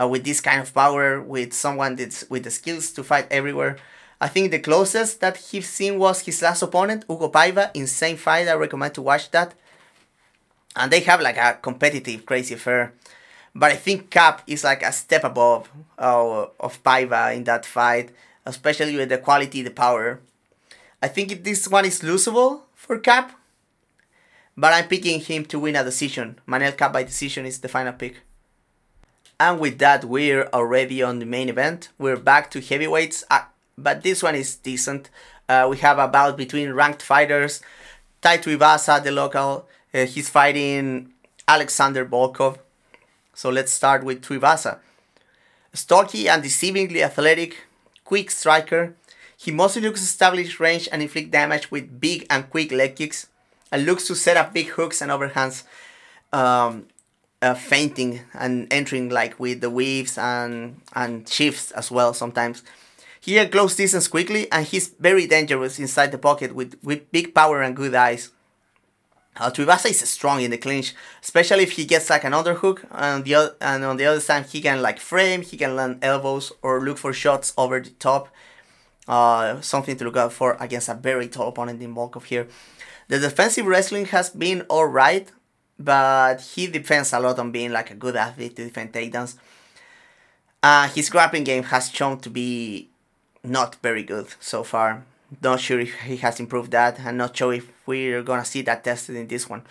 uh, 0.00 0.06
with 0.06 0.24
this 0.24 0.40
kind 0.40 0.60
of 0.60 0.72
power 0.74 1.20
with 1.20 1.52
someone 1.52 1.96
that's 1.96 2.28
with 2.28 2.44
the 2.44 2.50
skills 2.50 2.90
to 2.92 3.02
fight 3.02 3.26
everywhere 3.30 3.78
I 4.22 4.28
think 4.28 4.52
the 4.52 4.60
closest 4.60 5.18
that 5.18 5.36
he's 5.36 5.68
seen 5.68 5.98
was 5.98 6.20
his 6.20 6.40
last 6.42 6.62
opponent, 6.62 7.04
Ugo 7.10 7.28
Paiva, 7.28 7.72
insane 7.74 8.16
fight. 8.16 8.46
I 8.46 8.54
recommend 8.54 8.94
to 8.94 9.02
watch 9.02 9.28
that. 9.32 9.52
And 10.76 10.92
they 10.92 11.00
have 11.00 11.20
like 11.20 11.36
a 11.36 11.58
competitive, 11.60 12.24
crazy 12.24 12.54
affair. 12.54 12.92
But 13.52 13.72
I 13.72 13.74
think 13.74 14.10
Kape 14.10 14.42
is 14.46 14.62
like 14.62 14.84
a 14.84 14.92
step 14.92 15.24
above 15.24 15.68
uh, 15.98 16.46
of 16.60 16.80
Paiva 16.84 17.34
in 17.34 17.42
that 17.44 17.66
fight, 17.66 18.12
especially 18.46 18.96
with 18.96 19.08
the 19.08 19.18
quality, 19.18 19.60
the 19.60 19.72
power. 19.72 20.20
I 21.02 21.08
think 21.08 21.42
this 21.42 21.66
one 21.66 21.84
is 21.84 22.00
losable 22.02 22.60
for 22.76 23.00
Kape, 23.00 23.32
but 24.56 24.72
I'm 24.72 24.86
picking 24.86 25.18
him 25.18 25.46
to 25.46 25.58
win 25.58 25.74
a 25.74 25.82
decision. 25.82 26.38
Manel 26.46 26.76
Kape 26.78 26.92
by 26.92 27.02
decision 27.02 27.44
is 27.44 27.58
the 27.58 27.68
final 27.68 27.92
pick. 27.92 28.20
And 29.40 29.58
with 29.58 29.80
that, 29.80 30.04
we're 30.04 30.46
already 30.52 31.02
on 31.02 31.18
the 31.18 31.26
main 31.26 31.48
event. 31.48 31.88
We're 31.98 32.16
back 32.16 32.52
to 32.52 32.60
heavyweights 32.60 33.24
but 33.76 34.02
this 34.02 34.22
one 34.22 34.34
is 34.34 34.56
decent. 34.56 35.10
Uh, 35.48 35.66
we 35.70 35.78
have 35.78 35.98
a 35.98 36.08
bout 36.08 36.36
between 36.36 36.72
ranked 36.72 37.02
fighters. 37.02 37.62
Tai 38.20 38.38
Tuivasa, 38.38 39.02
the 39.02 39.10
local, 39.10 39.66
uh, 39.92 40.06
he's 40.06 40.28
fighting 40.28 41.12
Alexander 41.48 42.04
Volkov. 42.06 42.58
So 43.34 43.50
let's 43.50 43.72
start 43.72 44.04
with 44.04 44.22
Tuivasa. 44.22 44.78
Stocky 45.74 46.28
and 46.28 46.42
deceivingly 46.42 47.02
athletic, 47.02 47.64
quick 48.04 48.30
striker. 48.30 48.94
He 49.36 49.50
mostly 49.50 49.82
looks 49.82 50.00
to 50.00 50.04
establish 50.04 50.60
range 50.60 50.88
and 50.92 51.02
inflict 51.02 51.30
damage 51.32 51.70
with 51.70 52.00
big 52.00 52.26
and 52.30 52.48
quick 52.48 52.70
leg 52.70 52.94
kicks, 52.94 53.26
and 53.72 53.84
looks 53.84 54.06
to 54.06 54.14
set 54.14 54.36
up 54.36 54.52
big 54.52 54.68
hooks 54.68 55.00
and 55.00 55.10
overhands, 55.10 55.64
um, 56.32 56.86
uh, 57.40 57.54
feinting 57.54 58.20
and 58.34 58.72
entering 58.72 59.08
like 59.08 59.40
with 59.40 59.60
the 59.60 59.70
weaves 59.70 60.16
and 60.16 60.80
and 60.94 61.28
shifts 61.28 61.72
as 61.72 61.90
well 61.90 62.14
sometimes. 62.14 62.62
He 63.22 63.34
can 63.34 63.50
close 63.50 63.76
distance 63.76 64.08
quickly 64.08 64.50
and 64.50 64.66
he's 64.66 64.88
very 64.88 65.28
dangerous 65.28 65.78
inside 65.78 66.10
the 66.10 66.18
pocket 66.18 66.56
with, 66.56 66.74
with 66.82 67.10
big 67.12 67.32
power 67.32 67.62
and 67.62 67.76
good 67.76 67.94
eyes. 67.94 68.32
Uh, 69.36 69.48
Tuivasa 69.48 69.90
is 69.90 70.00
strong 70.10 70.42
in 70.42 70.50
the 70.50 70.58
clinch, 70.58 70.92
especially 71.22 71.62
if 71.62 71.72
he 71.72 71.84
gets 71.84 72.10
like 72.10 72.24
an 72.24 72.32
underhook, 72.32 72.84
and 72.90 73.24
the 73.24 73.56
and 73.62 73.82
on 73.82 73.96
the 73.96 74.04
other 74.04 74.20
side 74.20 74.44
he 74.46 74.60
can 74.60 74.82
like 74.82 74.98
frame, 74.98 75.40
he 75.40 75.56
can 75.56 75.74
land 75.74 76.00
elbows 76.02 76.52
or 76.60 76.82
look 76.82 76.98
for 76.98 77.14
shots 77.14 77.54
over 77.56 77.80
the 77.80 77.90
top. 77.90 78.28
Uh, 79.08 79.60
something 79.60 79.96
to 79.96 80.04
look 80.04 80.16
out 80.16 80.32
for 80.32 80.56
against 80.60 80.88
a 80.88 80.94
very 80.94 81.28
tall 81.28 81.48
opponent 81.48 81.80
in 81.80 81.94
Volkov 81.94 82.24
here. 82.24 82.46
The 83.08 83.20
defensive 83.20 83.66
wrestling 83.66 84.06
has 84.06 84.30
been 84.30 84.66
alright, 84.68 85.30
but 85.78 86.40
he 86.40 86.66
depends 86.66 87.12
a 87.12 87.20
lot 87.20 87.38
on 87.38 87.52
being 87.52 87.72
like 87.72 87.90
a 87.90 87.94
good 87.94 88.16
athlete 88.16 88.56
to 88.56 88.64
defend 88.64 88.92
takedowns. 88.92 89.36
Uh, 90.62 90.88
his 90.88 91.08
grappling 91.08 91.44
game 91.44 91.64
has 91.64 91.90
shown 91.90 92.18
to 92.20 92.28
be 92.28 92.91
not 93.44 93.76
very 93.82 94.02
good 94.02 94.28
so 94.40 94.62
far. 94.62 95.04
Not 95.42 95.60
sure 95.60 95.80
if 95.80 95.94
he 96.00 96.16
has 96.18 96.40
improved 96.40 96.70
that. 96.72 97.00
I'm 97.00 97.16
not 97.16 97.36
sure 97.36 97.54
if 97.54 97.70
we're 97.86 98.22
gonna 98.22 98.44
see 98.44 98.62
that 98.62 98.84
tested 98.84 99.16
in 99.16 99.28
this 99.28 99.48
one. 99.48 99.62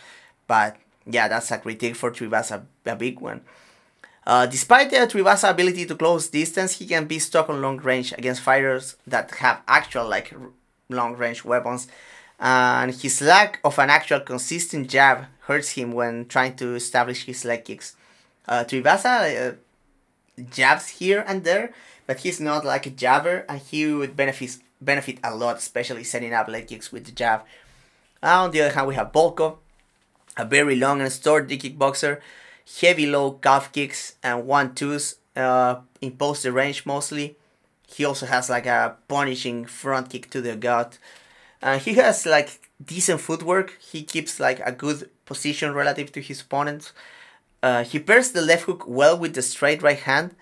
But 0.48 0.78
yeah, 1.06 1.28
that's 1.28 1.52
a 1.52 1.58
critique 1.58 1.96
for 1.96 2.12
Tuivasa, 2.12 2.64
a 2.86 2.96
big 2.96 3.20
one. 3.20 3.42
Uh, 4.26 4.46
despite 4.46 4.92
the 4.92 4.98
Tuivasa 4.98 5.50
ability 5.50 5.86
to 5.86 5.96
close 5.96 6.28
distance, 6.28 6.78
he 6.78 6.86
can 6.86 7.06
be 7.06 7.20
stuck 7.20 7.50
on 7.50 7.62
long 7.62 7.78
range 7.78 8.14
against 8.14 8.42
fighters 8.42 8.96
that 9.08 9.32
have 9.36 9.62
actual 9.68 10.08
like 10.08 10.34
long 10.90 11.16
range 11.16 11.44
weapons. 11.44 11.88
And 12.40 12.94
his 12.94 13.22
lack 13.22 13.60
of 13.64 13.78
an 13.80 13.90
actual 13.90 14.20
consistent 14.20 14.90
jab 14.90 15.26
hurts 15.42 15.72
him 15.72 15.92
when 15.92 16.26
trying 16.26 16.56
to 16.58 16.76
establish 16.76 17.26
his 17.26 17.46
leg 17.46 17.66
kicks. 17.66 17.96
Uh, 18.48 18.64
Tuivasa 18.64 19.52
uh, 19.52 19.56
jabs 20.50 20.88
here 20.88 21.24
and 21.28 21.44
there, 21.44 21.74
but 22.12 22.20
he's 22.20 22.42
not 22.42 22.66
like 22.66 22.86
a 22.86 22.90
jabber, 22.90 23.46
and 23.48 23.62
he 23.62 23.88
would 23.88 24.18
benefit 24.18 24.58
benefit 24.82 25.18
a 25.24 25.34
lot, 25.34 25.56
especially 25.56 26.04
setting 26.04 26.34
up 26.34 26.50
leg 26.50 26.68
kicks 26.68 26.92
with 26.92 27.06
the 27.06 27.12
jab. 27.14 27.46
on 28.22 28.52
the 28.52 28.60
other 28.60 28.74
hand, 28.74 28.88
we 28.88 28.96
have 28.96 29.14
Volkov, 29.14 29.56
a 30.36 30.44
very 30.44 30.76
long 30.76 31.00
and 31.00 31.10
sturdy 31.10 31.58
kickboxer, 31.58 32.20
heavy 32.82 33.08
low 33.08 33.32
calf 33.32 33.72
kicks 33.72 34.16
and 34.22 34.46
one 34.46 34.76
twos 34.76 35.16
uh, 35.38 35.76
impose 36.02 36.44
the 36.44 36.52
range 36.52 36.86
mostly. 36.86 37.38
He 37.88 38.04
also 38.04 38.26
has 38.26 38.50
like 38.50 38.66
a 38.66 38.98
punishing 39.08 39.64
front 39.66 40.10
kick 40.10 40.30
to 40.32 40.42
the 40.42 40.58
gut. 40.58 40.98
And 41.62 41.82
he 41.82 41.94
has 41.94 42.26
like 42.26 42.60
decent 42.84 43.22
footwork. 43.22 43.78
He 43.80 44.04
keeps 44.04 44.38
like 44.38 44.60
a 44.66 44.74
good 44.74 45.10
position 45.26 45.74
relative 45.74 46.12
to 46.12 46.20
his 46.20 46.42
opponents. 46.42 46.92
Uh, 47.64 47.86
he 47.86 48.00
pairs 48.00 48.32
the 48.32 48.42
left 48.42 48.64
hook 48.64 48.84
well 48.86 49.18
with 49.18 49.34
the 49.34 49.42
straight 49.42 49.82
right 49.82 50.00
hand. 50.00 50.36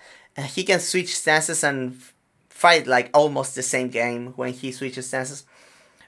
He 0.46 0.64
can 0.64 0.80
switch 0.80 1.18
stances 1.18 1.64
and 1.64 2.02
fight 2.50 2.88
like 2.88 3.10
almost 3.14 3.56
the 3.56 3.64
same 3.64 3.90
game 3.90 4.34
when 4.36 4.54
he 4.54 4.72
switches 4.72 5.08
stances. 5.08 5.46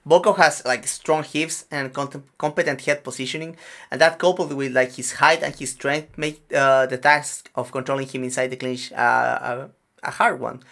Volkov 0.07 0.37
has 0.37 0.65
like 0.65 0.87
strong 0.87 1.23
hips 1.23 1.65
and 1.69 1.93
competent 2.37 2.81
head 2.81 3.03
positioning, 3.03 3.55
and 3.91 4.01
that 4.01 4.17
coupled 4.17 4.51
with 4.53 4.73
like 4.73 4.93
his 4.93 5.13
height 5.13 5.43
and 5.43 5.55
his 5.55 5.71
strength 5.71 6.17
make 6.17 6.41
uh, 6.53 6.87
the 6.87 6.97
task 6.97 7.51
of 7.55 7.71
controlling 7.71 8.07
him 8.07 8.23
inside 8.23 8.47
the 8.47 8.57
clinch 8.57 8.91
uh, 8.93 8.95
a, 8.95 9.69
a 10.03 10.11
hard 10.11 10.39
one. 10.39 10.63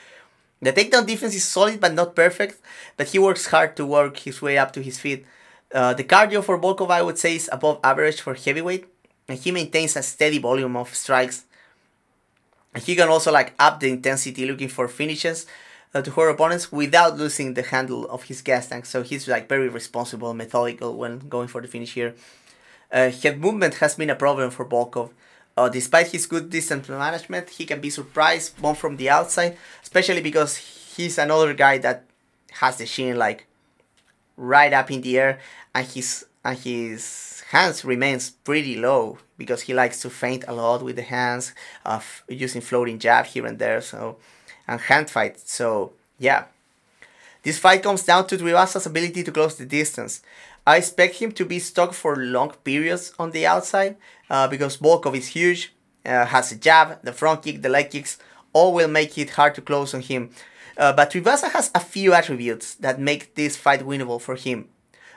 The 0.62 0.74
takedown 0.74 1.06
defense 1.06 1.36
is 1.36 1.46
solid 1.46 1.80
but 1.80 1.94
not 1.94 2.16
perfect, 2.16 2.60
but 2.98 3.08
he 3.08 3.20
works 3.20 3.48
hard 3.48 3.78
to 3.78 3.86
work 3.86 4.18
his 4.18 4.42
way 4.42 4.58
up 4.58 4.74
to 4.74 4.82
his 4.82 5.00
feet. 5.00 5.26
Uh, 5.74 5.94
the 5.94 6.04
cardio 6.04 6.44
for 6.44 6.60
Volkov, 6.60 6.90
I 6.90 7.04
would 7.04 7.20
say, 7.20 7.36
is 7.36 7.50
above 7.52 7.80
average 7.84 8.20
for 8.22 8.34
heavyweight, 8.34 8.86
and 9.28 9.38
he 9.38 9.52
maintains 9.52 9.96
a 9.96 10.02
steady 10.02 10.40
volume 10.40 10.76
of 10.76 10.94
strikes. 10.96 11.46
He 12.76 12.96
can 12.96 13.10
also 13.10 13.32
like 13.32 13.54
up 13.60 13.80
the 13.80 13.90
intensity, 13.90 14.46
looking 14.46 14.70
for 14.70 14.88
finishes 14.88 15.46
uh, 15.94 16.02
to 16.02 16.12
her 16.12 16.30
opponents 16.30 16.72
without 16.72 17.18
losing 17.18 17.56
the 17.56 17.64
handle 17.64 18.08
of 18.10 18.24
his 18.24 18.42
gas 18.42 18.68
tank. 18.68 18.86
So 18.86 19.02
he's 19.02 19.28
like 19.28 19.50
very 19.50 19.70
responsible, 19.70 20.34
methodical 20.34 20.96
when 20.96 21.20
going 21.30 21.48
for 21.48 21.62
the 21.62 21.68
finish 21.68 21.94
here. 21.94 22.16
Uh, 22.92 23.10
head 23.10 23.40
movement 23.40 23.76
has 23.76 23.96
been 23.96 24.10
a 24.10 24.16
problem 24.16 24.52
for 24.52 24.66
Volkov. 24.66 25.12
Uh, 25.58 25.68
despite 25.68 26.08
his 26.08 26.26
good 26.26 26.50
distance 26.50 26.88
management, 26.88 27.50
he 27.50 27.66
can 27.66 27.82
be 27.82 27.90
surprised 27.90 28.62
bomb 28.62 28.76
from 28.76 28.98
the 28.98 29.10
outside, 29.10 29.58
especially 29.82 30.22
because 30.22 30.56
he's 30.56 31.18
another 31.18 31.54
guy 31.54 31.78
that 31.78 32.06
has 32.52 32.78
the 32.78 32.86
shin 32.86 33.18
like 33.18 33.46
right 34.38 34.72
up 34.72 34.90
in 34.90 35.02
the 35.02 35.18
air, 35.20 35.40
and 35.76 35.86
his 35.86 36.26
and 36.46 36.58
his 36.60 37.39
hands 37.50 37.84
remains 37.84 38.30
pretty 38.30 38.76
low 38.76 39.18
because 39.38 39.62
he 39.62 39.74
likes 39.74 40.02
to 40.02 40.10
feint 40.10 40.46
a 40.48 40.54
lot 40.54 40.84
with 40.84 40.96
the 40.96 41.02
hands, 41.02 41.54
of 41.86 42.24
using 42.28 42.62
floating 42.62 43.00
jab 43.00 43.26
here 43.26 43.46
and 43.46 43.58
there. 43.60 43.82
So 43.82 44.18
and 44.68 44.80
hand 44.80 45.10
fight. 45.10 45.40
So 45.40 45.94
yeah, 46.20 46.46
this 47.44 47.58
fight 47.58 47.84
comes 47.84 48.04
down 48.04 48.28
to 48.28 48.38
Tuivasa's 48.38 48.86
ability 48.86 49.24
to 49.24 49.32
close 49.32 49.56
the 49.56 49.66
distance. 49.66 50.22
I 50.68 50.78
expect 50.78 51.16
him 51.16 51.32
to 51.34 51.46
be 51.46 51.60
stuck 51.60 51.94
for 51.94 52.16
long 52.16 52.52
periods 52.64 53.14
on 53.18 53.32
the 53.32 53.48
outside 53.48 53.96
uh, 54.30 54.48
because 54.48 54.78
Volkov 54.78 55.18
is 55.18 55.28
huge, 55.28 55.74
uh, 56.06 56.26
has 56.26 56.52
a 56.52 56.56
jab, 56.56 57.02
the 57.02 57.14
front 57.14 57.42
kick, 57.44 57.62
the 57.62 57.70
leg 57.70 57.90
kicks, 57.90 58.20
all 58.54 58.74
will 58.74 58.88
make 58.88 59.18
it 59.18 59.32
hard 59.32 59.56
to 59.56 59.62
close 59.62 59.94
on 59.94 60.02
him. 60.02 60.30
Uh, 60.78 60.94
but 60.94 61.12
Tuivasa 61.12 61.50
has 61.52 61.72
a 61.74 61.80
few 61.80 62.14
attributes 62.14 62.76
that 62.76 63.00
make 63.00 63.36
this 63.36 63.58
fight 63.58 63.82
winnable 63.82 64.22
for 64.22 64.36
him. 64.36 64.70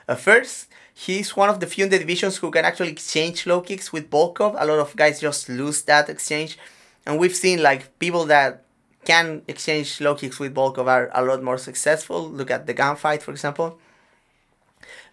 Uh, 0.07 0.15
first, 0.15 0.67
he's 0.93 1.35
one 1.35 1.49
of 1.49 1.59
the 1.59 1.67
few 1.67 1.85
in 1.85 1.89
the 1.89 1.99
divisions 1.99 2.37
who 2.37 2.51
can 2.51 2.65
actually 2.65 2.91
exchange 2.91 3.45
low 3.45 3.61
kicks 3.61 3.91
with 3.91 4.09
Volkov. 4.09 4.55
A 4.57 4.65
lot 4.65 4.79
of 4.79 4.95
guys 4.95 5.21
just 5.21 5.49
lose 5.49 5.81
that 5.83 6.09
exchange. 6.09 6.57
And 7.05 7.19
we've 7.19 7.35
seen 7.35 7.61
like 7.61 7.97
people 7.99 8.25
that 8.25 8.63
can 9.03 9.41
exchange 9.47 9.99
low 9.99 10.15
kicks 10.15 10.39
with 10.39 10.55
Volkov 10.55 10.87
are 10.87 11.09
a 11.13 11.23
lot 11.23 11.43
more 11.43 11.57
successful. 11.57 12.29
Look 12.29 12.51
at 12.51 12.67
the 12.67 12.73
gunfight, 12.73 13.21
for 13.21 13.31
example. 13.31 13.79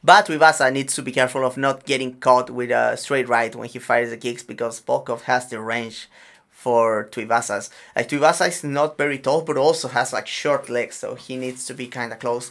But 0.02 0.26
Tuivasa 0.26 0.72
needs 0.72 0.94
to 0.94 1.02
be 1.02 1.12
careful 1.12 1.44
of 1.44 1.56
not 1.56 1.84
getting 1.84 2.14
caught 2.20 2.48
with 2.48 2.70
a 2.70 2.96
straight 2.96 3.28
right 3.28 3.54
when 3.54 3.68
he 3.68 3.78
fires 3.78 4.10
the 4.10 4.16
kicks 4.16 4.42
because 4.42 4.80
Volkov 4.80 5.22
has 5.22 5.48
the 5.48 5.60
range 5.60 6.08
for 6.50 7.08
Tuivasa's. 7.10 7.70
Like 7.94 8.08
Tuivasa 8.08 8.48
is 8.48 8.64
not 8.64 8.96
very 8.96 9.18
tall 9.18 9.42
but 9.42 9.58
also 9.58 9.88
has 9.88 10.12
like 10.12 10.26
short 10.26 10.70
legs 10.70 10.96
so 10.96 11.16
he 11.16 11.36
needs 11.36 11.66
to 11.66 11.74
be 11.74 11.86
kind 11.86 12.12
of 12.12 12.18
close. 12.18 12.50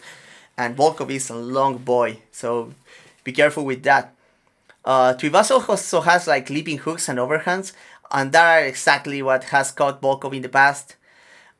And 0.57 0.77
Volkov 0.77 1.09
is 1.09 1.30
a 1.30 1.36
long 1.36 1.77
boy 1.77 2.19
so 2.32 2.73
be 3.30 3.36
careful 3.41 3.65
with 3.65 3.84
that. 3.84 4.13
Uh, 4.86 5.13
Tuivasa 5.13 5.55
also 5.69 6.01
has 6.01 6.27
like 6.27 6.49
leaping 6.49 6.80
hooks 6.80 7.09
and 7.09 7.19
overhands 7.19 7.73
and 8.11 8.32
that 8.32 8.45
are 8.45 8.65
exactly 8.65 9.21
what 9.21 9.45
has 9.45 9.71
caught 9.71 10.01
Volkov 10.01 10.36
in 10.36 10.41
the 10.41 10.49
past. 10.49 10.95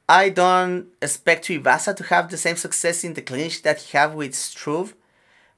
I 0.08 0.30
don't 0.30 0.88
expect 1.02 1.46
Tuivasa 1.46 1.96
to 1.96 2.04
have 2.06 2.30
the 2.30 2.38
same 2.38 2.56
success 2.56 3.04
in 3.04 3.14
the 3.14 3.22
clinch 3.22 3.62
that 3.62 3.82
he 3.82 3.98
had 3.98 4.16
with 4.16 4.34
Struve. 4.34 4.96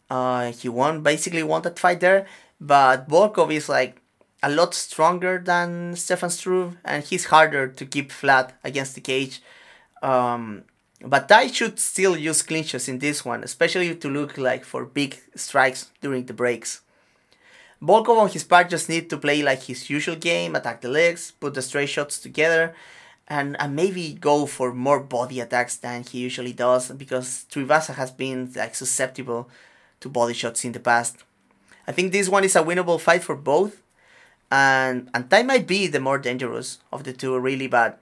Uh, 0.10 0.52
he 0.52 0.68
won 0.68 1.02
basically 1.02 1.44
won 1.44 1.62
that 1.62 1.80
fight 1.80 2.02
there, 2.02 2.28
but 2.60 3.08
Volkov 3.08 3.54
is 3.54 3.70
like 3.70 4.02
a 4.44 4.50
lot 4.50 4.74
stronger 4.74 5.42
than 5.44 5.96
Stefan 5.96 6.30
Struve, 6.30 6.76
and 6.84 7.04
he's 7.04 7.26
harder 7.26 7.68
to 7.68 7.86
keep 7.86 8.12
flat 8.12 8.54
against 8.64 8.96
the 8.96 9.02
cage. 9.02 9.42
Um, 10.02 10.64
but 11.06 11.32
I 11.32 11.48
should 11.48 11.80
still 11.80 12.18
use 12.18 12.42
clinches 12.42 12.88
in 12.88 13.00
this 13.00 13.26
one, 13.26 13.44
especially 13.44 13.96
to 13.96 14.10
look 14.10 14.38
like 14.38 14.64
for 14.66 14.86
big 14.86 15.18
strikes 15.36 15.92
during 16.02 16.26
the 16.26 16.34
breaks. 16.34 16.82
Volkov 17.82 18.20
on 18.20 18.30
his 18.30 18.44
part 18.44 18.70
just 18.70 18.90
need 18.90 19.10
to 19.10 19.18
play 19.18 19.42
like 19.42 19.64
his 19.64 19.90
usual 19.90 20.16
game, 20.16 20.56
attack 20.56 20.82
the 20.82 20.90
legs, 20.90 21.32
put 21.32 21.56
the 21.56 21.62
straight 21.62 21.90
shots 21.90 22.20
together, 22.20 22.76
and, 23.28 23.60
and 23.60 23.76
maybe 23.76 24.14
go 24.14 24.46
for 24.46 24.74
more 24.74 25.00
body 25.00 25.40
attacks 25.40 25.78
than 25.78 26.04
he 26.04 26.20
usually 26.20 26.54
does 26.54 26.92
because 26.92 27.46
Tuivasa 27.50 27.96
has 27.96 28.12
been 28.12 28.52
like 28.56 28.76
susceptible 28.76 29.50
to 30.02 30.10
body 30.10 30.34
shots 30.34 30.64
in 30.64 30.74
the 30.74 30.80
past. 30.80 31.24
I 31.88 31.92
think 31.92 32.12
this 32.12 32.30
one 32.30 32.44
is 32.44 32.56
a 32.56 32.62
winnable 32.62 33.00
fight 33.00 33.24
for 33.24 33.36
both, 33.36 33.82
and 34.52 35.10
and 35.14 35.30
Tai 35.30 35.44
might 35.44 35.66
be 35.66 35.88
the 35.88 36.00
more 36.00 36.20
dangerous 36.20 36.78
of 36.92 37.04
the 37.04 37.14
two, 37.14 37.38
really. 37.40 37.68
But 37.68 38.00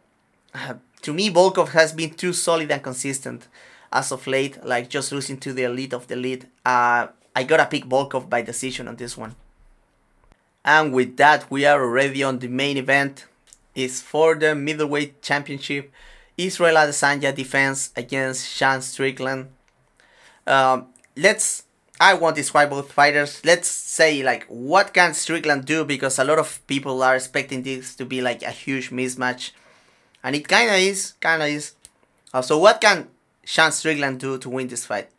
uh, 0.53 0.75
to 1.01 1.13
me, 1.13 1.29
Volkov 1.29 1.69
has 1.69 1.93
been 1.93 2.11
too 2.11 2.33
solid 2.33 2.71
and 2.71 2.83
consistent 2.83 3.47
as 3.91 4.11
of 4.11 4.27
late, 4.27 4.63
like 4.65 4.89
just 4.89 5.11
losing 5.11 5.37
to 5.37 5.53
the 5.53 5.63
elite 5.63 5.93
of 5.93 6.07
the 6.07 6.15
elite. 6.15 6.45
Uh, 6.65 7.07
I 7.35 7.43
gotta 7.43 7.65
pick 7.65 7.85
Volkov 7.85 8.29
by 8.29 8.41
decision 8.41 8.87
on 8.87 8.95
this 8.95 9.17
one. 9.17 9.35
And 10.63 10.93
with 10.93 11.17
that, 11.17 11.49
we 11.49 11.65
are 11.65 11.81
already 11.81 12.23
on 12.23 12.39
the 12.39 12.47
main 12.47 12.77
event 12.77 13.25
is 13.75 14.01
for 14.01 14.35
the 14.35 14.53
middleweight 14.55 15.21
championship. 15.21 15.91
Israel 16.37 16.75
Adesanya 16.75 17.33
defense 17.35 17.91
against 17.95 18.47
Sean 18.47 18.81
Strickland. 18.81 19.49
Um, 20.47 20.87
let's. 21.15 21.63
I 22.01 22.13
won't 22.13 22.37
describe 22.37 22.69
both 22.69 22.93
fighters. 22.93 23.41
Let's 23.43 23.67
say 23.67 24.23
like 24.23 24.45
what 24.47 24.93
can 24.93 25.13
Strickland 25.13 25.65
do 25.65 25.83
because 25.83 26.17
a 26.17 26.23
lot 26.23 26.39
of 26.39 26.65
people 26.65 27.03
are 27.03 27.15
expecting 27.15 27.63
this 27.63 27.93
to 27.95 28.05
be 28.05 28.21
like 28.21 28.41
a 28.41 28.51
huge 28.51 28.89
mismatch, 28.89 29.51
and 30.23 30.35
it 30.35 30.47
kind 30.47 30.69
of 30.69 30.75
is. 30.77 31.13
Kind 31.19 31.41
of 31.41 31.49
is. 31.49 31.73
Uh, 32.33 32.41
so 32.41 32.57
what 32.57 32.79
can 32.81 33.07
Sean 33.45 33.71
Strickland 33.71 34.19
do 34.19 34.37
to 34.37 34.49
win 34.49 34.67
this 34.67 34.85
fight? 34.85 35.09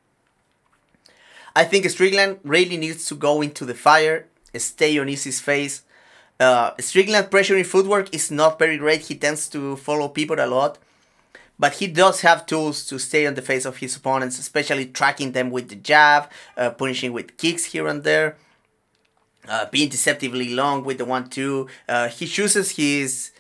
I 1.55 1.65
think 1.65 1.89
Strickland 1.91 2.39
really 2.45 2.77
needs 2.77 3.07
to 3.07 3.15
go 3.15 3.43
into 3.43 3.65
the 3.65 3.75
fire, 3.75 4.27
stay 4.57 4.99
on 4.99 5.09
his 5.09 5.41
face, 5.41 5.83
uh, 6.39 6.73
Strickland 6.81 7.27
pressuring 7.31 7.67
footwork 7.67 8.15
is 8.15 8.31
not 8.31 8.59
very 8.59 8.79
great. 8.79 9.03
He 9.03 9.15
tends 9.15 9.49
to 9.51 9.77
follow 9.77 10.09
people 10.09 10.41
a 10.41 10.47
lot. 10.47 10.79
But 11.59 11.75
he 11.75 11.87
does 11.89 12.23
have 12.23 12.47
tools 12.47 12.87
to 12.87 12.99
stay 12.99 13.27
on 13.27 13.35
the 13.35 13.43
face 13.43 13.67
of 13.67 13.77
his 13.77 13.95
opponents, 13.95 14.39
especially 14.39 14.87
tracking 14.87 15.33
them 15.33 15.51
with 15.51 15.69
the 15.69 15.77
jab, 15.77 16.31
uh, 16.57 16.71
punishing 16.71 17.13
with 17.13 17.37
kicks 17.37 17.67
here 17.67 17.87
and 17.87 18.03
there. 18.05 18.37
uh, 19.49 19.67
being 19.71 19.89
deceptively 19.89 20.55
long 20.55 20.85
with 20.85 20.99
the 20.99 21.05
one 21.05 21.29
two. 21.29 21.67
Uh, 21.89 22.09
he 22.09 22.27
chooses 22.27 22.73
his 22.73 23.33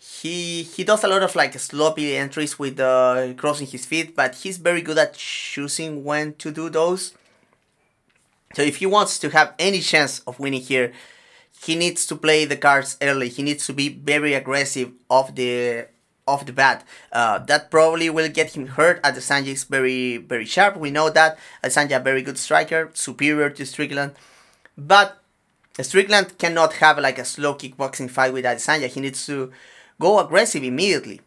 he 0.00 0.62
he 0.62 0.82
does 0.82 1.04
a 1.04 1.08
lot 1.08 1.22
of 1.22 1.36
like 1.36 1.58
sloppy 1.58 2.16
entries 2.16 2.58
with 2.58 2.80
uh, 2.80 3.34
crossing 3.36 3.66
his 3.66 3.84
feet, 3.84 4.16
but 4.16 4.34
he's 4.34 4.56
very 4.56 4.80
good 4.80 4.96
at 4.96 5.12
choosing 5.12 6.02
when 6.04 6.32
to 6.34 6.50
do 6.50 6.70
those. 6.70 7.12
So 8.54 8.62
if 8.62 8.76
he 8.76 8.86
wants 8.86 9.18
to 9.18 9.28
have 9.28 9.54
any 9.58 9.80
chance 9.80 10.20
of 10.20 10.40
winning 10.40 10.62
here, 10.62 10.92
he 11.62 11.76
needs 11.76 12.06
to 12.06 12.16
play 12.16 12.46
the 12.46 12.56
cards 12.56 12.96
early. 13.02 13.28
He 13.28 13.42
needs 13.42 13.66
to 13.66 13.74
be 13.74 13.90
very 13.90 14.32
aggressive 14.32 14.90
off 15.10 15.34
the 15.34 15.88
off 16.26 16.46
the 16.46 16.54
bat. 16.54 16.82
Uh, 17.12 17.38
that 17.40 17.70
probably 17.70 18.08
will 18.08 18.30
get 18.30 18.56
him 18.56 18.68
hurt. 18.68 19.02
Adesanya 19.02 19.48
is 19.48 19.64
very 19.64 20.16
very 20.16 20.46
sharp. 20.46 20.78
We 20.78 20.90
know 20.90 21.10
that 21.10 21.38
Adesanya 21.62 22.02
very 22.02 22.22
good 22.22 22.38
striker, 22.38 22.90
superior 22.94 23.50
to 23.50 23.66
Strickland, 23.66 24.12
but 24.78 25.18
Strickland 25.78 26.38
cannot 26.38 26.72
have 26.74 26.98
like 26.98 27.18
a 27.18 27.24
slow 27.26 27.54
kickboxing 27.54 28.08
fight 28.10 28.32
with 28.32 28.46
Adesanya. 28.46 28.88
He 28.88 29.00
needs 29.00 29.26
to 29.26 29.52
go 30.00 30.18
aggressive 30.18 30.64
immediately. 30.64 31.20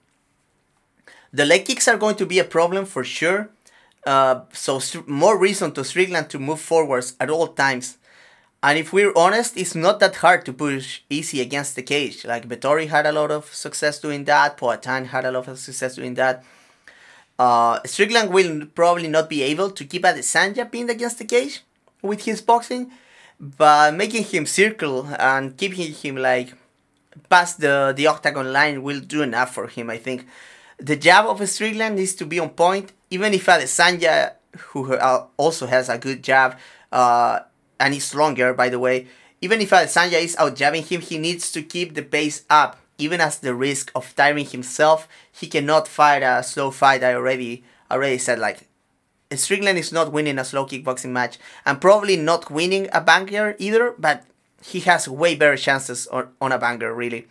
The 1.31 1.45
leg 1.45 1.65
kicks 1.65 1.87
are 1.87 1.97
going 1.97 2.17
to 2.17 2.25
be 2.25 2.39
a 2.39 2.43
problem 2.43 2.85
for 2.85 3.03
sure. 3.03 3.49
Uh, 4.05 4.41
so 4.51 4.81
more 5.07 5.37
reason 5.39 5.71
to 5.73 5.83
Strickland 5.83 6.29
to 6.31 6.39
move 6.39 6.59
forwards 6.59 7.15
at 7.19 7.29
all 7.29 7.47
times. 7.47 7.97
And 8.61 8.77
if 8.77 8.93
we're 8.93 9.13
honest, 9.15 9.57
it's 9.57 9.75
not 9.75 9.99
that 9.99 10.17
hard 10.17 10.45
to 10.45 10.53
push 10.53 11.01
Izzy 11.09 11.41
against 11.41 11.75
the 11.75 11.83
cage. 11.83 12.25
Like 12.25 12.47
Vettori 12.47 12.87
had 12.87 13.05
a 13.05 13.11
lot 13.11 13.31
of 13.31 13.53
success 13.53 13.99
doing 13.99 14.25
that. 14.25 14.57
Poatan 14.57 15.07
had 15.07 15.25
a 15.25 15.31
lot 15.31 15.47
of 15.47 15.59
success 15.59 15.95
doing 15.95 16.13
that. 16.15 16.43
Uh, 17.37 17.79
Strickland 17.85 18.31
will 18.31 18.67
probably 18.67 19.07
not 19.07 19.29
be 19.29 19.41
able 19.41 19.69
to 19.71 19.83
keep 19.85 20.03
Adesanya 20.03 20.71
pinned 20.71 20.89
against 20.89 21.17
the 21.17 21.25
cage 21.25 21.61
with 22.01 22.23
his 22.25 22.41
boxing, 22.41 22.91
but 23.39 23.93
making 23.95 24.23
him 24.23 24.45
circle 24.45 25.07
and 25.19 25.57
keeping 25.57 25.91
him 25.91 26.15
like 26.17 26.53
past 27.29 27.59
the, 27.59 27.93
the 27.95 28.07
octagon 28.07 28.51
line 28.51 28.83
will 28.83 28.99
do 28.99 29.21
enough 29.21 29.53
for 29.53 29.67
him, 29.67 29.89
I 29.89 29.97
think. 29.97 30.27
The 30.77 30.95
jab 30.95 31.25
of 31.25 31.47
Strickland 31.47 31.95
needs 31.95 32.15
to 32.15 32.25
be 32.25 32.39
on 32.39 32.49
point, 32.49 32.91
even 33.09 33.33
if 33.33 33.45
Adesanya, 33.45 34.33
who 34.57 34.95
also 35.37 35.67
has 35.67 35.89
a 35.89 35.97
good 35.97 36.23
jab, 36.23 36.57
uh, 36.91 37.39
and 37.79 37.93
is 37.93 38.03
stronger, 38.05 38.53
by 38.53 38.69
the 38.69 38.79
way, 38.79 39.07
even 39.41 39.59
if 39.59 39.71
Adesanya 39.71 40.23
is 40.23 40.37
out 40.37 40.55
jabbing 40.55 40.83
him, 40.83 41.01
he 41.01 41.17
needs 41.17 41.51
to 41.51 41.61
keep 41.61 41.95
the 41.95 42.01
pace 42.01 42.43
up, 42.49 42.79
even 42.97 43.19
at 43.19 43.33
the 43.41 43.53
risk 43.53 43.91
of 43.93 44.15
tiring 44.15 44.45
himself. 44.45 45.07
He 45.31 45.47
cannot 45.47 45.87
fight 45.87 46.23
a 46.23 46.41
slow 46.43 46.71
fight. 46.71 47.03
I 47.03 47.13
already 47.13 47.63
already 47.91 48.17
said 48.17 48.39
like 48.39 48.67
Strickland 49.35 49.77
is 49.77 49.91
not 49.91 50.11
winning 50.11 50.39
a 50.39 50.45
slow 50.45 50.65
kickboxing 50.65 51.09
match 51.11 51.37
and 51.65 51.81
probably 51.81 52.17
not 52.17 52.49
winning 52.51 52.87
a 52.93 53.01
banger 53.01 53.55
either, 53.59 53.95
but 53.97 54.23
he 54.63 54.79
has 54.81 55.07
way 55.07 55.35
better 55.35 55.57
chances 55.57 56.07
on, 56.07 56.29
on 56.41 56.51
a 56.51 56.57
banger, 56.57 56.93
really. 56.93 57.27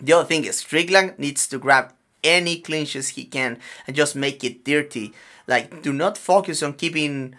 The 0.00 0.12
other 0.12 0.28
thing 0.28 0.44
is, 0.44 0.58
Strickland 0.58 1.18
needs 1.18 1.46
to 1.48 1.58
grab 1.58 1.92
any 2.22 2.60
clinches 2.60 3.10
he 3.10 3.24
can 3.24 3.58
and 3.86 3.96
just 3.96 4.14
make 4.16 4.44
it 4.44 4.64
dirty. 4.64 5.12
Like, 5.46 5.82
do 5.82 5.92
not 5.92 6.18
focus 6.18 6.62
on 6.62 6.74
keeping 6.74 7.34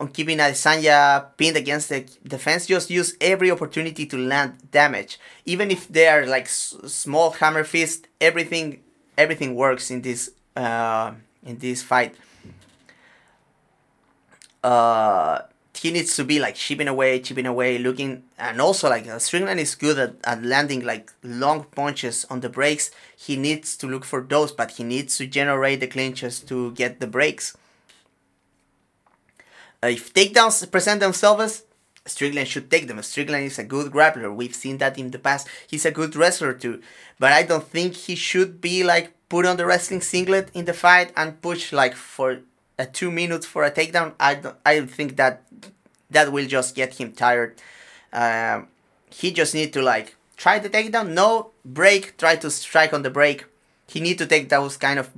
on 0.00 0.08
keeping 0.08 0.38
Adesanya 0.38 1.26
pinned 1.36 1.56
against 1.56 1.88
the 1.88 2.04
defense. 2.26 2.66
Just 2.66 2.90
use 2.90 3.16
every 3.20 3.50
opportunity 3.50 4.06
to 4.06 4.18
land 4.18 4.70
damage, 4.72 5.18
even 5.46 5.70
if 5.70 5.86
they 5.88 6.08
are 6.08 6.26
like 6.26 6.44
s- 6.44 6.76
small 6.86 7.30
hammer 7.30 7.62
fist. 7.64 8.08
Everything, 8.20 8.80
everything 9.16 9.54
works 9.54 9.90
in 9.90 10.02
this 10.02 10.30
uh, 10.56 11.12
in 11.44 11.58
this 11.58 11.82
fight. 11.82 12.14
Uh, 14.62 15.40
he 15.84 15.90
needs 15.90 16.16
to 16.16 16.24
be 16.24 16.38
like 16.40 16.54
chipping 16.54 16.88
away, 16.88 17.20
chipping 17.20 17.44
away, 17.44 17.76
looking, 17.76 18.22
and 18.38 18.58
also 18.58 18.88
like 18.88 19.06
uh, 19.06 19.18
Strickland 19.18 19.60
is 19.60 19.74
good 19.74 19.98
at, 19.98 20.14
at 20.24 20.42
landing 20.42 20.82
like 20.82 21.12
long 21.22 21.64
punches 21.76 22.24
on 22.30 22.40
the 22.40 22.48
breaks. 22.48 22.90
He 23.14 23.36
needs 23.36 23.76
to 23.76 23.86
look 23.86 24.06
for 24.06 24.22
those, 24.22 24.50
but 24.50 24.70
he 24.70 24.82
needs 24.82 25.18
to 25.18 25.26
generate 25.26 25.80
the 25.80 25.86
clinches 25.86 26.40
to 26.48 26.72
get 26.72 27.00
the 27.00 27.06
breaks. 27.06 27.54
Uh, 29.82 29.88
if 29.88 30.14
takedowns 30.14 30.70
present 30.72 31.00
themselves, 31.00 31.64
Strickland 32.06 32.48
should 32.48 32.70
take 32.70 32.88
them. 32.88 33.02
Strickland 33.02 33.44
is 33.44 33.58
a 33.58 33.64
good 33.64 33.92
grappler. 33.92 34.34
We've 34.34 34.54
seen 34.54 34.78
that 34.78 34.98
in 34.98 35.10
the 35.10 35.18
past. 35.18 35.48
He's 35.68 35.84
a 35.84 35.90
good 35.90 36.16
wrestler 36.16 36.54
too, 36.54 36.80
but 37.18 37.32
I 37.32 37.42
don't 37.42 37.68
think 37.68 37.92
he 37.92 38.14
should 38.14 38.62
be 38.62 38.82
like 38.84 39.12
put 39.28 39.44
on 39.44 39.58
the 39.58 39.66
wrestling 39.66 40.00
singlet 40.00 40.48
in 40.54 40.64
the 40.64 40.72
fight 40.72 41.12
and 41.14 41.42
push 41.42 41.74
like 41.74 41.94
for 41.94 42.40
a 42.78 42.86
two 42.86 43.10
minutes 43.10 43.46
for 43.46 43.64
a 43.64 43.70
takedown. 43.70 44.14
I 44.18 44.34
don't. 44.34 44.56
I 44.64 44.80
think 44.86 45.16
that 45.16 45.42
that 46.10 46.32
will 46.32 46.46
just 46.46 46.74
get 46.74 46.94
him 46.94 47.12
tired. 47.12 47.60
Um, 48.12 48.68
he 49.10 49.30
just 49.32 49.54
need 49.54 49.72
to 49.72 49.82
like 49.82 50.16
try 50.36 50.58
the 50.58 50.70
takedown. 50.70 51.10
No 51.10 51.50
break. 51.64 52.16
Try 52.16 52.36
to 52.36 52.50
strike 52.50 52.92
on 52.92 53.02
the 53.02 53.10
break. 53.10 53.46
He 53.86 54.00
need 54.00 54.18
to 54.18 54.26
take 54.26 54.48
those 54.48 54.76
kind 54.76 54.98
of 54.98 55.10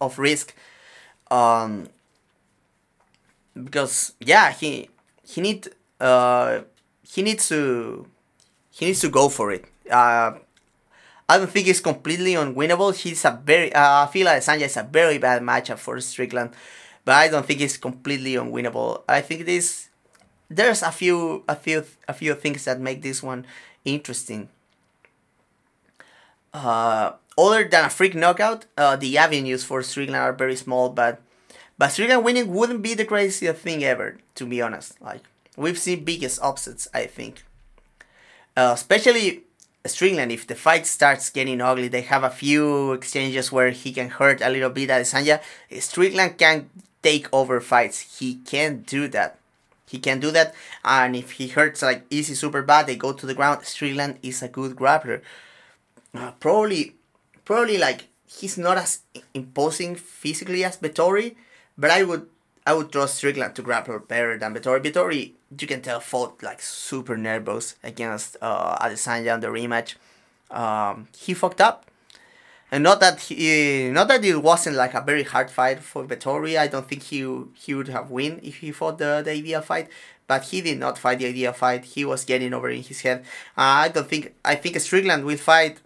of 0.00 0.18
risk. 0.18 0.54
Um, 1.30 1.88
because 3.54 4.12
yeah, 4.20 4.52
he 4.52 4.90
he 5.22 5.40
need 5.40 5.68
uh 6.00 6.60
he 7.02 7.22
needs 7.22 7.48
to 7.48 8.06
he 8.70 8.86
needs 8.86 9.00
to 9.00 9.08
go 9.08 9.28
for 9.28 9.52
it. 9.52 9.64
Uh, 9.90 10.32
I 11.28 11.38
don't 11.38 11.50
think 11.50 11.68
it's 11.68 11.80
completely 11.80 12.34
unwinnable. 12.34 12.94
He's 12.94 13.24
a 13.24 13.40
very 13.44 13.72
uh, 13.72 14.04
I 14.04 14.06
feel 14.12 14.26
like 14.26 14.42
Sanja 14.42 14.62
is 14.62 14.76
a 14.76 14.82
very 14.82 15.18
bad 15.18 15.42
matchup 15.42 15.78
for 15.78 16.00
Strickland, 16.00 16.50
but 17.04 17.14
I 17.14 17.28
don't 17.28 17.46
think 17.46 17.60
it's 17.60 17.76
completely 17.76 18.34
unwinnable. 18.34 19.02
I 19.08 19.20
think 19.20 19.46
this 19.46 19.88
there's 20.48 20.82
a 20.82 20.92
few 20.92 21.44
a 21.48 21.56
few 21.56 21.84
a 22.08 22.12
few 22.12 22.34
things 22.34 22.64
that 22.64 22.80
make 22.80 23.02
this 23.02 23.22
one 23.22 23.46
interesting. 23.84 24.48
Uh, 26.52 27.12
other 27.36 27.66
than 27.66 27.84
a 27.84 27.90
freak 27.90 28.14
knockout, 28.14 28.66
uh, 28.78 28.94
the 28.96 29.18
avenues 29.18 29.64
for 29.64 29.82
Strickland 29.82 30.22
are 30.22 30.32
very 30.32 30.56
small, 30.56 30.88
but 30.88 31.20
but 31.76 31.88
Strickland 31.88 32.24
winning 32.24 32.52
wouldn't 32.54 32.82
be 32.82 32.94
the 32.94 33.04
craziest 33.04 33.60
thing 33.60 33.82
ever, 33.82 34.18
to 34.36 34.46
be 34.46 34.62
honest. 34.62 35.00
Like 35.00 35.22
we've 35.56 35.78
seen 35.78 36.04
biggest 36.04 36.40
upsets, 36.42 36.88
I 36.94 37.06
think. 37.06 37.44
Uh, 38.56 38.70
especially 38.74 39.42
Strickland, 39.84 40.30
if 40.30 40.46
the 40.46 40.54
fight 40.54 40.86
starts 40.86 41.28
getting 41.30 41.60
ugly, 41.60 41.88
they 41.88 42.02
have 42.02 42.22
a 42.22 42.30
few 42.30 42.92
exchanges 42.92 43.50
where 43.50 43.70
he 43.70 43.92
can 43.92 44.08
hurt 44.08 44.40
a 44.40 44.48
little 44.48 44.70
bit 44.70 44.88
Adesanya. 44.88 45.42
Strickland 45.80 46.38
can 46.38 46.70
take 47.04 47.28
over 47.32 47.60
fights. 47.60 48.18
He 48.18 48.36
can 48.42 48.82
do 48.82 49.06
that. 49.08 49.38
He 49.86 49.98
can 50.00 50.18
do 50.18 50.32
that, 50.32 50.54
and 50.82 51.14
if 51.14 51.32
he 51.32 51.46
hurts 51.48 51.82
like 51.82 52.02
Izzy 52.10 52.34
super 52.34 52.62
bad, 52.62 52.86
they 52.86 52.96
go 52.96 53.12
to 53.12 53.26
the 53.26 53.34
ground. 53.34 53.64
Strickland 53.64 54.18
is 54.22 54.42
a 54.42 54.48
good 54.48 54.74
grappler. 54.74 55.20
Uh, 56.14 56.32
probably, 56.40 56.94
probably 57.44 57.78
like 57.78 58.08
he's 58.26 58.56
not 58.56 58.78
as 58.78 59.00
imposing 59.34 59.94
physically 59.94 60.64
as 60.64 60.78
Vettori, 60.78 61.36
but 61.76 61.90
I 61.90 62.02
would 62.02 62.26
I 62.66 62.72
would 62.72 62.90
trust 62.90 63.16
Strickland 63.18 63.54
to 63.56 63.62
grapple 63.62 63.98
better 63.98 64.38
than 64.38 64.54
Vettori. 64.54 64.80
Vettori, 64.82 65.32
you 65.56 65.66
can 65.66 65.82
tell, 65.82 66.00
fought 66.00 66.42
like 66.42 66.62
super 66.62 67.16
nervous 67.16 67.76
against 67.84 68.36
uh, 68.40 68.78
Adesanya 68.78 69.34
in 69.34 69.40
the 69.40 69.48
rematch. 69.48 69.94
Um, 70.50 71.08
he 71.16 71.34
fucked 71.34 71.60
up, 71.60 71.90
and 72.74 72.82
not 72.82 72.98
that 72.98 73.20
he, 73.20 73.88
not 73.92 74.08
that 74.08 74.24
it 74.24 74.42
wasn't 74.42 74.74
like 74.74 74.94
a 74.94 75.00
very 75.00 75.22
hard 75.22 75.48
fight 75.48 75.78
for 75.78 76.04
Vettori. 76.04 76.58
I 76.58 76.66
don't 76.66 76.88
think 76.88 77.04
he 77.04 77.18
he 77.54 77.72
would 77.72 77.86
have 77.86 78.10
win 78.10 78.40
if 78.42 78.56
he 78.56 78.72
fought 78.72 78.98
the 78.98 79.22
the 79.24 79.30
idea 79.30 79.62
fight. 79.62 79.88
But 80.26 80.42
he 80.42 80.60
did 80.60 80.78
not 80.80 80.98
fight 80.98 81.20
the 81.20 81.26
idea 81.26 81.52
fight. 81.52 81.84
He 81.84 82.04
was 82.04 82.24
getting 82.24 82.52
over 82.52 82.68
in 82.68 82.82
his 82.82 83.02
head. 83.02 83.20
Uh, 83.56 83.86
I 83.86 83.88
don't 83.90 84.08
think 84.08 84.34
I 84.44 84.56
think 84.56 84.80
Strickland 84.80 85.24
will 85.24 85.36
fight 85.36 85.82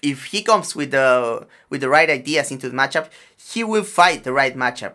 if 0.00 0.24
he 0.32 0.40
comes 0.40 0.74
with 0.74 0.92
the 0.92 1.46
with 1.68 1.82
the 1.82 1.90
right 1.90 2.08
ideas 2.08 2.50
into 2.50 2.70
the 2.70 2.74
matchup, 2.74 3.10
he 3.36 3.62
will 3.62 3.84
fight 3.84 4.24
the 4.24 4.32
right 4.32 4.56
matchup. 4.56 4.94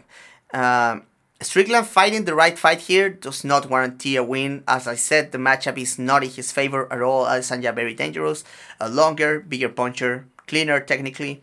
Um, 0.56 1.04
Strickland 1.40 1.86
fighting 1.86 2.26
the 2.26 2.34
right 2.34 2.58
fight 2.58 2.82
here 2.82 3.10
does 3.10 3.44
not 3.44 3.70
guarantee 3.70 4.16
a 4.16 4.24
win. 4.24 4.64
As 4.68 4.88
I 4.88 4.96
said, 4.96 5.34
the 5.34 5.38
matchup 5.38 5.78
is 5.78 6.00
not 6.00 6.24
in 6.24 6.32
his 6.32 6.52
favor 6.52 6.92
at 6.92 7.04
all. 7.04 7.26
Adesanya 7.26 7.76
very 7.76 7.94
dangerous, 7.94 8.44
a 8.80 8.90
longer, 8.90 9.40
bigger 9.40 9.70
puncher, 9.70 10.26
cleaner 10.48 10.80
technically, 10.80 11.42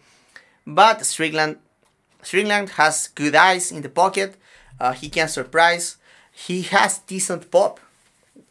but 0.67 1.05
Strickland 1.05 1.59
Strickland 2.23 2.71
has 2.71 3.09
good 3.09 3.35
eyes 3.35 3.73
in 3.73 3.83
the 3.83 3.89
pocket. 3.89 4.37
Uh, 4.79 4.93
he 4.93 5.09
can 5.09 5.29
surprise. 5.29 5.97
He 6.33 6.63
has 6.63 6.99
decent 6.99 7.51
pop. 7.51 7.81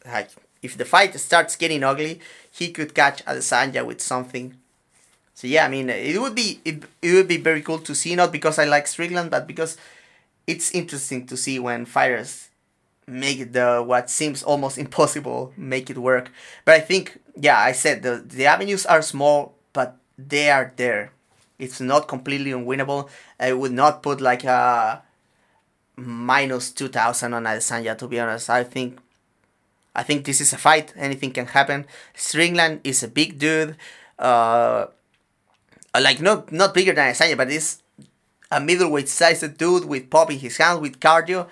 Like 0.05 0.29
if 0.61 0.77
the 0.77 0.85
fight 0.85 1.17
starts 1.19 1.55
getting 1.55 1.83
ugly, 1.83 2.19
he 2.51 2.71
could 2.71 2.93
catch 2.93 3.23
Adesanya 3.25 3.85
with 3.85 4.01
something 4.01 4.57
so 5.39 5.47
yeah, 5.47 5.63
I 5.63 5.69
mean, 5.69 5.89
it 5.89 6.19
would 6.19 6.35
be 6.35 6.59
it, 6.65 6.83
it 7.01 7.13
would 7.13 7.29
be 7.29 7.37
very 7.37 7.61
cool 7.61 7.79
to 7.79 7.95
see 7.95 8.13
not 8.13 8.29
because 8.29 8.59
I 8.59 8.65
like 8.65 8.87
Strickland, 8.87 9.31
but 9.31 9.47
because 9.47 9.77
it's 10.45 10.69
interesting 10.71 11.27
to 11.27 11.37
see 11.37 11.59
when 11.59 11.85
fighters 11.85 12.49
make 13.07 13.53
the 13.53 13.81
what 13.81 14.09
seems 14.09 14.43
almost 14.43 14.77
impossible 14.85 15.53
make 15.55 15.89
it 15.89 15.97
work. 15.97 16.29
But 16.65 16.75
I 16.75 16.81
think 16.81 17.21
yeah, 17.39 17.57
I 17.57 17.71
said 17.71 18.03
the 18.03 18.17
the 18.17 18.47
avenues 18.47 18.85
are 18.85 19.01
small, 19.01 19.55
but 19.71 19.95
they 20.27 20.49
are 20.49 20.73
there. 20.75 21.11
It's 21.57 21.79
not 21.79 22.07
completely 22.07 22.51
unwinnable. 22.51 23.09
I 23.39 23.53
would 23.53 23.71
not 23.71 24.01
put 24.03 24.21
like 24.21 24.43
a 24.43 25.03
minus 25.95 26.71
two 26.71 26.87
thousand 26.87 27.33
on 27.33 27.43
Adesanya 27.43 27.97
to 27.97 28.07
be 28.07 28.19
honest. 28.19 28.49
I 28.49 28.63
think 28.63 28.99
I 29.95 30.03
think 30.03 30.25
this 30.25 30.39
is 30.39 30.53
a 30.53 30.57
fight. 30.57 30.93
Anything 30.95 31.31
can 31.31 31.47
happen. 31.47 31.85
Strickland 32.15 32.81
is 32.83 33.03
a 33.03 33.07
big 33.07 33.37
dude. 33.37 33.75
Uh, 34.17 34.87
like 35.99 36.21
not 36.21 36.51
not 36.51 36.73
bigger 36.73 36.93
than 36.93 37.11
Adesanya, 37.11 37.35
but 37.35 37.51
is 37.51 37.81
a 38.51 38.59
middleweight 38.59 39.09
sized 39.09 39.57
dude 39.57 39.85
with 39.85 40.09
pop 40.09 40.31
in 40.31 40.39
his 40.39 40.57
hand 40.57 40.81
with 40.81 40.99
cardio. 40.99 41.47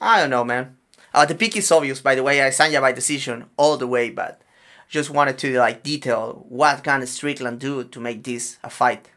I 0.00 0.20
don't 0.20 0.30
know, 0.30 0.44
man. 0.44 0.76
Uh, 1.14 1.24
the 1.24 1.34
pick 1.34 1.56
is 1.56 1.72
obvious, 1.72 2.00
by 2.00 2.14
the 2.14 2.22
way. 2.22 2.38
Adesanya 2.38 2.80
by 2.80 2.92
decision 2.92 3.46
all 3.56 3.76
the 3.76 3.86
way, 3.86 4.10
but 4.10 4.40
just 4.88 5.10
wanted 5.10 5.38
to 5.38 5.58
like 5.58 5.82
detail 5.82 6.44
what 6.48 6.82
can 6.82 7.06
Strickland 7.06 7.60
do 7.60 7.84
to 7.84 8.00
make 8.00 8.24
this 8.24 8.58
a 8.64 8.70
fight. 8.70 9.10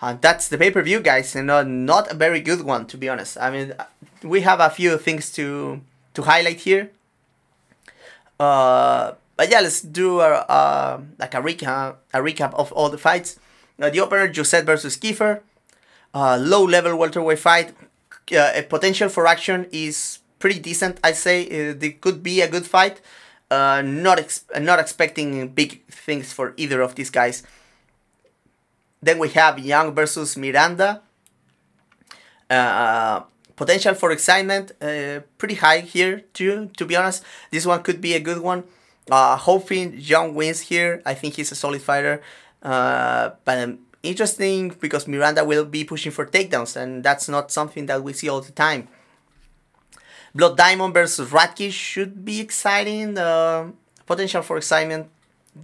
And 0.00 0.20
that's 0.22 0.48
the 0.48 0.58
pay 0.58 0.70
per 0.70 0.82
view, 0.82 1.00
guys, 1.00 1.34
and 1.34 1.50
uh, 1.50 1.64
not 1.64 2.10
a 2.10 2.14
very 2.14 2.40
good 2.40 2.62
one, 2.62 2.86
to 2.86 2.96
be 2.96 3.08
honest. 3.08 3.36
I 3.38 3.50
mean, 3.50 3.74
we 4.22 4.42
have 4.42 4.60
a 4.60 4.70
few 4.70 4.96
things 4.96 5.32
to 5.32 5.80
to 6.14 6.22
highlight 6.22 6.60
here. 6.60 6.90
Uh, 8.38 9.12
but 9.36 9.50
yeah, 9.50 9.60
let's 9.60 9.80
do 9.80 10.20
a, 10.20 10.46
uh, 10.48 11.00
like 11.18 11.34
a 11.34 11.42
recap, 11.42 11.96
a 12.14 12.18
recap 12.18 12.54
of 12.54 12.72
all 12.72 12.88
the 12.88 12.98
fights. 12.98 13.38
Uh, 13.80 13.90
the 13.90 14.00
opener, 14.00 14.28
Jousset 14.28 14.64
versus 14.64 14.96
Kiefer. 14.96 15.40
Uh, 16.14 16.36
low 16.36 16.64
level 16.64 16.96
welterweight 16.96 17.38
fight. 17.38 17.74
Uh, 18.32 18.52
a 18.54 18.62
potential 18.62 19.08
for 19.08 19.26
action 19.26 19.66
is 19.72 20.18
pretty 20.38 20.58
decent, 20.58 20.98
I'd 21.02 21.16
say. 21.16 21.46
Uh, 21.46 21.74
it 21.80 22.00
could 22.00 22.22
be 22.22 22.40
a 22.40 22.48
good 22.48 22.66
fight. 22.66 23.00
Uh, 23.50 23.82
not 23.82 24.18
ex- 24.18 24.44
not 24.60 24.78
expecting 24.78 25.48
big 25.48 25.84
things 25.86 26.32
for 26.32 26.52
either 26.56 26.82
of 26.82 26.94
these 26.96 27.10
guys. 27.10 27.42
Then 29.00 29.18
we 29.18 29.28
have 29.30 29.58
Young 29.58 29.94
versus 29.94 30.36
Miranda. 30.36 31.02
Uh, 32.50 33.22
potential 33.56 33.94
for 33.94 34.10
excitement 34.10 34.72
uh, 34.80 35.20
pretty 35.38 35.54
high 35.54 35.80
here 35.80 36.24
too. 36.32 36.70
To 36.76 36.84
be 36.84 36.96
honest, 36.96 37.24
this 37.50 37.64
one 37.66 37.82
could 37.82 38.00
be 38.00 38.14
a 38.14 38.20
good 38.20 38.40
one. 38.40 38.64
Uh, 39.10 39.36
hoping 39.36 39.94
Young 39.96 40.34
wins 40.34 40.60
here. 40.60 41.02
I 41.06 41.14
think 41.14 41.34
he's 41.34 41.50
a 41.52 41.54
solid 41.54 41.82
fighter. 41.82 42.22
Uh, 42.62 43.30
but 43.44 43.58
um, 43.58 43.78
interesting 44.02 44.76
because 44.80 45.08
Miranda 45.08 45.44
will 45.44 45.64
be 45.64 45.84
pushing 45.84 46.12
for 46.12 46.26
takedowns, 46.26 46.76
and 46.76 47.02
that's 47.02 47.28
not 47.28 47.50
something 47.50 47.86
that 47.86 48.02
we 48.02 48.12
see 48.12 48.28
all 48.28 48.40
the 48.40 48.52
time. 48.52 48.88
Blood 50.34 50.56
Diamond 50.56 50.94
versus 50.94 51.30
Radtke 51.30 51.70
should 51.72 52.24
be 52.24 52.40
exciting. 52.40 53.14
The 53.14 53.72
potential 54.06 54.42
for 54.42 54.56
excitement 54.56 55.08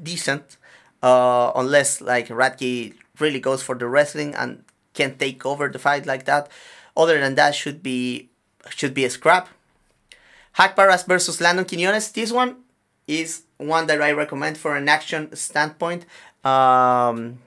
decent, 0.02 0.56
uh, 1.02 1.52
unless 1.54 2.00
like 2.00 2.28
Radtke 2.28 2.94
really 3.18 3.40
goes 3.40 3.62
for 3.62 3.74
the 3.74 3.86
wrestling 3.86 4.34
and 4.34 4.64
can 4.92 5.16
take 5.16 5.44
over 5.44 5.68
the 5.68 5.78
fight 5.78 6.06
like 6.06 6.24
that. 6.24 6.48
Other 6.96 7.18
than 7.18 7.34
that, 7.34 7.54
should 7.54 7.82
be 7.82 8.28
should 8.70 8.94
be 8.94 9.04
a 9.04 9.10
scrap. 9.10 9.48
Haqparast 10.58 11.06
versus 11.06 11.40
Landon 11.40 11.64
Quinones. 11.64 12.12
This 12.12 12.32
one 12.32 12.56
is 13.06 13.42
one 13.58 13.86
that 13.86 14.00
I 14.00 14.12
recommend 14.12 14.56
for 14.56 14.76
an 14.76 14.88
action 14.88 15.34
standpoint. 15.34 16.06
Um, 16.44 17.38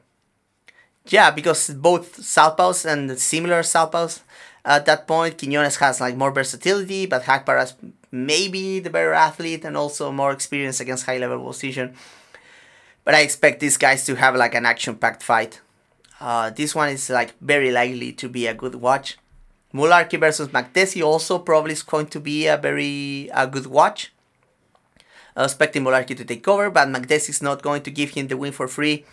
yeah, 1.08 1.32
because 1.32 1.70
both 1.70 2.18
southpaws 2.20 2.86
and 2.86 3.18
similar 3.18 3.62
southpaws. 3.62 4.22
At 4.68 4.86
that 4.86 5.08
point, 5.08 5.38
Quinones 5.38 5.78
has 5.78 6.02
like 6.02 6.18
more 6.18 6.32
versatility, 6.32 7.06
but 7.06 7.24
Haqparast 7.24 7.76
maybe 8.12 8.80
the 8.80 8.90
better 8.90 9.14
athlete 9.14 9.64
and 9.64 9.78
also 9.78 10.12
more 10.12 10.34
experience 10.34 10.82
against 10.82 11.06
high 11.06 11.18
level 11.18 11.40
position. 11.40 11.96
But 13.06 13.16
I 13.16 13.22
expect 13.22 13.62
these 13.62 13.78
guys 13.78 14.06
to 14.08 14.16
have 14.16 14.36
like 14.36 14.54
an 14.54 14.66
action 14.66 14.96
packed 14.96 15.24
fight. 15.24 15.62
Uh, 16.20 16.50
this 16.50 16.76
one 16.76 16.90
is 16.90 17.10
like 17.10 17.34
very 17.40 17.72
likely 17.72 18.12
to 18.12 18.28
be 18.28 18.46
a 18.46 18.54
good 18.54 18.76
watch. 18.76 19.18
Mullarkey 19.74 20.20
versus 20.20 20.50
Makdessi 20.50 21.02
also 21.02 21.40
probably 21.40 21.72
is 21.72 21.84
going 21.84 22.08
to 22.08 22.20
be 22.20 22.48
a 22.48 22.58
very 22.58 23.30
a 23.34 23.48
good 23.48 23.68
watch. 23.68 24.12
Uh, 25.38 25.44
expecting 25.44 25.84
Mullarkey 25.84 26.18
to 26.18 26.26
take 26.26 26.46
over, 26.46 26.70
but 26.70 26.90
Makdessi 26.90 27.30
is 27.30 27.42
not 27.42 27.62
going 27.62 27.84
to 27.84 27.92
give 27.92 28.10
him 28.10 28.28
the 28.28 28.36
win 28.36 28.52
for 28.52 28.68
free. 28.68 29.06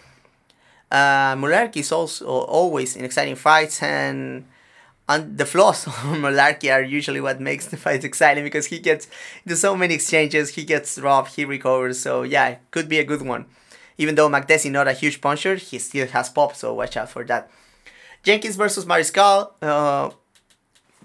Uh, 0.91 1.37
Mullarkey 1.37 1.79
is 1.79 1.93
also 1.93 2.27
always 2.27 2.97
in 2.97 3.05
exciting 3.05 3.37
fights, 3.37 3.81
and 3.81 4.47
and 5.09 5.37
the 5.37 5.47
flaws 5.47 5.87
of 5.87 5.95
Mullarkey 5.95 6.73
are 6.73 6.83
usually 6.83 7.21
what 7.21 7.41
makes 7.41 7.67
the 7.67 7.77
fight 7.77 8.05
exciting 8.05 8.45
because 8.45 8.67
he 8.67 8.79
gets 8.79 9.09
into 9.45 9.57
so 9.57 9.77
many 9.77 9.95
exchanges, 9.95 10.51
he 10.51 10.65
gets 10.65 10.99
robbed, 10.99 11.35
he 11.35 11.45
recovers. 11.45 12.01
So 12.01 12.23
yeah, 12.23 12.57
could 12.71 12.89
be 12.89 12.99
a 12.99 13.05
good 13.05 13.23
one. 13.23 13.47
Even 13.97 14.15
though 14.15 14.29
Makdessi 14.29 14.71
not 14.71 14.89
a 14.89 14.93
huge 14.93 15.21
puncher, 15.21 15.55
he 15.55 15.79
still 15.79 16.07
has 16.09 16.29
pop, 16.29 16.57
so 16.57 16.75
watch 16.75 16.97
out 16.97 17.11
for 17.11 17.25
that. 17.25 17.51
Jenkins 18.25 18.57
versus 18.57 18.87
Mariscal, 18.87 19.53
uh, 19.63 20.11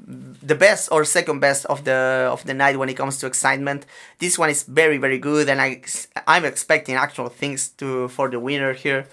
the 0.08 0.56
best 0.56 0.90
or 0.92 1.04
second 1.04 1.40
best 1.40 1.66
of 1.66 1.84
the 1.84 2.30
of 2.32 2.44
the 2.46 2.54
night 2.54 2.80
when 2.80 2.90
it 2.90 2.96
comes 2.96 3.18
to 3.18 3.28
excitement. 3.28 3.86
This 4.18 4.40
one 4.40 4.50
is 4.50 4.64
very 4.64 4.98
very 4.98 5.20
good, 5.20 5.50
and 5.50 5.62
I 5.62 5.82
I'm 6.26 6.46
expecting 6.46 6.96
actual 6.96 7.30
things 7.30 7.70
to 7.78 8.08
for 8.08 8.30
the 8.30 8.40
winner 8.40 8.74
here. 8.74 9.06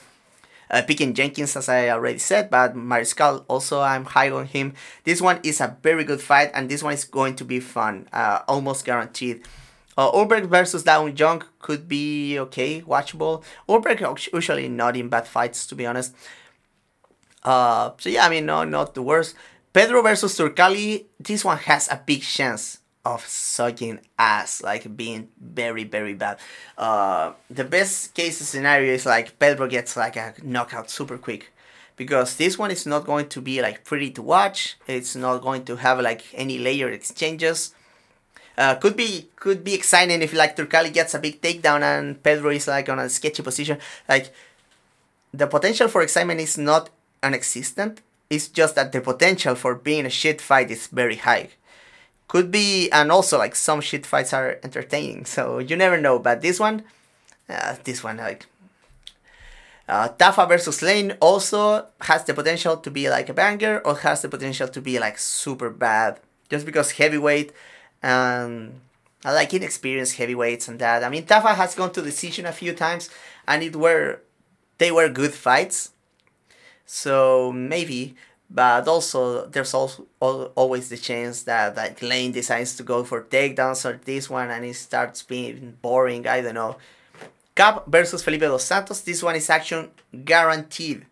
Uh, 0.70 0.82
picking 0.82 1.14
Jenkins 1.14 1.56
as 1.56 1.68
I 1.68 1.88
already 1.90 2.18
said, 2.18 2.50
but 2.50 2.74
Mariscal 2.74 3.44
also 3.48 3.80
I'm 3.80 4.04
high 4.04 4.30
on 4.30 4.46
him. 4.46 4.74
This 5.04 5.20
one 5.20 5.38
is 5.42 5.60
a 5.60 5.76
very 5.82 6.02
good 6.02 6.20
fight, 6.20 6.50
and 6.54 6.68
this 6.68 6.82
one 6.82 6.92
is 6.92 7.04
going 7.04 7.36
to 7.36 7.44
be 7.44 7.60
fun, 7.60 8.08
uh, 8.12 8.40
almost 8.48 8.84
guaranteed. 8.84 9.42
Uh, 9.96 10.24
versus 10.44 10.82
Da 10.82 11.00
Woon 11.00 11.16
Jung 11.16 11.42
could 11.58 11.88
be 11.88 12.38
okay, 12.38 12.82
watchable. 12.82 13.42
Ulberg 13.68 14.00
usually 14.32 14.68
not 14.68 14.96
in 14.96 15.08
bad 15.08 15.26
fights, 15.26 15.66
to 15.68 15.74
be 15.74 15.86
honest. 15.86 16.14
Uh, 17.42 17.92
so 17.98 18.10
yeah, 18.10 18.26
I 18.26 18.28
mean, 18.28 18.44
no, 18.44 18.64
not 18.64 18.94
the 18.94 19.02
worst. 19.02 19.34
Pedro 19.72 20.02
versus 20.02 20.36
Turkalj, 20.36 21.06
this 21.20 21.44
one 21.44 21.58
has 21.58 21.88
a 21.88 22.02
big 22.04 22.22
chance 22.22 22.78
of 23.06 23.24
sucking 23.24 24.00
ass, 24.18 24.62
like 24.62 24.96
being 24.96 25.28
very, 25.40 25.84
very 25.84 26.14
bad. 26.14 26.38
Uh, 26.76 27.32
the 27.48 27.64
best 27.64 28.14
case 28.14 28.38
scenario 28.38 28.92
is 28.92 29.06
like 29.06 29.38
Pedro 29.38 29.68
gets 29.68 29.96
like 29.96 30.16
a 30.16 30.34
knockout 30.42 30.90
super 30.90 31.16
quick. 31.16 31.52
Because 31.96 32.36
this 32.36 32.58
one 32.58 32.70
is 32.70 32.84
not 32.84 33.06
going 33.06 33.28
to 33.28 33.40
be 33.40 33.62
like 33.62 33.84
pretty 33.84 34.10
to 34.10 34.22
watch. 34.22 34.76
It's 34.86 35.16
not 35.16 35.40
going 35.40 35.64
to 35.64 35.76
have 35.76 36.00
like 36.00 36.24
any 36.34 36.58
layered 36.58 36.92
exchanges. 36.92 37.74
Uh, 38.58 38.74
could 38.74 38.96
be 38.96 39.28
could 39.36 39.62
be 39.62 39.74
exciting 39.74 40.20
if 40.20 40.34
like 40.34 40.56
Turkalj 40.56 40.92
gets 40.92 41.14
a 41.14 41.18
big 41.18 41.40
takedown 41.40 41.82
and 41.82 42.22
Pedro 42.22 42.50
is 42.50 42.66
like 42.68 42.88
on 42.88 42.98
a 42.98 43.08
sketchy 43.08 43.42
position. 43.42 43.78
Like 44.08 44.34
the 45.32 45.46
potential 45.46 45.88
for 45.88 46.02
excitement 46.02 46.40
is 46.40 46.58
not 46.58 46.90
non-existent. 47.22 48.02
It's 48.28 48.48
just 48.48 48.74
that 48.74 48.92
the 48.92 49.00
potential 49.00 49.54
for 49.54 49.74
being 49.74 50.04
a 50.04 50.10
shit 50.10 50.40
fight 50.40 50.70
is 50.70 50.88
very 50.88 51.16
high. 51.16 51.50
Could 52.28 52.50
be, 52.50 52.90
and 52.90 53.12
also 53.12 53.38
like 53.38 53.54
some 53.54 53.80
shit 53.80 54.04
fights 54.04 54.32
are 54.32 54.58
entertaining, 54.62 55.26
so 55.26 55.58
you 55.58 55.76
never 55.76 56.00
know. 56.00 56.18
But 56.18 56.42
this 56.42 56.58
one, 56.58 56.82
uh, 57.48 57.76
this 57.84 58.02
one 58.02 58.16
like 58.16 58.46
uh, 59.88 60.08
Tafa 60.08 60.48
versus 60.48 60.82
Lane 60.82 61.16
also 61.20 61.86
has 62.00 62.24
the 62.24 62.34
potential 62.34 62.76
to 62.78 62.90
be 62.90 63.08
like 63.08 63.28
a 63.28 63.34
banger, 63.34 63.80
or 63.84 63.94
has 63.98 64.22
the 64.22 64.28
potential 64.28 64.66
to 64.66 64.80
be 64.80 64.98
like 64.98 65.18
super 65.18 65.70
bad, 65.70 66.18
just 66.50 66.66
because 66.66 66.92
heavyweight 66.92 67.52
and 68.02 68.80
I 69.24 69.32
like 69.32 69.52
inexperienced 69.54 70.16
heavyweights 70.16 70.68
and 70.68 70.78
that. 70.78 71.02
I 71.02 71.08
mean, 71.08 71.26
Tafa 71.26 71.54
has 71.54 71.74
gone 71.74 71.92
to 71.92 72.02
decision 72.02 72.46
a 72.46 72.52
few 72.52 72.72
times, 72.72 73.10
and 73.46 73.62
it 73.62 73.74
were 73.74 74.20
they 74.78 74.92
were 74.92 75.08
good 75.08 75.34
fights. 75.34 75.90
So 76.84 77.52
maybe, 77.52 78.14
but 78.48 78.86
also 78.86 79.46
there's 79.46 79.74
also 79.74 80.06
always 80.20 80.88
the 80.88 80.96
chance 80.96 81.42
that 81.44 81.76
like 81.76 82.00
Lane 82.02 82.32
decides 82.32 82.76
to 82.76 82.82
go 82.82 83.04
for 83.04 83.22
takedowns 83.22 83.84
or 83.84 84.00
this 84.04 84.30
one 84.30 84.50
and 84.50 84.64
it 84.64 84.74
starts 84.74 85.22
being 85.22 85.76
boring. 85.82 86.26
I 86.26 86.40
don't 86.40 86.54
know. 86.54 86.76
Kape 87.54 87.82
versus 87.86 88.22
Felipe 88.22 88.42
dos 88.42 88.64
Santos. 88.64 89.00
This 89.00 89.22
one 89.22 89.34
is 89.36 89.48
action 89.50 89.90
guaranteed. 90.24 91.06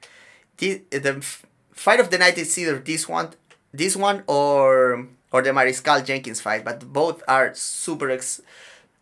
The, 0.58 0.82
the 0.90 1.24
fight 1.72 2.00
of 2.00 2.10
the 2.10 2.18
night 2.18 2.38
is 2.38 2.56
either 2.58 2.78
this 2.78 3.08
one, 3.08 3.30
this 3.72 3.96
one 3.96 4.22
or 4.26 5.08
or 5.32 5.42
the 5.42 5.50
Mariscal 5.50 6.04
Jenkins 6.04 6.40
fight, 6.40 6.64
but 6.64 6.92
both 6.92 7.22
are 7.26 7.52
super. 7.54 8.08
Ex- 8.10 8.40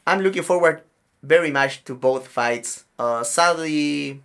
I'm 0.07 0.21
looking 0.21 0.43
forward 0.43 0.83
very 1.23 1.51
much 1.51 1.85
to 1.85 1.95
both 1.95 2.27
fights. 2.27 2.85
Uh, 2.99 3.23
sadly, 3.23 4.23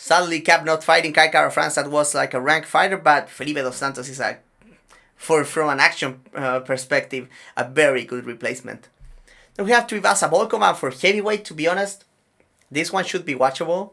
Sadly, 0.00 0.40
Kape 0.40 0.64
not 0.64 0.84
fighting 0.84 1.12
Kai 1.12 1.26
Kara-France 1.26 1.74
that 1.74 1.90
was 1.90 2.14
like 2.14 2.32
a 2.32 2.40
ranked 2.40 2.68
fighter, 2.68 2.96
but 2.96 3.28
Felipe 3.28 3.56
dos 3.56 3.78
Santos 3.78 4.08
is 4.08 4.20
a, 4.20 4.38
for 5.16 5.42
from 5.42 5.70
an 5.70 5.80
action 5.80 6.20
uh, 6.36 6.60
perspective, 6.60 7.28
a 7.56 7.68
very 7.68 8.04
good 8.04 8.24
replacement. 8.24 8.88
Then 9.56 9.66
we 9.66 9.72
have 9.72 9.88
Tuivasa 9.88 10.30
Volkov 10.30 10.76
for 10.76 10.92
heavyweight. 10.92 11.44
To 11.46 11.52
be 11.52 11.66
honest, 11.66 12.04
this 12.70 12.92
one 12.92 13.04
should 13.04 13.24
be 13.24 13.34
watchable. 13.34 13.90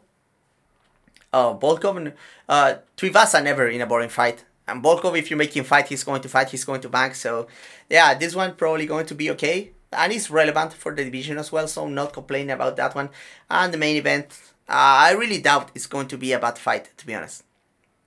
Uh, 1.32 1.54
Volkov, 1.54 2.12
uh, 2.48 2.74
Tuivasa 2.96 3.42
never 3.42 3.66
in 3.66 3.80
a 3.80 3.86
boring 3.86 4.08
fight. 4.08 4.44
And 4.68 4.84
Volkov, 4.84 5.18
if 5.18 5.28
you 5.28 5.36
make 5.36 5.56
him 5.56 5.64
fight, 5.64 5.88
he's 5.88 6.04
going 6.04 6.22
to 6.22 6.28
fight, 6.28 6.50
he's 6.50 6.64
going 6.64 6.82
to 6.82 6.88
bank. 6.88 7.16
So, 7.16 7.48
yeah, 7.90 8.14
this 8.14 8.32
one 8.32 8.54
probably 8.54 8.86
going 8.86 9.06
to 9.06 9.14
be 9.16 9.28
okay. 9.32 9.72
And 9.92 10.12
it's 10.12 10.30
relevant 10.30 10.72
for 10.72 10.94
the 10.94 11.02
division 11.02 11.36
as 11.36 11.50
well, 11.50 11.66
so 11.66 11.88
not 11.88 12.12
complaining 12.12 12.52
about 12.52 12.76
that 12.76 12.94
one. 12.94 13.08
And 13.50 13.74
the 13.74 13.78
main 13.78 13.96
event, 13.96 14.38
I 14.68 15.12
really 15.12 15.40
doubt 15.40 15.70
it's 15.74 15.86
going 15.86 16.08
to 16.08 16.18
be 16.18 16.32
a 16.32 16.38
bad 16.38 16.58
fight, 16.58 16.90
to 16.98 17.06
be 17.06 17.14
honest. 17.14 17.44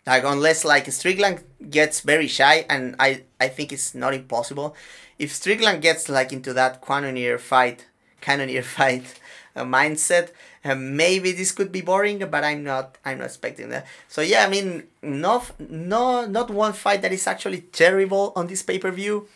Like 0.06 0.24
unless 0.24 0.66
like 0.66 0.92
Strickland 0.92 1.44
gets 1.70 2.02
very 2.02 2.28
shy, 2.28 2.66
and 2.70 2.96
I 3.00 3.24
I 3.40 3.48
think 3.48 3.72
it's 3.72 3.94
not 3.94 4.14
impossible. 4.14 4.76
If 5.20 5.34
Strickland 5.34 5.82
gets 5.82 6.10
like 6.10 6.34
into 6.34 6.54
that 6.54 6.82
Cannonier 6.82 7.38
fight, 7.38 7.86
Cannonier 8.22 8.64
fight 8.78 9.20
uh, 9.56 9.64
mindset, 9.64 10.32
uh, 10.66 10.76
maybe 10.76 11.32
this 11.32 11.52
could 11.52 11.72
be 11.72 11.82
boring. 11.82 12.20
But 12.30 12.44
I'm 12.44 12.64
not 12.64 12.98
I'm 13.06 13.20
not 13.20 13.26
expecting 13.26 13.70
that. 13.70 13.86
So 14.08 14.22
yeah, 14.22 14.46
I 14.46 14.50
mean, 14.50 14.84
no 15.04 15.44
no 15.60 16.26
not 16.26 16.50
one 16.50 16.74
fight 16.74 17.02
that 17.04 17.14
is 17.14 17.28
actually 17.28 17.62
terrible 17.72 18.34
on 18.36 18.48
this 18.48 18.64
pay 18.64 18.80
per 18.80 18.92
view, 18.92 19.28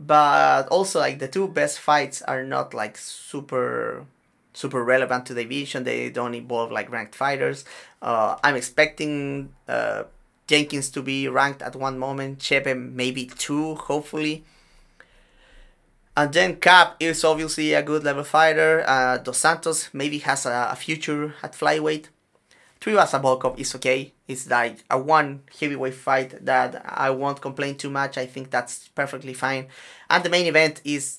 but 0.00 0.66
also 0.68 0.98
like 1.00 1.18
the 1.18 1.28
two 1.28 1.48
best 1.48 1.78
fights 1.78 2.22
are 2.22 2.44
not 2.44 2.72
like 2.72 2.96
super 2.96 4.06
super 4.56 4.82
relevant 4.82 5.26
to 5.26 5.34
the 5.34 5.42
division. 5.42 5.84
They 5.84 6.08
don't 6.08 6.34
involve 6.34 6.72
like 6.72 6.90
ranked 6.90 7.14
fighters. 7.14 7.64
Uh, 8.00 8.36
I'm 8.42 8.56
expecting 8.56 9.52
uh, 9.68 10.04
Jenkins 10.46 10.88
to 10.90 11.02
be 11.02 11.28
ranked 11.28 11.62
at 11.62 11.76
one 11.76 11.98
moment, 11.98 12.38
Chepe 12.38 12.74
maybe 12.74 13.26
two, 13.26 13.74
hopefully. 13.74 14.44
And 16.16 16.32
then 16.32 16.56
Kape 16.56 16.94
is 16.98 17.22
obviously 17.24 17.74
a 17.74 17.82
good 17.82 18.02
level 18.02 18.24
fighter. 18.24 18.82
Uh, 18.86 19.18
Dos 19.18 19.36
Santos 19.36 19.90
maybe 19.92 20.18
has 20.20 20.46
a, 20.46 20.70
a 20.72 20.76
future 20.76 21.34
at 21.42 21.52
flyweight. 21.52 22.06
Tuivasa 22.80 23.20
Volkov 23.20 23.58
is 23.58 23.74
okay. 23.74 24.14
It's 24.26 24.48
like 24.48 24.82
a 24.90 24.98
one 24.98 25.42
heavyweight 25.60 25.94
fight 25.94 26.44
that 26.44 26.82
I 26.86 27.10
won't 27.10 27.42
complain 27.42 27.76
too 27.76 27.90
much. 27.90 28.16
I 28.16 28.24
think 28.24 28.50
that's 28.50 28.88
perfectly 28.88 29.34
fine. 29.34 29.66
And 30.08 30.24
the 30.24 30.30
main 30.30 30.46
event 30.46 30.80
is 30.84 31.18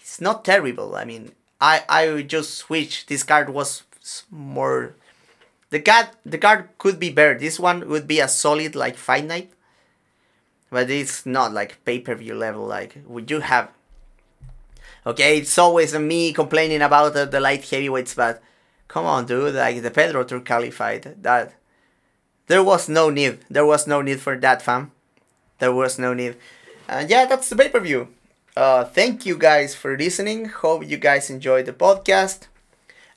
it's 0.00 0.20
not 0.20 0.44
terrible. 0.44 0.96
I 0.96 1.04
mean, 1.04 1.32
I 1.60 1.82
I 1.88 2.22
just 2.22 2.54
switch. 2.54 3.06
This 3.06 3.22
card 3.22 3.50
was 3.50 3.82
more. 4.30 4.94
The 5.70 5.80
card 5.80 6.08
the 6.24 6.38
card 6.38 6.70
could 6.78 6.98
be 6.98 7.10
better. 7.10 7.38
This 7.38 7.58
one 7.58 7.88
would 7.88 8.06
be 8.06 8.20
a 8.20 8.28
solid 8.28 8.74
like 8.74 8.96
fight 8.96 9.24
night, 9.24 9.50
but 10.70 10.90
it's 10.90 11.26
not 11.26 11.52
like 11.52 11.84
pay 11.84 11.98
per 12.00 12.14
view 12.14 12.34
level. 12.34 12.66
Like 12.66 13.02
would 13.06 13.30
you 13.30 13.40
have? 13.40 13.70
Okay, 15.06 15.38
it's 15.38 15.58
always 15.58 15.94
me 15.94 16.32
complaining 16.32 16.82
about 16.82 17.14
the, 17.14 17.24
the 17.24 17.40
light 17.40 17.64
heavyweights, 17.64 18.14
but 18.14 18.42
come 18.88 19.06
on, 19.06 19.26
dude. 19.26 19.54
Like 19.54 19.82
the 19.82 19.90
Pedro 19.90 20.24
Turkalj 20.24 20.72
fight, 20.72 21.22
that 21.22 21.54
there 22.46 22.62
was 22.62 22.88
no 22.88 23.10
need. 23.10 23.40
There 23.50 23.66
was 23.66 23.86
no 23.86 24.02
need 24.02 24.20
for 24.20 24.36
that, 24.36 24.62
fam. 24.62 24.92
There 25.58 25.72
was 25.72 25.98
no 25.98 26.14
need. 26.14 26.36
And 26.88 27.08
yeah, 27.10 27.26
that's 27.26 27.48
the 27.48 27.56
pay 27.56 27.68
per 27.68 27.80
view. 27.80 28.08
Uh, 28.58 28.82
thank 28.84 29.24
you 29.24 29.38
guys 29.38 29.76
for 29.76 29.96
listening. 29.96 30.46
Hope 30.46 30.84
you 30.84 30.96
guys 30.96 31.30
enjoyed 31.30 31.64
the 31.66 31.72
podcast. 31.72 32.48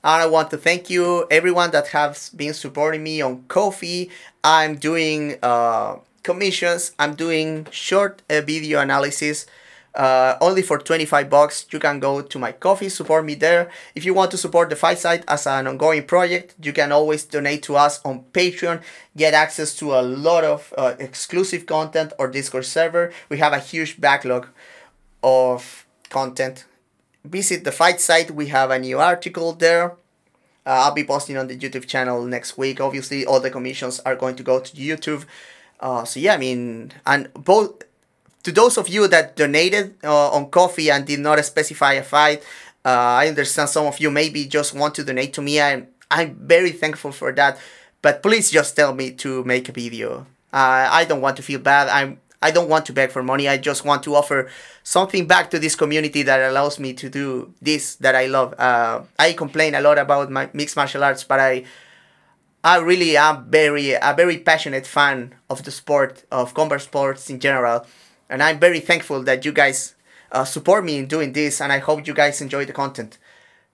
And 0.03 0.21
I 0.21 0.27
want 0.27 0.51
to 0.51 0.57
thank 0.57 0.87
you, 0.87 1.25
everyone 1.31 1.71
that 1.71 1.87
has 1.87 2.29
been 2.29 2.53
supporting 2.53 3.01
me 3.01 3.23
on 3.23 3.45
Ko-fi. 3.47 4.07
I'm 4.43 4.75
doing 4.75 5.39
uh, 5.41 5.95
commissions. 6.21 6.91
I'm 6.99 7.15
doing 7.15 7.65
short 7.71 8.21
uh, 8.29 8.41
video 8.41 8.81
analysis. 8.81 9.47
Uh, 9.95 10.37
only 10.41 10.61
for 10.61 10.77
25 10.77 11.27
bucks 11.27 11.65
you 11.71 11.79
can 11.79 11.99
go 11.99 12.21
to 12.21 12.37
my 12.37 12.51
Ko-fi 12.51 12.87
support 12.87 13.25
me 13.25 13.33
there 13.33 13.69
if 13.93 14.05
you 14.05 14.13
want 14.13 14.31
to 14.31 14.37
support 14.37 14.69
the 14.69 14.75
fight 14.75 14.97
site 14.97 15.25
as 15.27 15.45
an 15.45 15.67
ongoing 15.67 16.03
project 16.05 16.55
you 16.63 16.71
can 16.71 16.93
always 16.93 17.25
donate 17.25 17.61
to 17.61 17.75
us 17.75 17.99
on 18.05 18.23
patreon 18.31 18.81
get 19.17 19.33
access 19.33 19.75
to 19.75 19.93
a 19.93 19.99
lot 20.01 20.45
of 20.45 20.73
uh, 20.77 20.93
exclusive 20.97 21.65
content 21.65 22.13
or 22.17 22.29
discord 22.29 22.63
server 22.63 23.11
we 23.27 23.37
have 23.37 23.51
a 23.51 23.59
huge 23.59 23.99
backlog 23.99 24.47
of 25.23 25.85
content. 26.09 26.65
Visit 27.23 27.63
the 27.63 27.71
fight 27.71 28.01
site, 28.01 28.31
we 28.31 28.47
have 28.47 28.71
a 28.71 28.79
new 28.79 28.99
article 28.99 29.53
there. 29.53 29.91
Uh, 30.65 30.85
I'll 30.85 30.93
be 30.93 31.03
posting 31.03 31.37
on 31.37 31.47
the 31.47 31.57
YouTube 31.57 31.87
channel 31.87 32.23
next 32.25 32.57
week. 32.57 32.79
Obviously, 32.79 33.25
all 33.25 33.39
the 33.39 33.49
commissions 33.49 33.99
are 34.01 34.15
going 34.15 34.35
to 34.35 34.43
go 34.43 34.59
to 34.59 34.71
YouTube. 34.75 35.25
Uh, 35.79 36.03
so 36.05 36.19
yeah, 36.19 36.35
I 36.35 36.37
mean, 36.37 36.93
and 37.05 37.33
both 37.33 37.83
to 38.43 38.51
those 38.51 38.77
of 38.77 38.87
you 38.87 39.07
that 39.07 39.35
donated 39.35 39.95
uh, 40.03 40.29
on 40.31 40.49
Ko-fi 40.49 40.91
and 40.91 41.05
did 41.05 41.19
not 41.19 41.43
specify 41.45 41.93
a 41.93 42.03
fight, 42.03 42.43
uh, 42.85 42.89
I 43.21 43.27
understand 43.27 43.69
some 43.69 43.85
of 43.85 43.99
you 43.99 44.11
maybe 44.11 44.45
just 44.45 44.73
want 44.73 44.95
to 44.95 45.03
donate 45.03 45.33
to 45.33 45.41
me. 45.41 45.59
I'm 45.59 45.87
I'm 46.09 46.35
very 46.35 46.71
thankful 46.71 47.11
for 47.11 47.31
that. 47.33 47.57
But 48.01 48.21
please 48.21 48.51
just 48.51 48.75
tell 48.75 48.93
me 48.93 49.11
to 49.21 49.43
make 49.43 49.69
a 49.69 49.71
video. 49.71 50.25
Uh, 50.53 50.89
I 50.91 51.05
don't 51.05 51.21
want 51.21 51.37
to 51.37 51.43
feel 51.43 51.59
bad. 51.59 51.87
I'm 51.87 52.19
I 52.41 52.51
don't 52.51 52.69
want 52.69 52.85
to 52.87 52.93
beg 52.93 53.11
for 53.11 53.21
money. 53.21 53.47
I 53.47 53.57
just 53.57 53.85
want 53.85 54.03
to 54.03 54.15
offer 54.15 54.49
something 54.83 55.27
back 55.27 55.51
to 55.51 55.59
this 55.59 55.75
community 55.75 56.23
that 56.23 56.49
allows 56.49 56.79
me 56.79 56.93
to 56.93 57.09
do 57.09 57.53
this 57.61 57.95
that 57.97 58.15
I 58.15 58.25
love. 58.25 58.55
Uh, 58.57 59.03
I 59.19 59.33
complain 59.33 59.75
a 59.75 59.81
lot 59.81 59.97
about 59.99 60.31
my 60.31 60.49
mixed 60.53 60.75
martial 60.75 61.03
arts, 61.03 61.23
but 61.23 61.39
I 61.39 61.65
I 62.63 62.77
really 62.77 63.17
am 63.17 63.49
very 63.49 63.93
a 63.93 64.13
very 64.15 64.37
passionate 64.37 64.85
fan 64.87 65.35
of 65.49 65.63
the 65.63 65.71
sport 65.71 66.23
of 66.31 66.53
combat 66.53 66.81
sports 66.81 67.29
in 67.29 67.39
general, 67.39 67.85
and 68.29 68.41
I'm 68.41 68.59
very 68.59 68.79
thankful 68.79 69.23
that 69.23 69.45
you 69.45 69.51
guys 69.51 69.95
uh, 70.31 70.45
support 70.45 70.83
me 70.85 70.97
in 70.97 71.05
doing 71.07 71.33
this, 71.33 71.61
and 71.61 71.71
I 71.71 71.79
hope 71.79 72.07
you 72.07 72.13
guys 72.13 72.41
enjoy 72.41 72.65
the 72.65 72.73
content. 72.73 73.17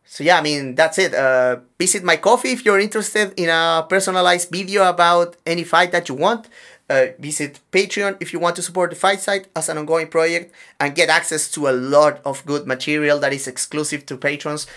So 0.06 0.24
yeah, 0.24 0.38
I 0.38 0.42
mean 0.42 0.76
that's 0.76 0.98
it. 0.98 1.14
Uh, 1.14 1.58
visit 1.78 2.04
my 2.04 2.16
Ko-fi 2.16 2.50
if 2.50 2.64
you're 2.64 2.80
interested 2.80 3.34
in 3.36 3.50
a 3.50 3.86
personalized 3.90 4.50
video 4.50 4.88
about 4.88 5.36
any 5.46 5.66
fight 5.66 5.92
that 5.92 6.08
you 6.08 6.16
want. 6.16 6.48
Uh, 6.90 7.08
visit 7.20 7.60
Patreon 7.72 8.16
if 8.22 8.32
you 8.32 8.40
want 8.40 8.56
to 8.56 8.62
support 8.62 8.90
the 8.92 8.96
fight 8.96 9.20
site 9.20 9.48
as 9.54 9.68
an 9.68 9.78
ongoing 9.78 10.08
project 10.08 10.54
and 10.80 10.96
get 10.96 11.10
access 11.10 11.52
to 11.52 11.68
a 11.68 11.76
lot 11.76 12.22
of 12.24 12.46
good 12.46 12.66
material 12.66 13.20
that 13.20 13.34
is 13.34 13.46
exclusive 13.46 14.06
to 14.06 14.16
patrons. 14.16 14.68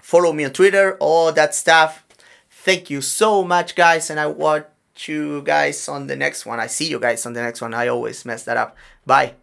Follow 0.00 0.32
me 0.32 0.44
on 0.44 0.52
Twitter, 0.52 0.96
all 1.00 1.30
that 1.32 1.54
stuff. 1.54 2.04
Thank 2.50 2.88
you 2.88 3.02
so 3.02 3.44
much, 3.44 3.74
guys, 3.74 4.08
and 4.08 4.18
I 4.18 4.26
watch 4.26 4.66
you 5.06 5.42
guys 5.42 5.88
on 5.88 6.06
the 6.06 6.16
next 6.16 6.46
one. 6.46 6.60
I 6.60 6.66
see 6.66 6.88
you 6.88 6.98
guys 6.98 7.26
on 7.26 7.34
the 7.34 7.42
next 7.42 7.60
one. 7.60 7.74
I 7.74 7.88
always 7.88 8.24
mess 8.24 8.44
that 8.44 8.56
up. 8.56 8.76
Bye. 9.04 9.41